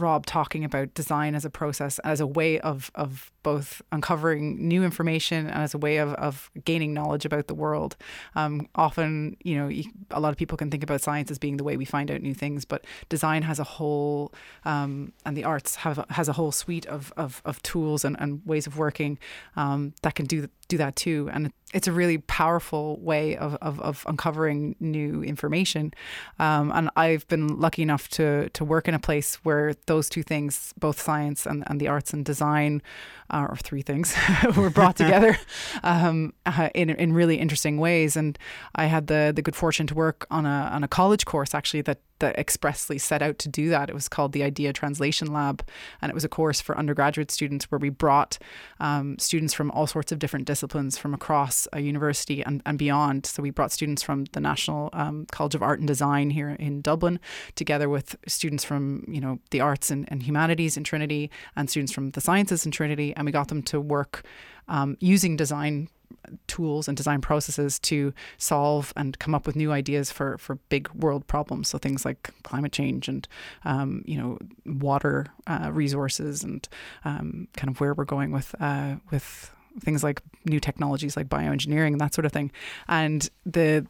Rob 0.00 0.26
talking 0.26 0.64
about 0.64 0.94
design 0.94 1.34
as 1.34 1.44
a 1.44 1.50
process, 1.50 1.98
as 2.00 2.20
a 2.20 2.26
way 2.26 2.58
of 2.60 2.90
of 2.94 3.30
both 3.42 3.80
uncovering 3.92 4.68
new 4.68 4.84
information 4.84 5.46
and 5.46 5.62
as 5.62 5.72
a 5.72 5.78
way 5.78 5.96
of, 5.96 6.12
of 6.14 6.50
gaining 6.64 6.92
knowledge 6.92 7.24
about 7.24 7.46
the 7.46 7.54
world. 7.54 7.96
Um, 8.34 8.68
often, 8.74 9.36
you 9.42 9.56
know, 9.56 9.70
a 10.10 10.20
lot 10.20 10.32
of 10.32 10.36
people 10.36 10.58
can 10.58 10.70
think 10.70 10.82
about 10.82 11.00
science 11.00 11.30
as 11.30 11.38
being 11.38 11.56
the 11.56 11.64
way 11.64 11.76
we 11.76 11.86
find 11.86 12.10
out 12.10 12.20
new 12.20 12.34
things, 12.34 12.66
but 12.66 12.84
design 13.08 13.42
has 13.42 13.58
a 13.58 13.64
whole, 13.64 14.34
um, 14.64 15.12
and 15.24 15.34
the 15.34 15.44
arts 15.44 15.76
have 15.76 16.04
has 16.10 16.28
a 16.28 16.34
whole 16.34 16.52
suite 16.52 16.86
of, 16.86 17.12
of, 17.16 17.40
of 17.44 17.62
tools 17.62 18.04
and, 18.04 18.16
and 18.20 18.42
ways 18.44 18.66
of 18.66 18.76
working 18.76 19.18
um, 19.56 19.94
that 20.02 20.14
can 20.14 20.26
do 20.26 20.48
do 20.68 20.76
that 20.76 20.96
too. 20.96 21.30
And 21.32 21.50
it's 21.72 21.88
a 21.88 21.92
really 21.92 22.18
powerful 22.18 22.98
way 23.00 23.36
of, 23.36 23.54
of, 23.56 23.80
of 23.80 24.04
uncovering 24.06 24.76
new 24.80 25.22
information. 25.22 25.92
Um, 26.38 26.70
and 26.74 26.90
I've 26.96 27.26
been 27.28 27.58
lucky 27.58 27.82
enough 27.82 28.08
to, 28.10 28.48
to 28.50 28.64
work 28.64 28.88
in 28.88 28.94
a 28.94 28.98
place 28.98 29.36
where 29.36 29.74
those 29.88 30.08
two 30.08 30.22
things, 30.22 30.72
both 30.78 31.00
science 31.00 31.44
and, 31.46 31.64
and 31.66 31.80
the 31.80 31.88
arts 31.88 32.12
and 32.12 32.24
design, 32.24 32.80
uh, 33.30 33.46
or 33.50 33.56
three 33.56 33.82
things, 33.82 34.14
were 34.56 34.70
brought 34.70 34.96
together 35.04 35.36
um, 35.82 36.32
uh, 36.46 36.68
in, 36.74 36.90
in 36.90 37.12
really 37.12 37.36
interesting 37.36 37.78
ways. 37.78 38.16
And 38.16 38.38
I 38.76 38.86
had 38.86 39.08
the, 39.08 39.32
the 39.34 39.42
good 39.42 39.56
fortune 39.56 39.86
to 39.88 39.94
work 39.94 40.26
on 40.30 40.46
a, 40.46 40.70
on 40.72 40.84
a 40.84 40.88
college 40.88 41.24
course 41.24 41.54
actually 41.54 41.82
that 41.82 41.98
that 42.20 42.38
expressly 42.38 42.98
set 42.98 43.22
out 43.22 43.38
to 43.38 43.48
do 43.48 43.68
that. 43.70 43.88
It 43.88 43.94
was 43.94 44.08
called 44.08 44.32
the 44.32 44.42
Idea 44.42 44.72
Translation 44.72 45.32
Lab, 45.32 45.66
and 46.00 46.10
it 46.10 46.14
was 46.14 46.24
a 46.24 46.28
course 46.28 46.60
for 46.60 46.76
undergraduate 46.78 47.30
students 47.30 47.70
where 47.70 47.78
we 47.78 47.88
brought 47.88 48.38
um, 48.80 49.18
students 49.18 49.54
from 49.54 49.70
all 49.70 49.86
sorts 49.86 50.12
of 50.12 50.18
different 50.18 50.46
disciplines 50.46 50.98
from 50.98 51.14
across 51.14 51.66
a 51.72 51.80
university 51.80 52.42
and, 52.42 52.62
and 52.66 52.78
beyond. 52.78 53.26
So 53.26 53.42
we 53.42 53.50
brought 53.50 53.72
students 53.72 54.02
from 54.02 54.24
the 54.32 54.40
National 54.40 54.90
um, 54.92 55.26
College 55.30 55.54
of 55.54 55.62
Art 55.62 55.78
and 55.78 55.88
Design 55.88 56.30
here 56.30 56.50
in 56.50 56.80
Dublin, 56.80 57.20
together 57.54 57.88
with 57.88 58.16
students 58.26 58.64
from 58.64 59.04
you 59.08 59.20
know 59.20 59.38
the 59.50 59.60
arts 59.60 59.90
and, 59.90 60.10
and 60.10 60.22
humanities 60.22 60.76
in 60.76 60.84
Trinity 60.84 61.30
and 61.56 61.70
students 61.70 61.92
from 61.92 62.10
the 62.10 62.20
sciences 62.20 62.64
in 62.64 62.72
Trinity, 62.72 63.14
and 63.16 63.26
we 63.26 63.32
got 63.32 63.48
them 63.48 63.62
to 63.64 63.80
work 63.80 64.22
um, 64.68 64.96
using 65.00 65.36
design 65.36 65.88
tools 66.46 66.88
and 66.88 66.96
design 66.96 67.20
processes 67.20 67.78
to 67.78 68.12
solve 68.36 68.92
and 68.96 69.18
come 69.18 69.34
up 69.34 69.46
with 69.46 69.56
new 69.56 69.72
ideas 69.72 70.10
for 70.10 70.38
for 70.38 70.56
big 70.68 70.88
world 70.90 71.26
problems. 71.26 71.68
So 71.68 71.78
things 71.78 72.04
like 72.04 72.30
climate 72.42 72.72
change 72.72 73.08
and 73.08 73.26
um, 73.64 74.02
you 74.06 74.18
know 74.18 74.38
water 74.66 75.26
uh, 75.46 75.70
resources 75.72 76.44
and 76.44 76.68
um, 77.04 77.48
kind 77.56 77.70
of 77.70 77.80
where 77.80 77.94
we're 77.94 78.04
going 78.04 78.32
with 78.32 78.54
uh, 78.60 78.96
with 79.10 79.52
things 79.80 80.02
like 80.02 80.22
new 80.44 80.60
technologies 80.60 81.16
like 81.16 81.28
bioengineering 81.28 81.92
and 81.92 82.00
that 82.00 82.14
sort 82.14 82.24
of 82.24 82.32
thing. 82.32 82.50
And 82.88 83.28
the 83.46 83.86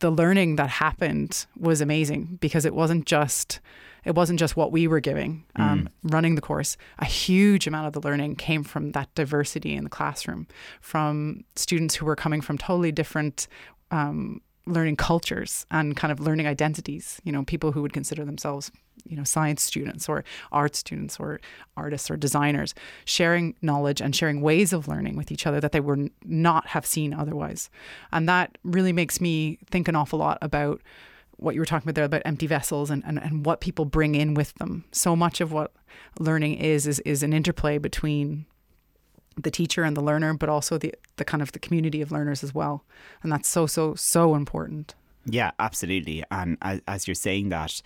the 0.00 0.10
learning 0.10 0.56
that 0.56 0.68
happened 0.68 1.46
was 1.58 1.80
amazing 1.80 2.38
because 2.40 2.64
it 2.64 2.74
wasn't 2.74 3.06
just 3.06 3.60
it 4.04 4.14
wasn't 4.14 4.38
just 4.38 4.56
what 4.56 4.72
we 4.72 4.86
were 4.86 5.00
giving 5.00 5.44
um, 5.56 5.88
mm. 6.04 6.12
running 6.12 6.34
the 6.34 6.40
course. 6.40 6.76
A 7.00 7.04
huge 7.04 7.66
amount 7.66 7.86
of 7.86 7.92
the 7.92 8.00
learning 8.00 8.36
came 8.36 8.64
from 8.64 8.92
that 8.92 9.14
diversity 9.14 9.74
in 9.74 9.84
the 9.84 9.90
classroom, 9.90 10.46
from 10.80 11.44
students 11.54 11.94
who 11.94 12.06
were 12.06 12.16
coming 12.16 12.40
from 12.40 12.56
totally 12.56 12.92
different. 12.92 13.46
Um, 13.90 14.40
learning 14.70 14.96
cultures 14.96 15.66
and 15.70 15.96
kind 15.96 16.12
of 16.12 16.20
learning 16.20 16.46
identities 16.46 17.20
you 17.24 17.32
know 17.32 17.44
people 17.44 17.72
who 17.72 17.82
would 17.82 17.92
consider 17.92 18.24
themselves 18.24 18.70
you 19.04 19.16
know 19.16 19.24
science 19.24 19.62
students 19.62 20.08
or 20.08 20.24
art 20.52 20.76
students 20.76 21.18
or 21.18 21.40
artists 21.76 22.10
or 22.10 22.16
designers 22.16 22.74
sharing 23.04 23.54
knowledge 23.62 24.00
and 24.00 24.14
sharing 24.14 24.40
ways 24.40 24.72
of 24.72 24.88
learning 24.88 25.16
with 25.16 25.32
each 25.32 25.46
other 25.46 25.60
that 25.60 25.72
they 25.72 25.80
would 25.80 26.10
not 26.24 26.66
have 26.68 26.86
seen 26.86 27.12
otherwise 27.12 27.70
and 28.12 28.28
that 28.28 28.58
really 28.64 28.92
makes 28.92 29.20
me 29.20 29.58
think 29.70 29.88
an 29.88 29.96
awful 29.96 30.18
lot 30.18 30.38
about 30.42 30.80
what 31.40 31.54
you 31.54 31.60
were 31.60 31.66
talking 31.66 31.88
about 31.88 31.94
there 31.94 32.04
about 32.04 32.22
empty 32.24 32.46
vessels 32.46 32.90
and, 32.90 33.02
and, 33.06 33.18
and 33.18 33.46
what 33.46 33.60
people 33.60 33.84
bring 33.84 34.14
in 34.14 34.34
with 34.34 34.52
them. 34.54 34.84
So 34.92 35.16
much 35.16 35.40
of 35.40 35.52
what 35.52 35.72
learning 36.18 36.58
is 36.58 36.86
is 36.86 37.00
is 37.00 37.22
an 37.22 37.32
interplay 37.32 37.78
between 37.78 38.46
the 39.42 39.50
teacher 39.50 39.82
and 39.84 39.96
the 39.96 40.00
learner, 40.00 40.34
but 40.34 40.48
also 40.48 40.78
the 40.78 40.94
the 41.16 41.24
kind 41.24 41.42
of 41.42 41.52
the 41.52 41.58
community 41.58 42.00
of 42.02 42.12
learners 42.12 42.42
as 42.42 42.54
well. 42.54 42.84
And 43.22 43.30
that's 43.32 43.48
so 43.48 43.66
so 43.66 43.94
so 43.94 44.34
important. 44.34 44.94
Yeah, 45.26 45.50
absolutely. 45.58 46.24
And 46.30 46.56
as, 46.62 46.80
as 46.88 47.06
you're 47.06 47.14
saying 47.14 47.50
that, 47.50 47.82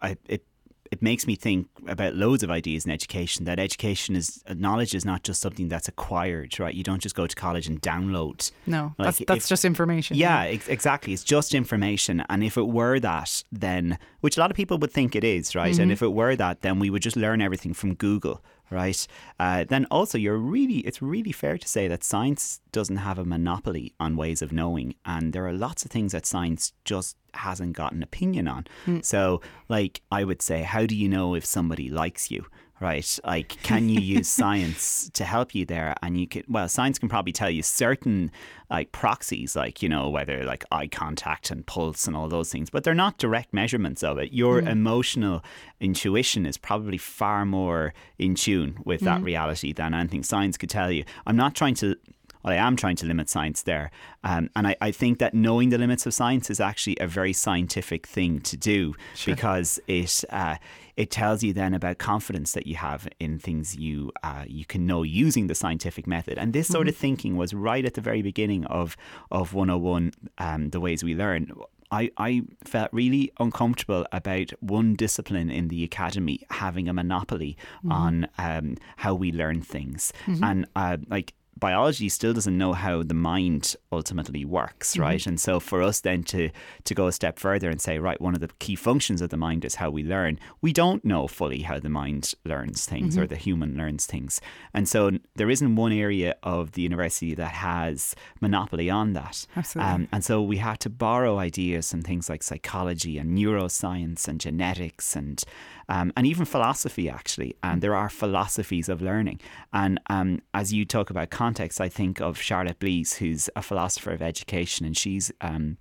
I, 0.00 0.16
it 0.26 0.44
it 0.90 1.00
makes 1.02 1.26
me 1.26 1.36
think 1.36 1.68
about 1.86 2.14
loads 2.14 2.42
of 2.42 2.50
ideas 2.50 2.84
in 2.84 2.90
education 2.90 3.44
that 3.44 3.58
education 3.58 4.16
is 4.16 4.42
knowledge 4.54 4.94
is 4.94 5.04
not 5.04 5.22
just 5.22 5.40
something 5.40 5.68
that's 5.68 5.88
acquired 5.88 6.58
right 6.58 6.74
you 6.74 6.82
don't 6.82 7.00
just 7.00 7.14
go 7.14 7.26
to 7.26 7.36
college 7.36 7.66
and 7.68 7.80
download 7.80 8.50
no 8.66 8.92
like 8.98 9.06
that's, 9.06 9.18
that's 9.26 9.44
if, 9.44 9.48
just 9.48 9.64
information 9.64 10.16
yeah, 10.16 10.42
yeah. 10.44 10.50
Ex- 10.50 10.68
exactly 10.68 11.12
it's 11.12 11.24
just 11.24 11.54
information 11.54 12.24
and 12.28 12.42
if 12.42 12.56
it 12.56 12.66
were 12.66 12.98
that 12.98 13.44
then 13.52 13.98
which 14.20 14.36
a 14.36 14.40
lot 14.40 14.50
of 14.50 14.56
people 14.56 14.78
would 14.78 14.92
think 14.92 15.14
it 15.14 15.24
is 15.24 15.54
right 15.54 15.72
mm-hmm. 15.72 15.82
and 15.82 15.92
if 15.92 16.02
it 16.02 16.12
were 16.12 16.36
that 16.36 16.62
then 16.62 16.78
we 16.78 16.90
would 16.90 17.02
just 17.02 17.16
learn 17.16 17.40
everything 17.40 17.72
from 17.72 17.94
google 17.94 18.42
right? 18.70 19.06
Uh, 19.38 19.64
then 19.68 19.86
also, 19.90 20.16
you're 20.16 20.36
really, 20.36 20.78
it's 20.78 21.02
really 21.02 21.32
fair 21.32 21.58
to 21.58 21.68
say 21.68 21.88
that 21.88 22.04
science 22.04 22.60
doesn't 22.72 22.96
have 22.96 23.18
a 23.18 23.24
monopoly 23.24 23.92
on 23.98 24.16
ways 24.16 24.42
of 24.42 24.52
knowing, 24.52 24.94
and 25.04 25.32
there 25.32 25.46
are 25.46 25.52
lots 25.52 25.84
of 25.84 25.90
things 25.90 26.12
that 26.12 26.26
science 26.26 26.72
just 26.84 27.16
hasn't 27.34 27.74
got 27.74 27.92
an 27.92 28.02
opinion 28.02 28.48
on. 28.48 28.66
Mm. 28.86 29.04
So, 29.04 29.40
like, 29.68 30.02
I 30.10 30.24
would 30.24 30.42
say, 30.42 30.62
how 30.62 30.86
do 30.86 30.96
you 30.96 31.08
know 31.08 31.34
if 31.34 31.44
somebody 31.44 31.88
likes 31.88 32.30
you? 32.30 32.46
Right? 32.80 33.18
Like, 33.24 33.48
can 33.62 33.88
you 33.88 34.00
use 34.00 34.28
science 34.28 35.10
to 35.14 35.24
help 35.24 35.54
you 35.54 35.64
there? 35.64 35.94
And 36.02 36.18
you 36.18 36.26
can, 36.26 36.44
well, 36.48 36.68
science 36.68 36.98
can 36.98 37.08
probably 37.08 37.32
tell 37.32 37.50
you 37.50 37.62
certain 37.62 38.30
like 38.70 38.92
proxies, 38.92 39.54
like, 39.56 39.82
you 39.82 39.88
know, 39.88 40.08
whether 40.08 40.44
like 40.44 40.64
eye 40.72 40.86
contact 40.86 41.50
and 41.50 41.66
pulse 41.66 42.06
and 42.06 42.16
all 42.16 42.28
those 42.28 42.50
things, 42.50 42.70
but 42.70 42.84
they're 42.84 42.94
not 42.94 43.18
direct 43.18 43.52
measurements 43.52 44.02
of 44.02 44.18
it. 44.18 44.32
Your 44.32 44.62
mm. 44.62 44.68
emotional 44.68 45.44
intuition 45.80 46.46
is 46.46 46.56
probably 46.56 46.98
far 46.98 47.44
more 47.44 47.92
in 48.18 48.34
tune 48.34 48.78
with 48.84 49.00
that 49.02 49.20
mm. 49.20 49.24
reality 49.24 49.72
than 49.72 49.92
anything 49.92 50.22
science 50.22 50.56
could 50.56 50.70
tell 50.70 50.90
you. 50.90 51.04
I'm 51.26 51.36
not 51.36 51.54
trying 51.54 51.74
to 51.76 51.96
well, 52.42 52.52
I 52.52 52.56
am 52.56 52.76
trying 52.76 52.96
to 52.96 53.06
limit 53.06 53.28
science 53.28 53.62
there. 53.62 53.90
Um, 54.24 54.50
and 54.56 54.66
I, 54.66 54.76
I, 54.80 54.90
think 54.90 55.18
that 55.18 55.34
knowing 55.34 55.70
the 55.70 55.78
limits 55.78 56.06
of 56.06 56.14
science 56.14 56.50
is 56.50 56.60
actually 56.60 56.96
a 57.00 57.06
very 57.06 57.32
scientific 57.32 58.06
thing 58.06 58.40
to 58.42 58.56
do 58.56 58.94
sure. 59.14 59.34
because 59.34 59.80
it 59.86 60.24
uh, 60.30 60.56
it 60.96 61.10
tells 61.10 61.42
you 61.42 61.52
then 61.52 61.72
about 61.72 61.98
confidence 61.98 62.52
that 62.52 62.66
you 62.66 62.76
have 62.76 63.08
in 63.18 63.38
things 63.38 63.76
you 63.76 64.12
uh, 64.22 64.44
you 64.46 64.64
can 64.64 64.86
know 64.86 65.02
using 65.02 65.46
the 65.46 65.54
scientific 65.54 66.06
method. 66.06 66.38
And 66.38 66.52
this 66.52 66.68
sort 66.68 66.86
mm-hmm. 66.86 66.88
of 66.90 66.96
thinking 66.96 67.36
was 67.36 67.54
right 67.54 67.84
at 67.84 67.94
the 67.94 68.00
very 68.00 68.22
beginning 68.22 68.66
of 68.66 68.96
of 69.30 69.54
101, 69.54 70.12
um, 70.38 70.70
the 70.70 70.80
ways 70.80 71.02
we 71.02 71.14
learn. 71.14 71.52
I, 71.92 72.10
I 72.16 72.42
felt 72.64 72.88
really 72.92 73.32
uncomfortable 73.40 74.06
about 74.12 74.52
one 74.60 74.94
discipline 74.94 75.50
in 75.50 75.68
the 75.68 75.82
academy 75.82 76.40
having 76.50 76.88
a 76.88 76.92
monopoly 76.92 77.56
mm-hmm. 77.78 77.90
on 77.90 78.28
um, 78.38 78.76
how 78.96 79.14
we 79.14 79.32
learn 79.32 79.60
things. 79.60 80.12
Mm-hmm. 80.26 80.44
And 80.44 80.66
uh, 80.76 80.98
like 81.08 81.34
biology 81.60 82.08
still 82.08 82.32
doesn't 82.32 82.56
know 82.56 82.72
how 82.72 83.02
the 83.02 83.14
mind 83.14 83.76
ultimately 83.92 84.44
works, 84.44 84.92
mm-hmm. 84.92 85.02
right? 85.02 85.26
And 85.26 85.40
so 85.40 85.60
for 85.60 85.82
us 85.82 86.00
then 86.00 86.24
to 86.24 86.50
to 86.84 86.94
go 86.94 87.06
a 87.06 87.12
step 87.12 87.38
further 87.38 87.70
and 87.70 87.80
say, 87.80 87.98
right, 87.98 88.20
one 88.20 88.34
of 88.34 88.40
the 88.40 88.48
key 88.58 88.74
functions 88.74 89.20
of 89.20 89.30
the 89.30 89.36
mind 89.36 89.64
is 89.64 89.76
how 89.76 89.90
we 89.90 90.02
learn. 90.02 90.38
We 90.60 90.72
don't 90.72 91.04
know 91.04 91.28
fully 91.28 91.62
how 91.62 91.78
the 91.78 91.88
mind 91.88 92.34
learns 92.44 92.86
things 92.86 93.14
mm-hmm. 93.14 93.24
or 93.24 93.26
the 93.26 93.36
human 93.36 93.76
learns 93.76 94.06
things. 94.06 94.40
And 94.74 94.88
so 94.88 95.10
there 95.36 95.50
isn't 95.50 95.76
one 95.76 95.92
area 95.92 96.34
of 96.42 96.72
the 96.72 96.82
university 96.82 97.34
that 97.34 97.52
has 97.52 98.14
monopoly 98.40 98.90
on 98.90 99.12
that. 99.12 99.46
Absolutely. 99.56 99.92
Um, 99.92 100.08
and 100.12 100.24
so 100.24 100.42
we 100.42 100.56
had 100.56 100.80
to 100.80 100.90
borrow 100.90 101.38
ideas 101.38 101.90
from 101.90 102.02
things 102.02 102.28
like 102.28 102.42
psychology 102.42 103.18
and 103.18 103.36
neuroscience 103.36 104.26
and 104.26 104.40
genetics 104.40 105.14
and 105.14 105.44
um, 105.90 106.12
and 106.16 106.26
even 106.26 106.46
philosophy, 106.46 107.10
actually. 107.10 107.56
And 107.62 107.78
mm. 107.78 107.82
there 107.82 107.94
are 107.94 108.08
philosophies 108.08 108.88
of 108.88 109.02
learning. 109.02 109.40
And 109.72 110.00
um, 110.08 110.40
as 110.54 110.72
you 110.72 110.86
talk 110.86 111.10
about 111.10 111.30
context, 111.30 111.80
I 111.80 111.88
think 111.88 112.20
of 112.20 112.40
Charlotte 112.40 112.78
Blease, 112.78 113.14
who's 113.14 113.50
a 113.56 113.62
philosopher 113.62 114.12
of 114.12 114.22
education, 114.22 114.86
and 114.86 114.96
she's. 114.96 115.30
Um, 115.42 115.76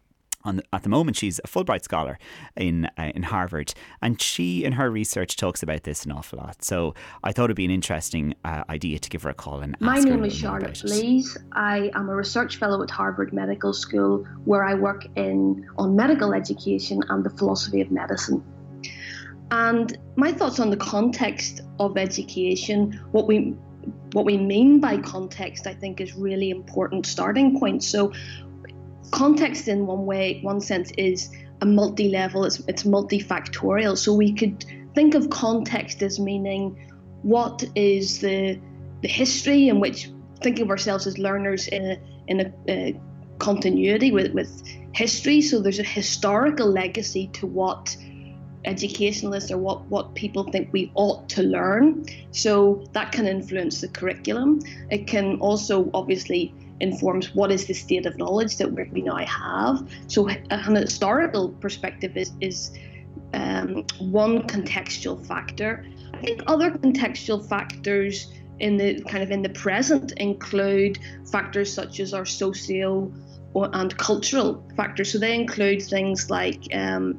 the, 0.45 0.63
at 0.71 0.83
the 0.83 0.89
moment, 0.89 1.17
she's 1.17 1.39
a 1.43 1.47
Fulbright 1.47 1.83
scholar 1.83 2.17
in 2.55 2.85
uh, 2.97 3.11
in 3.13 3.23
Harvard, 3.23 3.73
and 4.01 4.19
she, 4.21 4.63
in 4.63 4.71
her 4.71 4.89
research, 4.89 5.35
talks 5.35 5.61
about 5.61 5.83
this 5.83 6.05
an 6.05 6.13
awful 6.13 6.39
lot. 6.39 6.63
So 6.63 6.95
I 7.25 7.33
thought 7.33 7.45
it'd 7.45 7.57
be 7.57 7.65
an 7.65 7.71
interesting 7.71 8.33
uh, 8.45 8.63
idea 8.69 8.99
to 8.99 9.09
give 9.09 9.23
her 9.23 9.29
a 9.29 9.33
call 9.33 9.59
and. 9.59 9.75
My 9.81 9.99
name 9.99 10.23
is 10.23 10.33
Charlotte 10.33 10.81
Blease. 10.81 11.37
I 11.51 11.91
am 11.93 12.07
a 12.07 12.15
research 12.15 12.55
fellow 12.55 12.81
at 12.81 12.89
Harvard 12.89 13.33
Medical 13.33 13.73
School, 13.73 14.25
where 14.45 14.63
I 14.63 14.75
work 14.75 15.05
in 15.17 15.69
on 15.77 15.95
medical 15.95 16.33
education 16.33 17.03
and 17.09 17.23
the 17.23 17.29
philosophy 17.31 17.81
of 17.81 17.91
medicine. 17.91 18.41
And 19.51 19.97
my 20.15 20.31
thoughts 20.31 20.59
on 20.59 20.69
the 20.69 20.77
context 20.77 21.61
of 21.79 21.97
education, 21.97 22.99
what 23.11 23.27
we 23.27 23.55
what 24.13 24.25
we 24.25 24.37
mean 24.37 24.79
by 24.79 24.97
context, 24.97 25.67
I 25.67 25.73
think 25.73 26.01
is 26.01 26.13
really 26.15 26.49
important 26.49 27.05
starting 27.05 27.59
point. 27.59 27.83
So 27.83 28.11
context 29.11 29.67
in 29.67 29.85
one 29.85 30.05
way, 30.05 30.39
one 30.41 30.61
sense 30.61 30.91
is 30.97 31.31
a 31.61 31.65
multi-level, 31.65 32.45
it's 32.45 32.59
it's 32.67 32.83
multifactorial. 32.83 33.97
So 33.97 34.13
we 34.13 34.33
could 34.33 34.65
think 34.93 35.15
of 35.15 35.29
context 35.29 36.01
as 36.01 36.19
meaning 36.19 36.87
what 37.23 37.63
is 37.75 38.19
the 38.19 38.59
the 39.01 39.07
history 39.07 39.69
in 39.69 39.79
which 39.79 40.09
thinking 40.41 40.63
of 40.65 40.69
ourselves 40.69 41.07
as 41.07 41.17
learners 41.17 41.67
in 41.67 41.91
a 41.91 41.97
in 42.27 42.39
a, 42.41 42.53
a 42.67 43.01
continuity 43.39 44.11
with, 44.11 44.33
with 44.33 44.63
history. 44.93 45.41
So 45.41 45.59
there's 45.59 45.79
a 45.79 45.83
historical 45.83 46.69
legacy 46.69 47.29
to 47.33 47.47
what 47.47 47.95
educationalists 48.65 49.51
or 49.51 49.57
what, 49.57 49.85
what 49.85 50.13
people 50.15 50.43
think 50.51 50.69
we 50.71 50.91
ought 50.95 51.27
to 51.29 51.43
learn. 51.43 52.05
So 52.31 52.85
that 52.93 53.11
can 53.11 53.27
influence 53.27 53.81
the 53.81 53.87
curriculum. 53.87 54.61
It 54.89 55.07
can 55.07 55.39
also 55.39 55.89
obviously 55.93 56.53
informs 56.79 57.35
what 57.35 57.51
is 57.51 57.65
the 57.65 57.73
state 57.73 58.05
of 58.05 58.17
knowledge 58.17 58.57
that 58.57 58.71
we 58.71 59.01
now 59.01 59.17
have. 59.17 59.87
So 60.07 60.27
an 60.27 60.75
historical 60.75 61.49
perspective 61.49 62.15
is, 62.15 62.31
is 62.41 62.71
um, 63.33 63.85
one 63.99 64.43
contextual 64.43 65.25
factor. 65.25 65.85
I 66.13 66.17
think 66.21 66.43
other 66.47 66.71
contextual 66.71 67.47
factors 67.47 68.31
in 68.59 68.77
the 68.77 69.01
kind 69.03 69.23
of 69.23 69.31
in 69.31 69.41
the 69.41 69.49
present 69.49 70.11
include 70.17 70.99
factors 71.31 71.73
such 71.73 71.99
as 71.99 72.13
our 72.13 72.25
socio 72.25 73.11
and 73.55 73.97
cultural 73.97 74.63
factors. 74.75 75.11
So 75.11 75.17
they 75.17 75.33
include 75.33 75.81
things 75.81 76.29
like 76.29 76.63
um, 76.73 77.17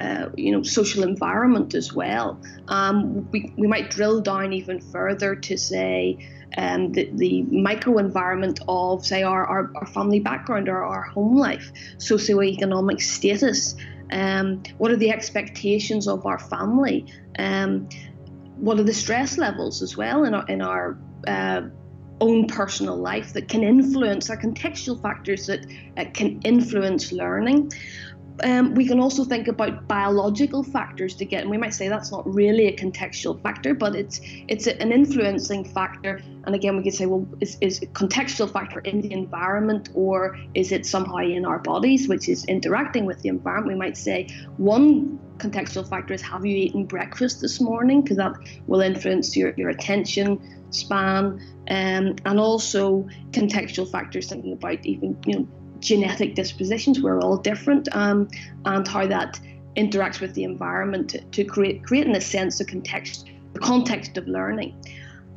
uh, 0.00 0.28
you 0.36 0.50
know, 0.50 0.62
social 0.62 1.02
environment 1.02 1.74
as 1.74 1.92
well. 1.92 2.40
Um, 2.68 3.30
we, 3.30 3.52
we 3.56 3.66
might 3.66 3.90
drill 3.90 4.20
down 4.20 4.52
even 4.52 4.80
further 4.80 5.36
to 5.36 5.56
say 5.56 6.18
um, 6.56 6.92
the, 6.92 7.10
the 7.14 7.44
microenvironment 7.44 8.60
of, 8.68 9.04
say, 9.06 9.22
our, 9.22 9.46
our, 9.46 9.70
our, 9.76 9.86
family 9.86 10.20
background 10.20 10.68
or 10.68 10.84
our 10.84 11.02
home 11.02 11.36
life, 11.36 11.72
socioeconomic 11.98 13.00
status. 13.00 13.76
Um, 14.12 14.62
what 14.78 14.90
are 14.90 14.96
the 14.96 15.10
expectations 15.10 16.06
of 16.06 16.26
our 16.26 16.38
family? 16.38 17.06
Um, 17.38 17.88
what 18.56 18.78
are 18.78 18.84
the 18.84 18.94
stress 18.94 19.38
levels 19.38 19.82
as 19.82 19.96
well 19.96 20.24
in 20.24 20.34
our, 20.34 20.46
in 20.46 20.62
our 20.62 20.98
uh, 21.26 21.62
own 22.20 22.46
personal 22.46 22.96
life 22.96 23.32
that 23.32 23.48
can 23.48 23.62
influence 23.62 24.30
our 24.30 24.36
contextual 24.36 25.00
factors 25.02 25.46
that 25.46 25.66
uh, 25.96 26.04
can 26.12 26.40
influence 26.42 27.12
learning? 27.12 27.72
Um, 28.42 28.74
we 28.74 28.86
can 28.86 28.98
also 28.98 29.24
think 29.24 29.46
about 29.46 29.86
biological 29.86 30.64
factors 30.64 31.14
to 31.16 31.24
get, 31.24 31.42
and 31.42 31.50
we 31.50 31.56
might 31.56 31.72
say 31.72 31.88
that's 31.88 32.10
not 32.10 32.26
really 32.26 32.66
a 32.66 32.76
contextual 32.76 33.40
factor, 33.42 33.74
but 33.74 33.94
it's 33.94 34.20
it's 34.48 34.66
an 34.66 34.90
influencing 34.90 35.64
factor. 35.64 36.20
And 36.44 36.54
again, 36.54 36.76
we 36.76 36.82
could 36.82 36.94
say, 36.94 37.06
well, 37.06 37.28
is 37.40 37.56
is 37.60 37.80
a 37.82 37.86
contextual 37.86 38.52
factor 38.52 38.80
in 38.80 39.00
the 39.02 39.12
environment, 39.12 39.90
or 39.94 40.36
is 40.54 40.72
it 40.72 40.84
somehow 40.84 41.18
in 41.18 41.44
our 41.44 41.60
bodies, 41.60 42.08
which 42.08 42.28
is 42.28 42.44
interacting 42.46 43.04
with 43.06 43.20
the 43.22 43.28
environment? 43.28 43.68
We 43.68 43.78
might 43.78 43.96
say 43.96 44.28
one 44.56 45.18
contextual 45.38 45.88
factor 45.88 46.14
is 46.14 46.22
have 46.22 46.44
you 46.44 46.56
eaten 46.56 46.86
breakfast 46.86 47.40
this 47.40 47.60
morning, 47.60 48.02
because 48.02 48.16
that 48.16 48.34
will 48.66 48.80
influence 48.80 49.36
your 49.36 49.54
your 49.56 49.70
attention 49.70 50.40
span, 50.70 51.40
um, 51.70 52.16
and 52.24 52.40
also 52.40 53.06
contextual 53.30 53.88
factors 53.88 54.28
thinking 54.28 54.54
about 54.54 54.84
even 54.84 55.16
you 55.24 55.38
know 55.38 55.48
genetic 55.84 56.34
dispositions. 56.34 57.00
We're 57.00 57.20
all 57.20 57.36
different, 57.36 57.88
um, 57.92 58.28
and 58.64 58.86
how 58.88 59.06
that 59.06 59.38
interacts 59.76 60.20
with 60.20 60.34
the 60.34 60.44
environment 60.44 61.10
to, 61.10 61.20
to 61.20 61.44
create 61.44 61.82
in 61.90 62.16
a 62.16 62.20
sense 62.20 62.60
of 62.60 62.66
context, 62.66 63.28
the 63.52 63.60
context 63.60 64.16
of 64.16 64.26
learning. 64.26 64.74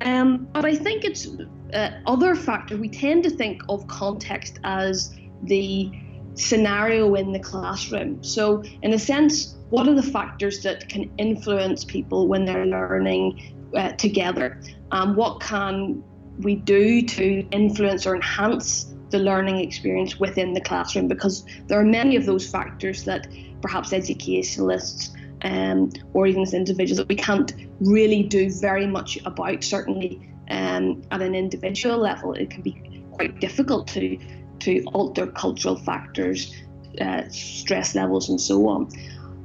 Um, 0.02 0.48
but 0.54 0.66
I 0.66 0.76
think 0.76 1.04
it's 1.04 1.28
uh, 1.74 1.90
other 2.06 2.36
factor. 2.36 2.78
We 2.78 2.90
tend 2.90 3.24
to 3.24 3.30
think 3.30 3.62
of 3.68 3.88
context 3.88 4.60
as 4.64 5.16
the 5.44 5.92
scenario 6.36 7.16
in 7.16 7.32
the 7.32 7.40
classroom. 7.40 8.24
So, 8.24 8.64
in 8.84 8.94
a 8.94 9.00
sense, 9.00 9.56
what 9.70 9.88
are 9.88 9.96
the 9.96 10.04
factors 10.04 10.62
that 10.64 10.88
can 10.88 11.12
influence 11.18 11.84
people 11.84 12.28
when 12.28 12.46
they're 12.46 12.66
learning 12.66 13.58
uh, 13.76 13.94
together? 13.94 14.62
Um, 14.92 15.16
what 15.16 15.42
can 15.42 16.04
we 16.40 16.56
do 16.56 17.02
to 17.02 17.48
influence 17.50 18.06
or 18.06 18.16
enhance 18.16 18.94
the 19.10 19.20
learning 19.20 19.60
experience 19.60 20.20
within 20.20 20.54
the 20.54 20.62
classroom 20.62 21.08
because 21.08 21.46
there 21.68 21.80
are 21.80 21.86
many 21.86 22.16
of 22.16 22.26
those 22.26 22.50
factors 22.50 23.04
that 23.04 23.28
perhaps 23.62 23.92
educationalists 23.94 25.16
um, 25.44 25.92
or 26.14 26.28
even 26.28 26.42
as 26.42 26.54
individuals 26.54 26.98
that 26.98 27.08
we 27.08 27.16
can't 27.16 27.54
really 27.80 28.24
do 28.24 28.50
very 28.50 28.88
much 28.88 29.20
about. 29.26 29.64
Certainly, 29.64 30.22
um, 30.50 31.02
at 31.12 31.22
an 31.22 31.36
individual 31.36 31.98
level, 31.98 32.34
it 32.34 32.50
can 32.50 32.62
be 32.62 33.04
quite 33.12 33.40
difficult 33.40 33.88
to 33.90 34.18
to 34.60 34.84
alter 34.94 35.28
cultural 35.28 35.76
factors, 35.76 36.56
uh, 37.00 37.24
stress 37.30 37.96
levels, 37.96 38.30
and 38.30 38.40
so 38.40 38.68
on. 38.68 38.90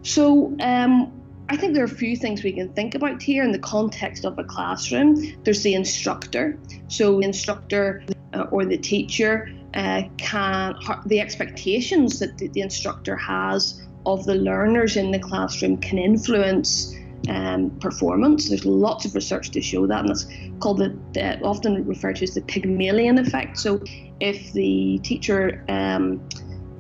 So. 0.03 0.55
Um, 0.61 1.13
I 1.49 1.57
think 1.57 1.75
there 1.75 1.83
are 1.83 1.87
a 1.87 1.89
few 1.89 2.17
things 2.17 2.43
we 2.43 2.53
can 2.53 2.73
think 2.73 2.95
about 2.95 3.21
here 3.21 3.43
in 3.43 3.53
the 3.53 3.59
context 3.59 4.25
of 4.25 4.39
a 4.39 4.45
classroom. 4.45 5.35
There's 5.43 5.63
the 5.63 5.75
instructor. 5.75 6.57
So, 6.89 7.19
the 7.19 7.27
instructor 7.27 8.03
or 8.51 8.65
the 8.65 8.79
teacher 8.79 9.51
uh, 9.75 10.03
can 10.17 10.75
the 11.07 11.21
expectations 11.21 12.19
that 12.19 12.37
the, 12.39 12.61
instructor 12.61 13.17
has 13.17 13.83
of 14.07 14.25
the 14.25 14.35
learners 14.35 14.97
in 14.97 15.11
the 15.11 15.19
classroom 15.19 15.77
can 15.77 15.99
influence 15.99 16.95
um, 17.29 17.71
performance. 17.79 18.49
There's 18.49 18.67
lots 18.67 19.05
of 19.05 19.15
research 19.15 19.51
to 19.51 19.61
show 19.61 19.87
that, 19.87 20.01
and 20.01 20.09
that's 20.09 20.27
called 20.59 20.79
the, 20.79 21.41
often 21.43 21.87
referred 21.87 22.17
to 22.17 22.25
as 22.25 22.35
the 22.35 22.43
Pygmalion 22.43 23.19
effect. 23.19 23.59
So, 23.59 23.83
if 24.21 24.53
the 24.53 24.99
teacher 25.03 25.65
um, 25.69 26.21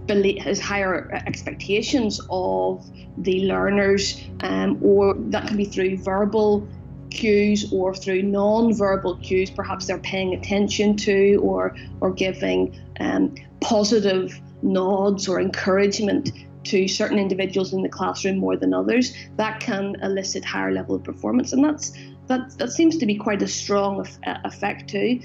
has 0.08 0.60
higher 0.60 1.12
expectations 1.26 2.20
of 2.28 2.84
the 3.18 3.46
learners, 3.46 4.20
um, 4.40 4.78
or 4.82 5.14
that 5.14 5.46
can 5.46 5.56
be 5.56 5.64
through 5.64 5.98
verbal 5.98 6.66
cues 7.12 7.72
or 7.72 7.94
through 7.94 8.22
non-verbal 8.22 9.16
cues 9.16 9.50
perhaps 9.50 9.86
they're 9.86 9.98
paying 9.98 10.34
attention 10.34 10.96
to 10.96 11.36
or 11.42 11.76
or 12.00 12.10
giving 12.10 12.74
um, 13.00 13.34
positive 13.60 14.40
nods 14.62 15.28
or 15.28 15.40
encouragement 15.40 16.30
to 16.64 16.86
certain 16.86 17.18
individuals 17.18 17.72
in 17.72 17.82
the 17.82 17.88
classroom 17.88 18.38
more 18.38 18.56
than 18.56 18.72
others 18.72 19.14
that 19.36 19.60
can 19.60 19.96
elicit 20.02 20.44
higher 20.44 20.72
level 20.72 20.94
of 20.94 21.02
performance. 21.02 21.52
And 21.52 21.64
that's 21.64 21.92
that 22.28 22.56
that 22.58 22.70
seems 22.70 22.96
to 22.98 23.06
be 23.06 23.16
quite 23.16 23.42
a 23.42 23.48
strong 23.48 24.06
effect 24.24 24.88
too. 24.88 25.20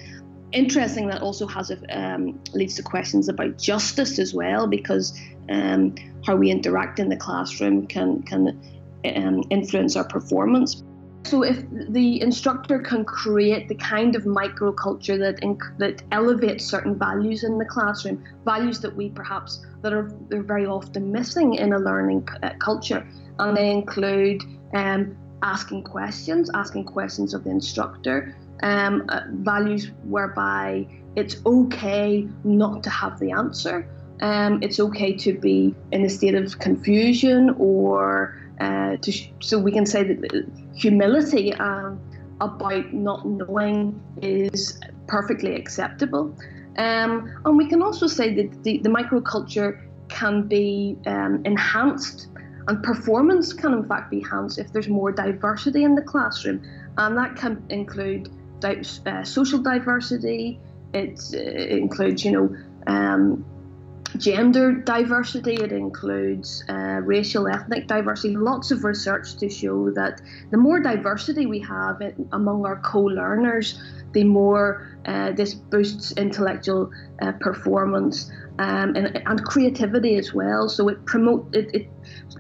Interesting 0.51 1.07
that 1.07 1.21
also 1.21 1.45
has 1.47 1.71
a, 1.71 1.77
um, 1.97 2.39
leads 2.53 2.75
to 2.75 2.83
questions 2.83 3.29
about 3.29 3.57
justice 3.57 4.17
as 4.17 4.33
well 4.33 4.65
because 4.65 5.19
um, 5.49 5.93
how 6.25 6.35
we 6.35 6.49
interact 6.49 6.99
in 6.99 7.09
the 7.09 7.17
classroom 7.17 7.85
can 7.85 8.23
can 8.23 8.59
um, 9.15 9.43
influence 9.49 9.95
our 9.95 10.05
performance 10.05 10.83
so 11.27 11.43
if 11.43 11.63
the 11.89 12.21
instructor 12.21 12.79
can 12.79 13.03
create 13.03 13.67
the 13.67 13.75
kind 13.75 14.15
of 14.15 14.23
microculture 14.23 15.19
that 15.19 15.41
inc- 15.41 15.77
that 15.77 16.01
elevates 16.11 16.65
certain 16.65 16.97
values 16.97 17.43
in 17.43 17.57
the 17.57 17.65
classroom, 17.65 18.23
values 18.45 18.79
that 18.81 18.95
we 18.95 19.09
perhaps 19.09 19.65
that 19.81 19.93
are 19.93 20.11
they're 20.29 20.41
very 20.41 20.65
often 20.65 21.11
missing 21.11 21.55
in 21.55 21.73
a 21.73 21.79
learning 21.79 22.27
uh, 22.43 22.51
culture, 22.59 23.05
and 23.39 23.57
they 23.57 23.69
include 23.69 24.41
um, 24.73 25.15
asking 25.43 25.83
questions, 25.83 26.49
asking 26.53 26.85
questions 26.85 27.33
of 27.33 27.43
the 27.43 27.49
instructor, 27.49 28.35
um, 28.63 29.05
uh, 29.09 29.21
values 29.29 29.91
whereby 30.03 30.87
it's 31.15 31.37
okay 31.45 32.27
not 32.43 32.83
to 32.83 32.89
have 32.89 33.19
the 33.19 33.31
answer. 33.31 33.87
Um, 34.21 34.63
it's 34.63 34.79
okay 34.79 35.13
to 35.13 35.37
be 35.37 35.75
in 35.91 36.03
a 36.05 36.09
state 36.09 36.33
of 36.35 36.57
confusion 36.57 37.55
or 37.59 38.35
uh, 38.59 38.97
to 38.97 39.11
sh- 39.11 39.31
so 39.39 39.59
we 39.59 39.71
can 39.71 39.85
say 39.85 40.03
that 40.03 40.51
humility 40.75 41.53
um, 41.55 41.99
about 42.41 42.93
not 42.93 43.25
knowing 43.25 43.99
is 44.21 44.79
perfectly 45.07 45.55
acceptable. 45.55 46.35
Um, 46.77 47.31
and 47.45 47.57
we 47.57 47.67
can 47.67 47.81
also 47.81 48.07
say 48.07 48.33
that 48.35 48.63
the, 48.63 48.79
the 48.79 48.89
microculture 48.89 49.81
can 50.09 50.47
be 50.47 50.97
um, 51.05 51.41
enhanced 51.45 52.27
and 52.67 52.83
performance 52.83 53.53
can 53.53 53.73
in 53.73 53.83
fact 53.83 54.11
be 54.11 54.17
enhanced 54.19 54.57
if 54.57 54.71
there's 54.71 54.89
more 54.89 55.11
diversity 55.11 55.83
in 55.83 55.95
the 55.95 56.01
classroom 56.01 56.61
and 56.97 57.17
that 57.17 57.35
can 57.35 57.63
include 57.69 58.29
di- 58.59 58.81
uh, 59.05 59.23
social 59.23 59.59
diversity 59.59 60.59
it, 60.93 61.19
uh, 61.33 61.37
it 61.37 61.71
includes 61.71 62.23
you 62.23 62.31
know 62.31 62.55
um, 62.87 63.45
gender 64.17 64.73
diversity, 64.73 65.55
it 65.55 65.71
includes 65.71 66.63
uh, 66.69 67.01
racial, 67.03 67.47
ethnic 67.47 67.87
diversity. 67.87 68.35
Lots 68.35 68.71
of 68.71 68.83
research 68.83 69.35
to 69.37 69.49
show 69.49 69.91
that 69.91 70.21
the 70.51 70.57
more 70.57 70.79
diversity 70.79 71.45
we 71.45 71.59
have 71.59 72.01
in, 72.01 72.27
among 72.31 72.65
our 72.65 72.79
co 72.81 73.01
learners, 73.01 73.81
the 74.13 74.23
more 74.23 74.99
uh, 75.05 75.31
this 75.31 75.53
boosts 75.53 76.11
intellectual 76.13 76.91
uh, 77.21 77.31
performance 77.33 78.31
um, 78.59 78.95
and, 78.95 79.21
and, 79.25 79.43
creativity 79.43 80.15
as 80.15 80.33
well. 80.33 80.67
So 80.69 80.87
it 80.89 81.05
promotes 81.05 81.55
it, 81.55 81.69
it 81.73 81.89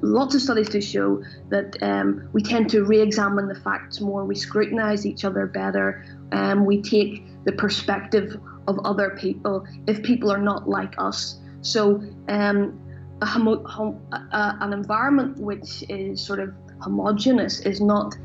lots 0.01 0.35
of 0.35 0.41
studies 0.41 0.69
to 0.69 0.81
show 0.81 1.21
that 1.49 1.77
um, 1.81 2.29
we 2.33 2.41
tend 2.41 2.69
to 2.71 2.83
re-examine 2.83 3.47
the 3.47 3.55
facts 3.55 4.01
more, 4.01 4.25
we 4.25 4.35
scrutinise 4.35 5.05
each 5.05 5.25
other 5.25 5.45
better, 5.45 6.05
um, 6.31 6.65
we 6.65 6.81
take 6.81 7.23
the 7.45 7.51
perspective 7.51 8.39
of 8.67 8.79
other 8.83 9.11
people 9.11 9.65
if 9.87 10.01
people 10.03 10.31
are 10.31 10.41
not 10.41 10.67
like 10.67 10.93
us. 10.97 11.39
So 11.61 12.01
um, 12.27 12.79
a 13.21 13.25
homo- 13.25 13.65
hom- 13.65 14.01
a, 14.11 14.57
an 14.61 14.73
environment 14.73 15.37
which 15.39 15.83
is 15.89 16.21
sort 16.21 16.39
of 16.39 16.53
homogenous 16.81 17.59
is 17.61 17.81
not 17.81 18.15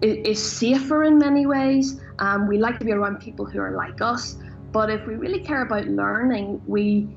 is 0.00 0.40
safer 0.40 1.02
in 1.02 1.18
many 1.18 1.44
ways. 1.46 2.00
Um, 2.20 2.46
we 2.46 2.58
like 2.58 2.78
to 2.78 2.84
be 2.84 2.92
around 2.92 3.18
people 3.18 3.44
who 3.44 3.58
are 3.58 3.72
like 3.72 4.00
us, 4.00 4.36
but 4.70 4.90
if 4.90 5.04
we 5.06 5.14
really 5.16 5.40
care 5.40 5.62
about 5.62 5.86
learning, 5.88 6.62
we 6.66 7.08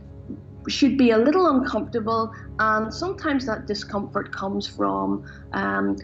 should 0.67 0.97
be 0.97 1.11
a 1.11 1.17
little 1.17 1.47
uncomfortable, 1.47 2.31
and 2.59 2.93
sometimes 2.93 3.45
that 3.45 3.67
discomfort 3.67 4.31
comes 4.31 4.67
from 4.67 5.23
um, 5.53 5.95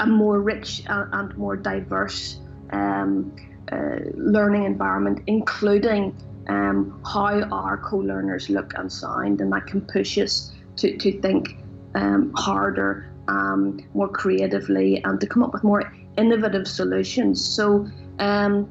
a 0.00 0.06
more 0.06 0.40
rich 0.40 0.82
and 0.88 1.36
more 1.36 1.56
diverse 1.56 2.40
um, 2.72 3.34
uh, 3.70 3.96
learning 4.14 4.64
environment, 4.64 5.20
including 5.26 6.16
um, 6.48 7.00
how 7.04 7.42
our 7.50 7.76
co-learners 7.76 8.50
look 8.50 8.72
and 8.76 8.92
sound, 8.92 9.40
and 9.40 9.52
that 9.52 9.66
can 9.66 9.80
push 9.80 10.18
us 10.18 10.52
to, 10.76 10.96
to 10.98 11.20
think 11.20 11.56
um, 11.94 12.32
harder, 12.34 13.12
um, 13.28 13.80
more 13.94 14.08
creatively, 14.08 15.02
and 15.04 15.20
to 15.20 15.26
come 15.26 15.42
up 15.42 15.52
with 15.52 15.64
more 15.64 15.92
innovative 16.18 16.66
solutions. 16.66 17.42
So 17.44 17.86
um, 18.18 18.70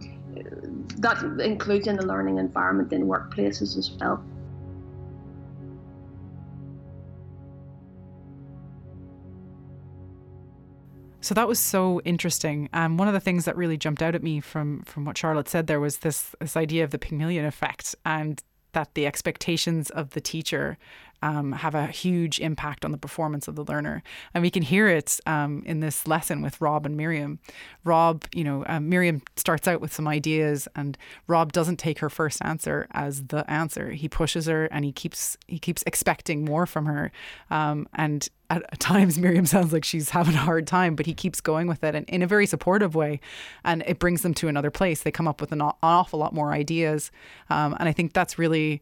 that 0.98 1.24
includes 1.40 1.88
in 1.88 1.96
the 1.96 2.06
learning 2.06 2.38
environment 2.38 2.94
in 2.94 3.08
workplaces 3.08 3.78
as 3.78 3.92
well. 4.00 4.24
So 11.22 11.36
that 11.36 11.48
was 11.48 11.60
so 11.60 12.02
interesting. 12.02 12.68
Um, 12.74 12.98
one 12.98 13.08
of 13.08 13.14
the 13.14 13.20
things 13.20 13.46
that 13.46 13.56
really 13.56 13.78
jumped 13.78 14.02
out 14.02 14.16
at 14.16 14.24
me 14.24 14.40
from 14.40 14.82
from 14.84 15.06
what 15.06 15.18
Charlotte 15.18 15.48
said 15.48 15.68
there 15.68 15.80
was 15.80 16.00
this 16.00 16.36
this 16.40 16.58
idea 16.58 16.84
of 16.84 16.92
the 16.92 16.98
Pygmalion 16.98 17.46
effect 17.46 17.96
and 18.06 18.42
that 18.74 18.94
the 18.96 19.06
expectations 19.06 19.90
of 19.90 20.12
the 20.12 20.22
teacher 20.22 20.78
um, 21.24 21.52
have 21.52 21.76
a 21.76 21.88
huge 21.88 22.40
impact 22.40 22.84
on 22.84 22.92
the 22.92 22.98
performance 22.98 23.48
of 23.48 23.56
the 23.56 23.64
learner. 23.64 24.02
And 24.34 24.42
we 24.42 24.50
can 24.50 24.64
hear 24.64 24.88
it 24.88 25.20
um, 25.28 25.62
in 25.66 25.80
this 25.80 26.08
lesson 26.08 26.42
with 26.42 26.60
Rob 26.60 26.86
and 26.86 26.98
Miriam. 26.98 27.40
Rob, 27.84 28.26
you 28.34 28.44
know, 28.44 28.64
um, 28.68 28.90
Miriam 28.90 29.22
starts 29.36 29.68
out 29.68 29.82
with 29.82 29.94
some 29.94 30.08
ideas, 30.08 30.68
and 30.76 30.98
Rob 31.28 31.54
doesn't 31.54 31.78
take 31.78 32.00
her 32.00 32.10
first 32.10 32.44
answer 32.44 32.88
as 32.92 33.26
the 33.26 33.50
answer. 33.52 33.92
He 33.92 34.10
pushes 34.10 34.48
her, 34.48 34.66
and 34.66 34.84
he 34.84 34.92
keeps 34.92 35.38
he 35.48 35.60
keeps 35.60 35.84
expecting 35.86 36.44
more 36.44 36.66
from 36.66 36.86
her. 36.86 37.12
Um, 37.52 37.88
and 37.94 38.28
at 38.52 38.80
times, 38.80 39.18
Miriam 39.18 39.46
sounds 39.46 39.72
like 39.74 39.86
she's 39.86 40.10
having 40.10 40.36
a 40.36 40.40
hard 40.40 40.68
time, 40.68 40.96
but 40.96 41.06
he 41.06 41.14
keeps 41.14 41.42
going 41.42 41.68
with 41.68 41.84
it, 41.84 41.96
and 41.96 42.08
in 42.10 42.22
a 42.22 42.28
very 42.28 42.46
supportive 42.46 42.96
way, 42.96 43.20
and 43.64 43.84
it 43.86 44.00
brings 44.00 44.22
them 44.22 44.34
to 44.36 44.48
another 44.48 44.72
place. 44.72 45.04
They 45.04 45.12
come 45.12 45.28
up 45.28 45.42
with 45.42 45.52
an 45.52 45.62
awful 45.82 46.20
lot 46.20 46.34
more 46.34 46.52
ideas, 46.52 47.12
um, 47.50 47.76
and 47.80 47.88
I 47.88 47.94
think 47.94 48.14
that's 48.14 48.38
really 48.38 48.82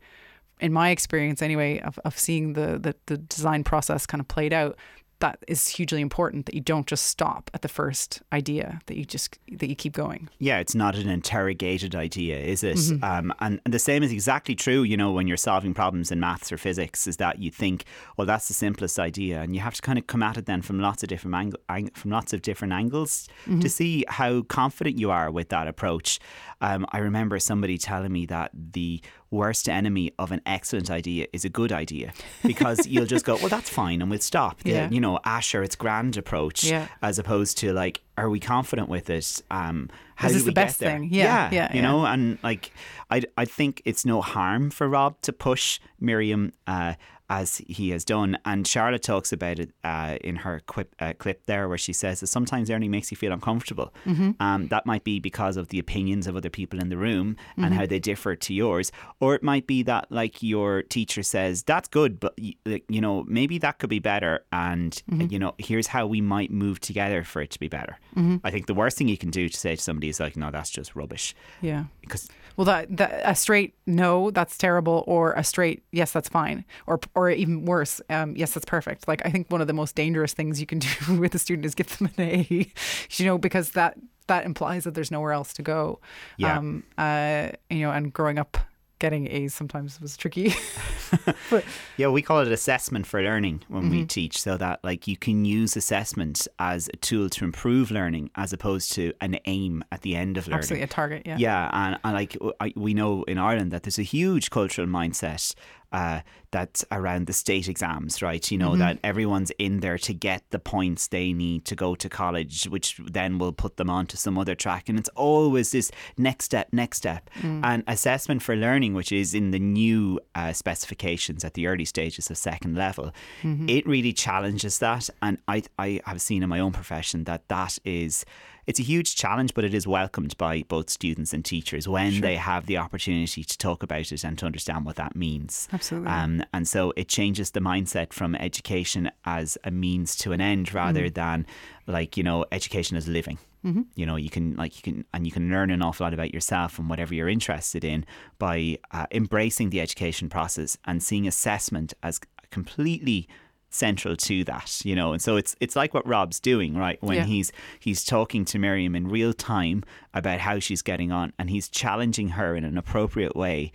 in 0.60 0.74
my 0.74 0.90
experience 0.90 1.42
anyway 1.42 1.80
of, 1.80 1.98
of 2.04 2.18
seeing 2.20 2.54
the, 2.54 2.78
the 2.78 2.96
the 3.06 3.18
design 3.18 3.64
process 3.64 4.06
kind 4.06 4.20
of 4.20 4.28
played 4.28 4.52
out 4.54 4.78
that 5.20 5.40
is 5.48 5.68
hugely 5.68 6.02
important 6.02 6.46
that 6.46 6.56
you 6.56 6.62
don't 6.62 6.88
just 6.88 7.06
stop 7.06 7.50
at 7.54 7.62
the 7.62 7.68
first 7.68 8.22
idea 8.32 8.80
that 8.86 8.98
you 8.98 9.06
just 9.06 9.38
that 9.52 9.68
you 9.68 9.76
keep 9.76 9.94
going 9.94 10.30
yeah 10.40 10.60
it's 10.60 10.76
not 10.76 10.96
an 10.96 11.10
interrogated 11.10 11.96
idea 11.96 12.38
is 12.38 12.64
it 12.64 12.78
mm-hmm. 12.78 13.04
um, 13.04 13.34
and, 13.40 13.60
and, 13.66 13.74
the 13.74 13.80
same 13.80 14.04
is 14.04 14.12
exactly 14.12 14.56
true 14.56 14.84
you 14.84 14.96
know 14.96 15.12
when 15.12 15.28
you're 15.28 15.38
solving 15.38 15.74
problems 15.74 16.12
in 16.12 16.20
maths 16.20 16.52
or 16.52 16.58
physics 16.58 17.08
is 17.08 17.18
that 17.18 17.40
you 17.40 17.52
think 17.52 17.86
well 18.18 18.26
that's 18.26 18.48
the 18.48 18.54
simplest 18.54 19.00
idea 19.00 19.42
and 19.42 19.56
you 19.56 19.62
have 19.62 19.74
to 19.74 19.82
kind 19.82 20.00
of 20.00 20.08
come 20.08 20.24
at 20.24 20.38
it 20.38 20.46
then 20.46 20.62
from 20.62 20.80
lots 20.80 21.04
of 21.04 21.10
different 21.10 21.36
angle, 21.36 21.60
ang- 21.70 21.92
from 21.92 22.12
lots 22.12 22.34
of 22.34 22.42
different 22.42 22.74
angles 22.74 23.28
mm-hmm. 23.46 23.60
to 23.60 23.70
see 23.70 24.06
how 24.08 24.42
confident 24.44 24.98
you 24.98 25.12
are 25.12 25.32
with 25.32 25.50
that 25.50 25.68
approach 25.68 26.20
um, 26.62 26.86
I 26.92 27.00
remember 27.00 27.40
somebody 27.40 27.78
telling 27.78 28.12
me 28.12 28.26
that 28.28 28.52
the 28.54 29.02
worst 29.32 29.70
enemy 29.70 30.12
of 30.20 30.32
an 30.32 30.42
excellent 30.46 30.92
idea 30.92 31.28
is 31.32 31.46
a 31.46 31.50
good 31.50 31.72
idea 31.72 32.14
because 32.44 32.86
you'll 32.88 33.06
just 33.06 33.26
go, 33.26 33.36
well, 33.36 33.50
that's 33.50 33.70
fine, 33.70 34.02
and 34.02 34.10
we'll 34.10 34.20
stop. 34.20 34.62
The, 34.64 34.72
yeah. 34.72 34.90
You 34.90 35.00
know, 35.00 35.20
Asher, 35.24 35.64
it's 35.64 35.76
grand 35.76 36.18
approach 36.18 36.64
yeah. 36.64 36.88
as 37.02 37.20
opposed 37.20 37.58
to 37.60 37.74
like, 37.74 38.02
are 38.18 38.30
we 38.30 38.40
confident 38.40 38.90
with 38.90 39.10
it? 39.10 39.42
Um, 39.50 39.90
how 40.16 40.28
is 40.28 40.34
this 40.34 40.44
the 40.44 40.52
best 40.52 40.80
there? 40.80 40.92
thing? 40.92 41.10
Yeah, 41.12 41.50
yeah, 41.52 41.70
yeah 41.70 41.76
you 41.76 41.82
know, 41.82 42.06
and 42.06 42.38
like, 42.44 42.72
I 43.10 43.24
I 43.38 43.46
think 43.46 43.82
it's 43.86 44.06
no 44.06 44.22
harm 44.22 44.70
for 44.70 44.90
Rob 44.90 45.22
to 45.22 45.32
push 45.32 45.80
Miriam. 46.00 46.52
Uh, 46.68 46.96
as 47.30 47.58
he 47.68 47.92
has 47.92 48.04
done. 48.04 48.38
And 48.46 48.66
Charlotte 48.66 49.04
talks 49.04 49.32
about 49.32 49.60
it 49.60 49.72
uh, 49.84 50.18
in 50.22 50.38
her 50.38 50.62
quip, 50.66 50.96
uh, 51.00 51.14
clip 51.18 51.46
there, 51.46 51.70
where 51.70 51.78
she 51.78 51.94
says 51.94 52.20
that 52.22 52.28
sometimes 52.28 52.70
learning 52.70 52.92
makes 52.92 53.12
you 53.12 53.18
feel 53.18 53.32
uncomfortable. 53.32 53.94
Mm-hmm. 54.06 54.32
Um, 54.40 54.68
that 54.70 54.86
might 54.86 55.04
be 55.04 55.20
because 55.20 55.58
of 55.58 55.68
the 55.70 55.80
opinions 55.80 56.28
of 56.28 56.36
other 56.36 56.50
people 56.50 56.80
in 56.80 56.90
the 56.90 56.98
room 56.98 57.38
mm-hmm. 57.52 57.64
and 57.64 57.74
how 57.74 57.86
they 57.86 58.00
differ 58.00 58.36
to 58.36 58.54
yours, 58.54 58.92
or 59.20 59.36
it 59.36 59.44
might 59.44 59.68
be 59.68 59.84
that 59.84 60.08
like 60.10 60.42
your 60.42 60.84
teacher 60.84 61.24
says 61.24 61.64
that's 61.64 61.88
good, 61.88 62.20
but 62.20 62.34
you 62.38 63.02
know 63.02 63.24
maybe 63.28 63.58
that 63.60 63.80
could 63.80 63.90
be 63.90 64.00
better, 64.00 64.44
and 64.52 65.04
mm-hmm. 65.10 65.32
you 65.32 65.40
know 65.40 65.54
here's 65.58 65.88
how 65.88 66.08
we 66.08 66.22
might 66.22 66.52
move 66.52 66.80
together 66.80 67.24
for 67.24 67.42
it 67.42 67.52
to 67.52 67.60
be 67.60 67.68
better. 67.68 67.98
Mm-hmm. 68.16 68.38
I 68.44 68.52
think 68.52 68.66
the 68.66 68.74
worst 68.74 68.98
thing 68.98 69.08
you 69.08 69.18
can 69.18 69.30
do 69.30 69.50
to 69.50 69.58
say 69.58 69.76
to 69.76 69.82
somebody 69.82 70.10
is 70.10 70.20
like, 70.20 70.36
no, 70.36 70.50
that's 70.52 70.70
just 70.70 70.96
rubbish. 70.96 71.36
Yeah, 71.62 71.86
because 72.02 72.30
well, 72.60 72.66
that, 72.66 72.98
that 72.98 73.22
a 73.24 73.36
straight 73.36 73.74
no, 73.88 74.32
that's 74.32 74.58
terrible, 74.58 75.06
or 75.08 75.32
a 75.32 75.46
straight 75.46 75.82
yes, 75.94 76.12
that's 76.12 76.28
fine, 76.28 76.66
or 76.88 77.00
or 77.16 77.30
even 77.30 77.64
worse, 77.64 78.02
um, 78.10 78.36
yes, 78.36 78.52
that's 78.52 78.66
perfect. 78.66 79.08
Like 79.08 79.26
I 79.26 79.30
think 79.30 79.50
one 79.50 79.62
of 79.62 79.68
the 79.68 79.74
most 79.74 79.96
dangerous 79.96 80.34
things 80.34 80.60
you 80.60 80.66
can 80.66 80.80
do 81.08 81.18
with 81.18 81.34
a 81.34 81.40
student 81.40 81.66
is 81.66 81.74
give 81.74 81.98
them 81.98 82.10
an 82.18 82.22
A, 82.22 82.70
you 83.12 83.26
know, 83.26 83.38
because 83.38 83.70
that 83.70 83.98
that 84.28 84.44
implies 84.44 84.84
that 84.84 84.94
there's 84.94 85.10
nowhere 85.10 85.32
else 85.32 85.54
to 85.54 85.62
go. 85.62 86.02
Yeah. 86.36 86.58
Um, 86.58 86.84
uh, 86.98 87.52
you 87.70 87.80
know, 87.80 87.92
and 87.92 88.12
growing 88.12 88.38
up 88.38 88.58
getting 89.00 89.28
A's 89.28 89.54
sometimes 89.54 90.00
was 90.00 90.16
tricky. 90.16 90.54
but, 91.50 91.66
yeah, 91.98 92.08
we 92.08 92.22
call 92.22 92.42
it 92.42 92.52
assessment 92.52 93.08
for 93.08 93.22
learning 93.22 93.64
when 93.68 93.84
mm-hmm. 93.84 93.92
we 93.92 94.06
teach, 94.06 94.40
so 94.40 94.58
that 94.58 94.80
like 94.84 95.08
you 95.08 95.18
can 95.18 95.46
use 95.46 95.76
assessment 95.76 96.48
as 96.60 96.90
a 96.94 96.98
tool 96.98 97.30
to 97.30 97.46
improve 97.46 97.92
learning 97.92 98.30
as 98.36 98.54
opposed 98.54 98.92
to 98.94 99.14
an 99.22 99.40
aim 99.46 99.84
at 99.92 100.02
the 100.02 100.16
end 100.16 100.38
of 100.38 100.48
learning. 100.48 100.60
Absolutely, 100.60 100.84
a 100.84 100.88
target. 100.88 101.24
Yeah. 101.26 101.38
Yeah, 101.38 101.70
and, 101.74 102.00
and 102.04 102.14
like 102.14 102.38
I, 102.60 102.74
we 102.76 102.94
know 102.94 103.24
in 103.24 103.38
Ireland 103.38 103.72
that 103.72 103.84
there's 103.84 104.00
a 104.00 104.04
huge 104.04 104.50
cultural 104.50 104.88
mindset 104.88 105.54
uh, 105.92 106.22
that's 106.52 106.84
around 106.92 107.28
the 107.28 107.34
state 107.34 107.68
exams, 107.68 108.22
right? 108.22 108.50
You 108.52 108.58
know, 108.58 108.72
mm-hmm. 108.72 108.80
that 108.80 109.00
everyone's 109.04 109.52
in 109.60 109.80
there 109.82 109.98
to 110.00 110.14
get 110.14 110.44
the 110.50 110.60
points 110.60 111.08
they 111.08 111.34
need 111.34 111.66
to 111.66 111.76
go 111.76 111.96
to 111.96 112.10
college, 112.10 112.66
which 112.66 113.00
then 113.04 113.38
will 113.38 113.54
put 113.54 113.78
them 113.78 113.90
onto 113.90 114.18
some 114.18 114.38
other 114.38 114.56
track. 114.56 114.90
And 114.90 114.98
it's 114.98 115.10
always 115.10 115.72
this 115.72 115.92
next 116.18 116.46
step, 116.46 116.70
next 116.72 116.98
step. 116.98 117.30
Mm. 117.42 117.62
And 117.64 117.84
assessment 117.88 118.42
for 118.42 118.56
learning, 118.56 118.94
which 118.94 119.12
is 119.12 119.34
in 119.34 119.52
the 119.52 119.60
new 119.60 120.20
uh, 120.36 120.54
specifications 120.54 121.44
at 121.44 121.54
the 121.54 121.68
early 121.68 121.86
stages 121.86 122.30
of 122.30 122.38
second 122.38 122.76
level, 122.76 123.12
mm-hmm. 123.42 123.70
it 123.70 123.86
really 123.88 124.14
challenges 124.14 124.80
that. 124.80 125.10
And 125.22 125.38
I, 125.48 125.64
I 125.78 126.02
have 126.06 126.22
seen 126.22 126.44
in 126.44 126.50
my 126.50 126.60
own 126.60 126.72
profession 126.72 127.26
that 127.26 127.48
that 127.50 127.78
is 127.84 128.26
it's 128.70 128.80
a 128.80 128.84
huge 128.84 129.16
challenge, 129.16 129.56
but 129.56 129.64
it 129.64 129.74
is 129.74 129.88
welcomed 129.88 130.38
by 130.38 130.64
both 130.68 130.92
students 130.92 131.34
and 131.34 131.44
teachers 131.44 131.88
when 131.88 132.12
sure. 132.12 132.22
they 132.22 132.36
have 132.36 132.68
the 132.68 132.78
opportunity 132.78 133.44
to 133.44 133.58
talk 133.58 133.82
about 133.82 134.12
it 134.12 134.24
and 134.24 134.38
to 134.38 134.46
understand 134.46 134.86
what 134.86 134.96
that 134.96 135.16
means. 135.16 135.68
Absolutely. 135.74 136.08
Um, 136.08 136.44
and 136.54 136.68
so 136.68 136.94
it 136.96 137.08
changes 137.08 137.50
the 137.50 137.62
mindset 137.62 138.14
from 138.14 138.36
education 138.36 139.10
as 139.26 139.58
a 139.64 139.72
means 139.72 140.16
to 140.18 140.34
an 140.34 140.40
end 140.40 140.72
rather 140.72 141.10
mm. 141.10 141.14
than 141.16 141.48
like, 141.88 142.16
you 142.16 142.22
know, 142.22 142.46
education 142.52 142.96
as 142.96 143.08
living. 143.08 143.40
Mm-hmm. 143.66 143.82
You 143.96 144.06
know, 144.06 144.18
you 144.18 144.30
can 144.30 144.56
like 144.56 144.76
you 144.76 144.84
can 144.84 145.04
and 145.16 145.26
you 145.26 145.32
can 145.32 145.50
learn 145.50 145.72
an 145.72 145.82
awful 145.82 146.06
lot 146.06 146.14
about 146.14 146.32
yourself 146.32 146.78
and 146.78 146.88
whatever 146.92 147.16
you're 147.16 147.28
interested 147.28 147.84
in 147.84 148.06
by 148.38 148.78
uh, 148.92 149.08
embracing 149.12 149.72
the 149.72 149.82
education 149.82 150.30
process 150.30 150.78
and 150.86 151.02
seeing 151.02 151.28
assessment 151.28 151.96
as 152.04 152.20
completely 152.52 153.28
central 153.70 154.16
to 154.16 154.44
that, 154.46 154.82
you 154.84 154.96
know. 154.96 155.14
And 155.14 155.22
so 155.22 155.38
it's 155.38 155.56
it's 155.60 155.76
like 155.76 155.94
what 155.94 156.06
Rob's 156.08 156.40
doing, 156.40 156.76
right? 156.76 157.02
When 157.02 157.18
yeah. 157.18 157.26
he's 157.26 157.52
he's 157.80 158.04
talking 158.04 158.46
to 158.46 158.60
Miriam 158.60 158.96
in 158.96 159.08
real 159.08 159.34
time 159.34 159.84
about 160.14 160.40
how 160.40 160.60
she's 160.60 160.82
getting 160.82 161.12
on 161.12 161.34
and 161.38 161.50
he's 161.50 161.70
challenging 161.70 162.30
her 162.30 162.56
in 162.56 162.64
an 162.64 162.78
appropriate 162.78 163.36
way 163.36 163.72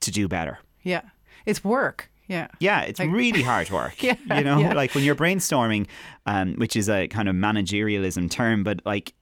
to 0.00 0.10
do 0.10 0.28
better. 0.28 0.58
Yeah. 0.82 1.02
It's 1.46 1.64
work. 1.64 2.10
Yeah. 2.26 2.48
Yeah, 2.60 2.82
it's 2.82 3.00
like, 3.00 3.10
really 3.10 3.42
hard 3.52 3.70
work. 3.70 4.02
yeah, 4.02 4.16
you 4.36 4.44
know, 4.44 4.58
yeah. 4.58 4.74
like 4.74 4.94
when 4.94 5.02
you're 5.02 5.14
brainstorming, 5.14 5.86
um, 6.26 6.54
which 6.56 6.76
is 6.76 6.88
a 6.88 7.08
kind 7.08 7.28
of 7.28 7.34
managerialism 7.34 8.30
term, 8.30 8.62
but 8.62 8.82
like 8.84 9.14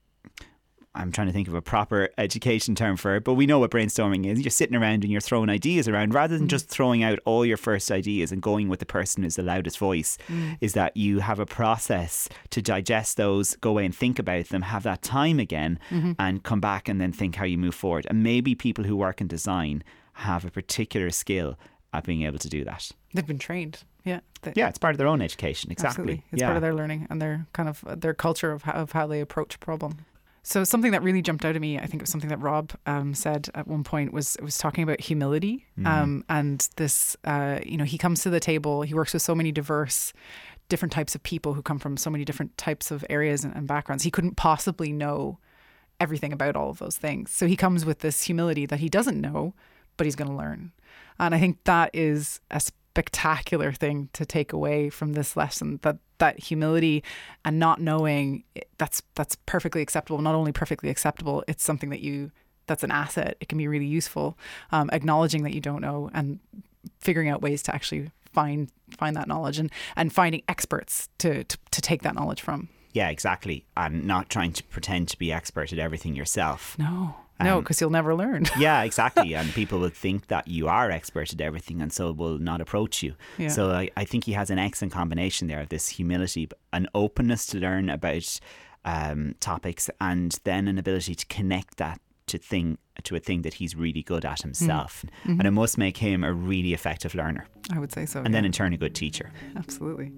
I'm 0.97 1.11
trying 1.11 1.27
to 1.27 1.33
think 1.33 1.47
of 1.47 1.53
a 1.53 1.61
proper 1.61 2.09
education 2.17 2.75
term 2.75 2.97
for 2.97 3.15
it, 3.15 3.23
but 3.23 3.35
we 3.35 3.45
know 3.45 3.59
what 3.59 3.71
brainstorming 3.71 4.25
is. 4.25 4.41
You're 4.41 4.49
sitting 4.51 4.75
around 4.75 5.03
and 5.03 5.11
you're 5.11 5.21
throwing 5.21 5.49
ideas 5.49 5.87
around 5.87 6.13
rather 6.13 6.37
than 6.37 6.47
mm. 6.47 6.51
just 6.51 6.67
throwing 6.67 7.03
out 7.03 7.19
all 7.25 7.45
your 7.45 7.57
first 7.57 7.91
ideas 7.91 8.31
and 8.31 8.41
going 8.41 8.67
with 8.67 8.79
the 8.79 8.85
person 8.85 9.23
who's 9.23 9.35
the 9.35 9.43
loudest 9.43 9.77
voice. 9.77 10.17
Mm. 10.27 10.57
Is 10.59 10.73
that 10.73 10.97
you 10.97 11.19
have 11.19 11.39
a 11.39 11.45
process 11.45 12.27
to 12.49 12.61
digest 12.61 13.17
those, 13.17 13.55
go 13.57 13.69
away 13.69 13.85
and 13.85 13.95
think 13.95 14.19
about 14.19 14.45
them, 14.47 14.63
have 14.63 14.83
that 14.83 15.01
time 15.03 15.39
again, 15.39 15.79
mm-hmm. 15.89 16.13
and 16.19 16.43
come 16.43 16.59
back 16.59 16.89
and 16.89 16.99
then 16.99 17.11
think 17.11 17.35
how 17.35 17.45
you 17.45 17.57
move 17.57 17.75
forward. 17.75 18.07
And 18.09 18.23
maybe 18.23 18.55
people 18.55 18.83
who 18.83 18.95
work 18.95 19.21
in 19.21 19.27
design 19.27 19.83
have 20.13 20.45
a 20.45 20.51
particular 20.51 21.11
skill 21.11 21.57
at 21.93 22.05
being 22.05 22.23
able 22.23 22.39
to 22.39 22.49
do 22.49 22.63
that. 22.65 22.91
They've 23.13 23.25
been 23.25 23.39
trained. 23.39 23.83
Yeah. 24.03 24.21
They, 24.41 24.53
yeah, 24.55 24.69
it's 24.69 24.77
part 24.77 24.93
of 24.93 24.97
their 24.97 25.07
own 25.07 25.21
education. 25.21 25.71
Exactly. 25.71 25.89
Absolutely. 25.89 26.23
It's 26.31 26.41
yeah. 26.41 26.47
part 26.47 26.57
of 26.57 26.61
their 26.61 26.73
learning 26.73 27.07
and 27.09 27.21
their 27.21 27.45
kind 27.53 27.69
of 27.69 27.83
their 27.99 28.13
culture 28.13 28.51
of 28.51 28.63
how, 28.63 28.73
of 28.73 28.91
how 28.93 29.05
they 29.07 29.19
approach 29.19 29.55
a 29.55 29.59
problem. 29.59 30.05
So 30.47 30.63
something 30.63 30.93
that 30.93 31.03
really 31.03 31.21
jumped 31.21 31.43
out 31.43 31.55
at 31.55 31.61
me, 31.61 31.77
I 31.77 31.81
think 31.81 31.95
it 31.95 32.03
was 32.03 32.09
something 32.09 32.29
that 32.29 32.39
Rob 32.39 32.71
um, 32.85 33.13
said 33.13 33.49
at 33.53 33.67
one 33.67 33.83
point 33.83 34.13
was 34.13 34.37
was 34.41 34.57
talking 34.57 34.81
about 34.81 35.01
humility 35.01 35.65
mm. 35.77 35.85
um, 35.85 36.23
and 36.29 36.65
this. 36.77 37.17
Uh, 37.25 37.59
you 37.65 37.75
know, 37.75 37.83
he 37.83 37.97
comes 37.97 38.21
to 38.21 38.29
the 38.29 38.39
table. 38.39 38.83
He 38.83 38.93
works 38.93 39.11
with 39.11 39.21
so 39.21 39.35
many 39.35 39.51
diverse, 39.51 40.13
different 40.69 40.93
types 40.93 41.15
of 41.15 41.23
people 41.23 41.53
who 41.53 41.61
come 41.61 41.79
from 41.79 41.97
so 41.97 42.09
many 42.09 42.23
different 42.23 42.57
types 42.57 42.91
of 42.91 43.03
areas 43.09 43.43
and, 43.43 43.53
and 43.57 43.67
backgrounds. 43.67 44.05
He 44.05 44.09
couldn't 44.09 44.37
possibly 44.37 44.93
know 44.93 45.37
everything 45.99 46.31
about 46.31 46.55
all 46.55 46.69
of 46.69 46.79
those 46.79 46.95
things. 46.95 47.29
So 47.29 47.45
he 47.45 47.57
comes 47.57 47.83
with 47.83 47.99
this 47.99 48.21
humility 48.21 48.65
that 48.67 48.79
he 48.79 48.87
doesn't 48.87 49.19
know, 49.19 49.53
but 49.97 50.05
he's 50.07 50.15
going 50.15 50.31
to 50.31 50.37
learn. 50.37 50.71
And 51.19 51.35
I 51.35 51.41
think 51.41 51.61
that 51.65 51.89
is 51.93 52.39
spectacular 52.97 53.71
thing 53.71 54.09
to 54.13 54.25
take 54.25 54.51
away 54.51 54.89
from 54.89 55.13
this 55.13 55.37
lesson 55.37 55.79
that 55.83 55.97
that 56.17 56.39
humility 56.39 57.03
and 57.45 57.59
not 57.59 57.79
knowing 57.79 58.43
that's 58.79 59.03
that's 59.13 59.35
perfectly 59.45 59.83
acceptable 59.83 60.19
not 60.19 60.33
only 60.33 60.51
perfectly 60.51 60.89
acceptable 60.89 61.43
it's 61.47 61.63
something 61.63 61.91
that 61.91 61.99
you 61.99 62.31
that's 62.67 62.83
an 62.83 62.91
asset. 62.91 63.37
It 63.39 63.49
can 63.49 63.57
be 63.57 63.67
really 63.67 63.85
useful 63.85 64.37
um, 64.71 64.89
acknowledging 64.91 65.43
that 65.43 65.53
you 65.53 65.61
don't 65.61 65.81
know 65.81 66.09
and 66.13 66.39
figuring 66.99 67.29
out 67.29 67.41
ways 67.41 67.63
to 67.63 67.73
actually 67.73 68.11
find 68.33 68.69
find 68.97 69.15
that 69.15 69.27
knowledge 69.27 69.57
and 69.57 69.71
and 69.95 70.13
finding 70.13 70.43
experts 70.47 71.09
to 71.19 71.43
to, 71.45 71.57
to 71.71 71.81
take 71.81 72.03
that 72.03 72.13
knowledge 72.13 72.41
from 72.41 72.69
yeah 72.97 73.09
exactly 73.09 73.65
and 73.75 74.05
not 74.05 74.29
trying 74.29 74.51
to 74.51 74.63
pretend 74.65 75.07
to 75.07 75.17
be 75.17 75.31
expert 75.31 75.71
at 75.71 75.79
everything 75.79 76.15
yourself 76.15 76.77
no 76.77 77.15
no, 77.39 77.61
because 77.61 77.81
um, 77.81 77.85
you'll 77.85 77.91
never 77.91 78.15
learn. 78.15 78.45
yeah, 78.59 78.83
exactly. 78.83 79.35
And 79.35 79.51
people 79.53 79.79
will 79.79 79.89
think 79.89 80.27
that 80.27 80.47
you 80.47 80.67
are 80.67 80.89
expert 80.89 81.33
at 81.33 81.41
everything 81.41 81.81
and 81.81 81.93
so 81.93 82.11
will 82.11 82.39
not 82.39 82.61
approach 82.61 83.03
you. 83.03 83.15
Yeah. 83.37 83.49
So 83.49 83.71
I, 83.71 83.89
I 83.95 84.05
think 84.05 84.23
he 84.23 84.33
has 84.33 84.49
an 84.49 84.59
excellent 84.59 84.93
combination 84.93 85.47
there 85.47 85.61
of 85.61 85.69
this 85.69 85.87
humility, 85.87 86.49
an 86.73 86.87
openness 86.95 87.45
to 87.47 87.59
learn 87.59 87.89
about 87.89 88.39
um, 88.85 89.35
topics, 89.39 89.89
and 90.01 90.37
then 90.43 90.67
an 90.67 90.77
ability 90.77 91.15
to 91.15 91.25
connect 91.27 91.77
that 91.77 92.01
to 92.27 92.37
thing 92.37 92.77
to 93.03 93.15
a 93.15 93.19
thing 93.19 93.43
that 93.43 93.53
he's 93.55 93.75
really 93.75 94.01
good 94.01 94.25
at 94.25 94.41
himself. 94.41 95.05
Mm. 95.05 95.09
Mm-hmm. 95.09 95.39
And 95.39 95.47
it 95.47 95.51
must 95.51 95.77
make 95.77 95.97
him 95.97 96.23
a 96.23 96.33
really 96.33 96.73
effective 96.73 97.13
learner. 97.13 97.45
I 97.71 97.79
would 97.79 97.91
say 97.91 98.05
so. 98.05 98.19
And 98.19 98.29
yeah. 98.29 98.31
then 98.33 98.45
in 98.45 98.51
turn 98.51 98.73
a 98.73 98.77
good 98.77 98.95
teacher. 98.95 99.31
Absolutely. 99.55 100.11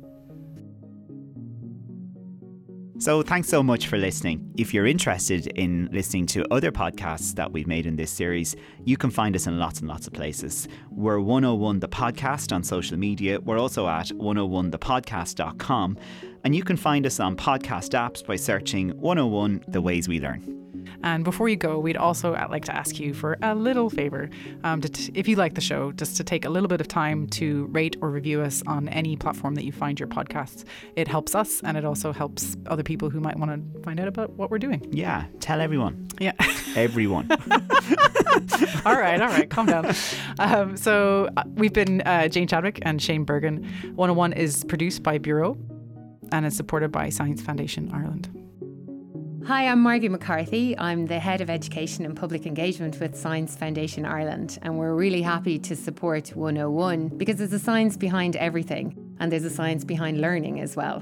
So, 3.00 3.22
thanks 3.22 3.48
so 3.48 3.64
much 3.64 3.88
for 3.88 3.98
listening. 3.98 4.54
If 4.58 4.74
you're 4.74 4.86
interested 4.86 5.48
in 5.48 5.88
listening 5.90 6.26
to 6.28 6.46
other 6.54 6.70
podcasts 6.70 7.34
that 7.36 7.50
we've 7.50 7.66
made 7.66 7.86
in 7.86 7.96
this 7.96 8.12
series, 8.12 8.58
you 8.84 8.98
can 8.98 9.10
find 9.10 9.38
us 9.38 9.48
in 9.48 9.58
lots 9.58 9.80
and 9.80 9.88
lots 9.88 10.06
of 10.06 10.12
places. 10.12 10.68
We're 10.92 11.22
101 11.22 11.80
The 11.80 11.88
Podcast 11.88 12.54
on 12.54 12.62
social 12.62 12.98
media. 12.98 13.40
We're 13.40 13.58
also 13.58 13.88
at 13.88 14.08
101thepodcast.com. 14.08 15.98
And 16.44 16.54
you 16.54 16.64
can 16.64 16.76
find 16.76 17.06
us 17.06 17.22
on 17.22 17.38
podcast 17.38 17.92
apps 17.92 18.26
by 18.26 18.36
searching 18.36 18.90
101 18.90 19.64
The 19.70 19.82
Ways 19.82 20.10
We 20.10 20.20
Learn. 20.20 20.69
And 21.04 21.24
before 21.24 21.50
you 21.50 21.56
go, 21.56 21.80
we'd 21.80 21.98
also 21.98 22.34
uh, 22.34 22.48
like 22.50 22.66
to 22.66 22.76
ask 22.76 23.00
you 23.00 23.14
for 23.14 23.38
a 23.42 23.56
little 23.56 23.90
favor. 23.90 24.30
Um, 24.64 24.82
t- 24.82 25.12
if 25.14 25.28
you 25.28 25.36
like 25.36 25.56
the 25.56 25.62
show, 25.62 25.92
just 25.92 26.18
to 26.18 26.24
take 26.24 26.46
a 26.46 26.50
little 26.50 26.68
bit 26.68 26.82
of 26.82 26.88
time 26.88 27.28
to 27.28 27.66
rate 27.68 27.96
or 28.02 28.10
review 28.10 28.42
us 28.42 28.64
on 28.68 28.90
any 28.90 29.16
platform 29.16 29.56
that 29.56 29.66
you 29.66 29.72
find 29.72 30.00
your 30.00 30.08
podcasts. 30.08 30.66
It 30.96 31.08
helps 31.08 31.36
us 31.36 31.62
and 31.64 31.78
it 31.78 31.86
also 31.86 32.12
helps 32.12 32.56
other 32.68 32.84
people 32.84 33.10
who 33.10 33.20
might 33.20 33.38
want 33.38 33.52
to 33.52 33.82
find 33.82 34.00
out 34.00 34.08
about 34.08 34.32
what 34.32 34.52
we're 34.52 34.60
doing. 34.60 34.88
Yeah, 34.92 35.26
tell 35.40 35.62
everyone. 35.62 36.08
Yeah. 36.20 36.34
everyone. 36.76 37.30
all 38.86 38.96
right, 38.96 39.22
all 39.22 39.28
right, 39.28 39.50
calm 39.50 39.66
down. 39.66 39.94
Um, 40.40 40.78
so 40.78 41.30
uh, 41.38 41.44
we've 41.56 41.74
been 41.74 42.02
uh, 42.02 42.28
Jane 42.28 42.48
Chadwick 42.48 42.80
and 42.84 43.02
Shane 43.02 43.26
Bergin. 43.26 43.64
101 43.96 44.34
is 44.34 44.64
produced 44.66 45.04
by 45.04 45.18
Bureau 45.18 45.58
and 46.32 46.46
is 46.46 46.56
supported 46.56 46.92
by 46.92 47.10
Science 47.10 47.42
Foundation 47.42 47.92
Ireland. 47.94 48.30
Hi, 49.50 49.66
I'm 49.66 49.82
Margie 49.82 50.10
McCarthy. 50.10 50.78
I'm 50.78 51.08
the 51.08 51.18
Head 51.18 51.42
of 51.42 51.50
Education 51.50 52.06
and 52.06 52.16
Public 52.16 52.46
Engagement 52.46 53.00
with 53.00 53.16
Science 53.16 53.56
Foundation 53.56 54.06
Ireland, 54.06 54.60
and 54.62 54.78
we're 54.78 54.94
really 54.94 55.24
happy 55.24 55.58
to 55.58 55.76
support 55.76 56.28
101 56.36 57.18
because 57.18 57.38
there's 57.38 57.52
a 57.52 57.58
science 57.58 57.98
behind 57.98 58.36
everything 58.36 59.16
and 59.20 59.32
there's 59.32 59.46
a 59.46 59.50
science 59.50 59.84
behind 59.84 60.22
learning 60.22 60.60
as 60.60 60.76
well. 60.76 61.02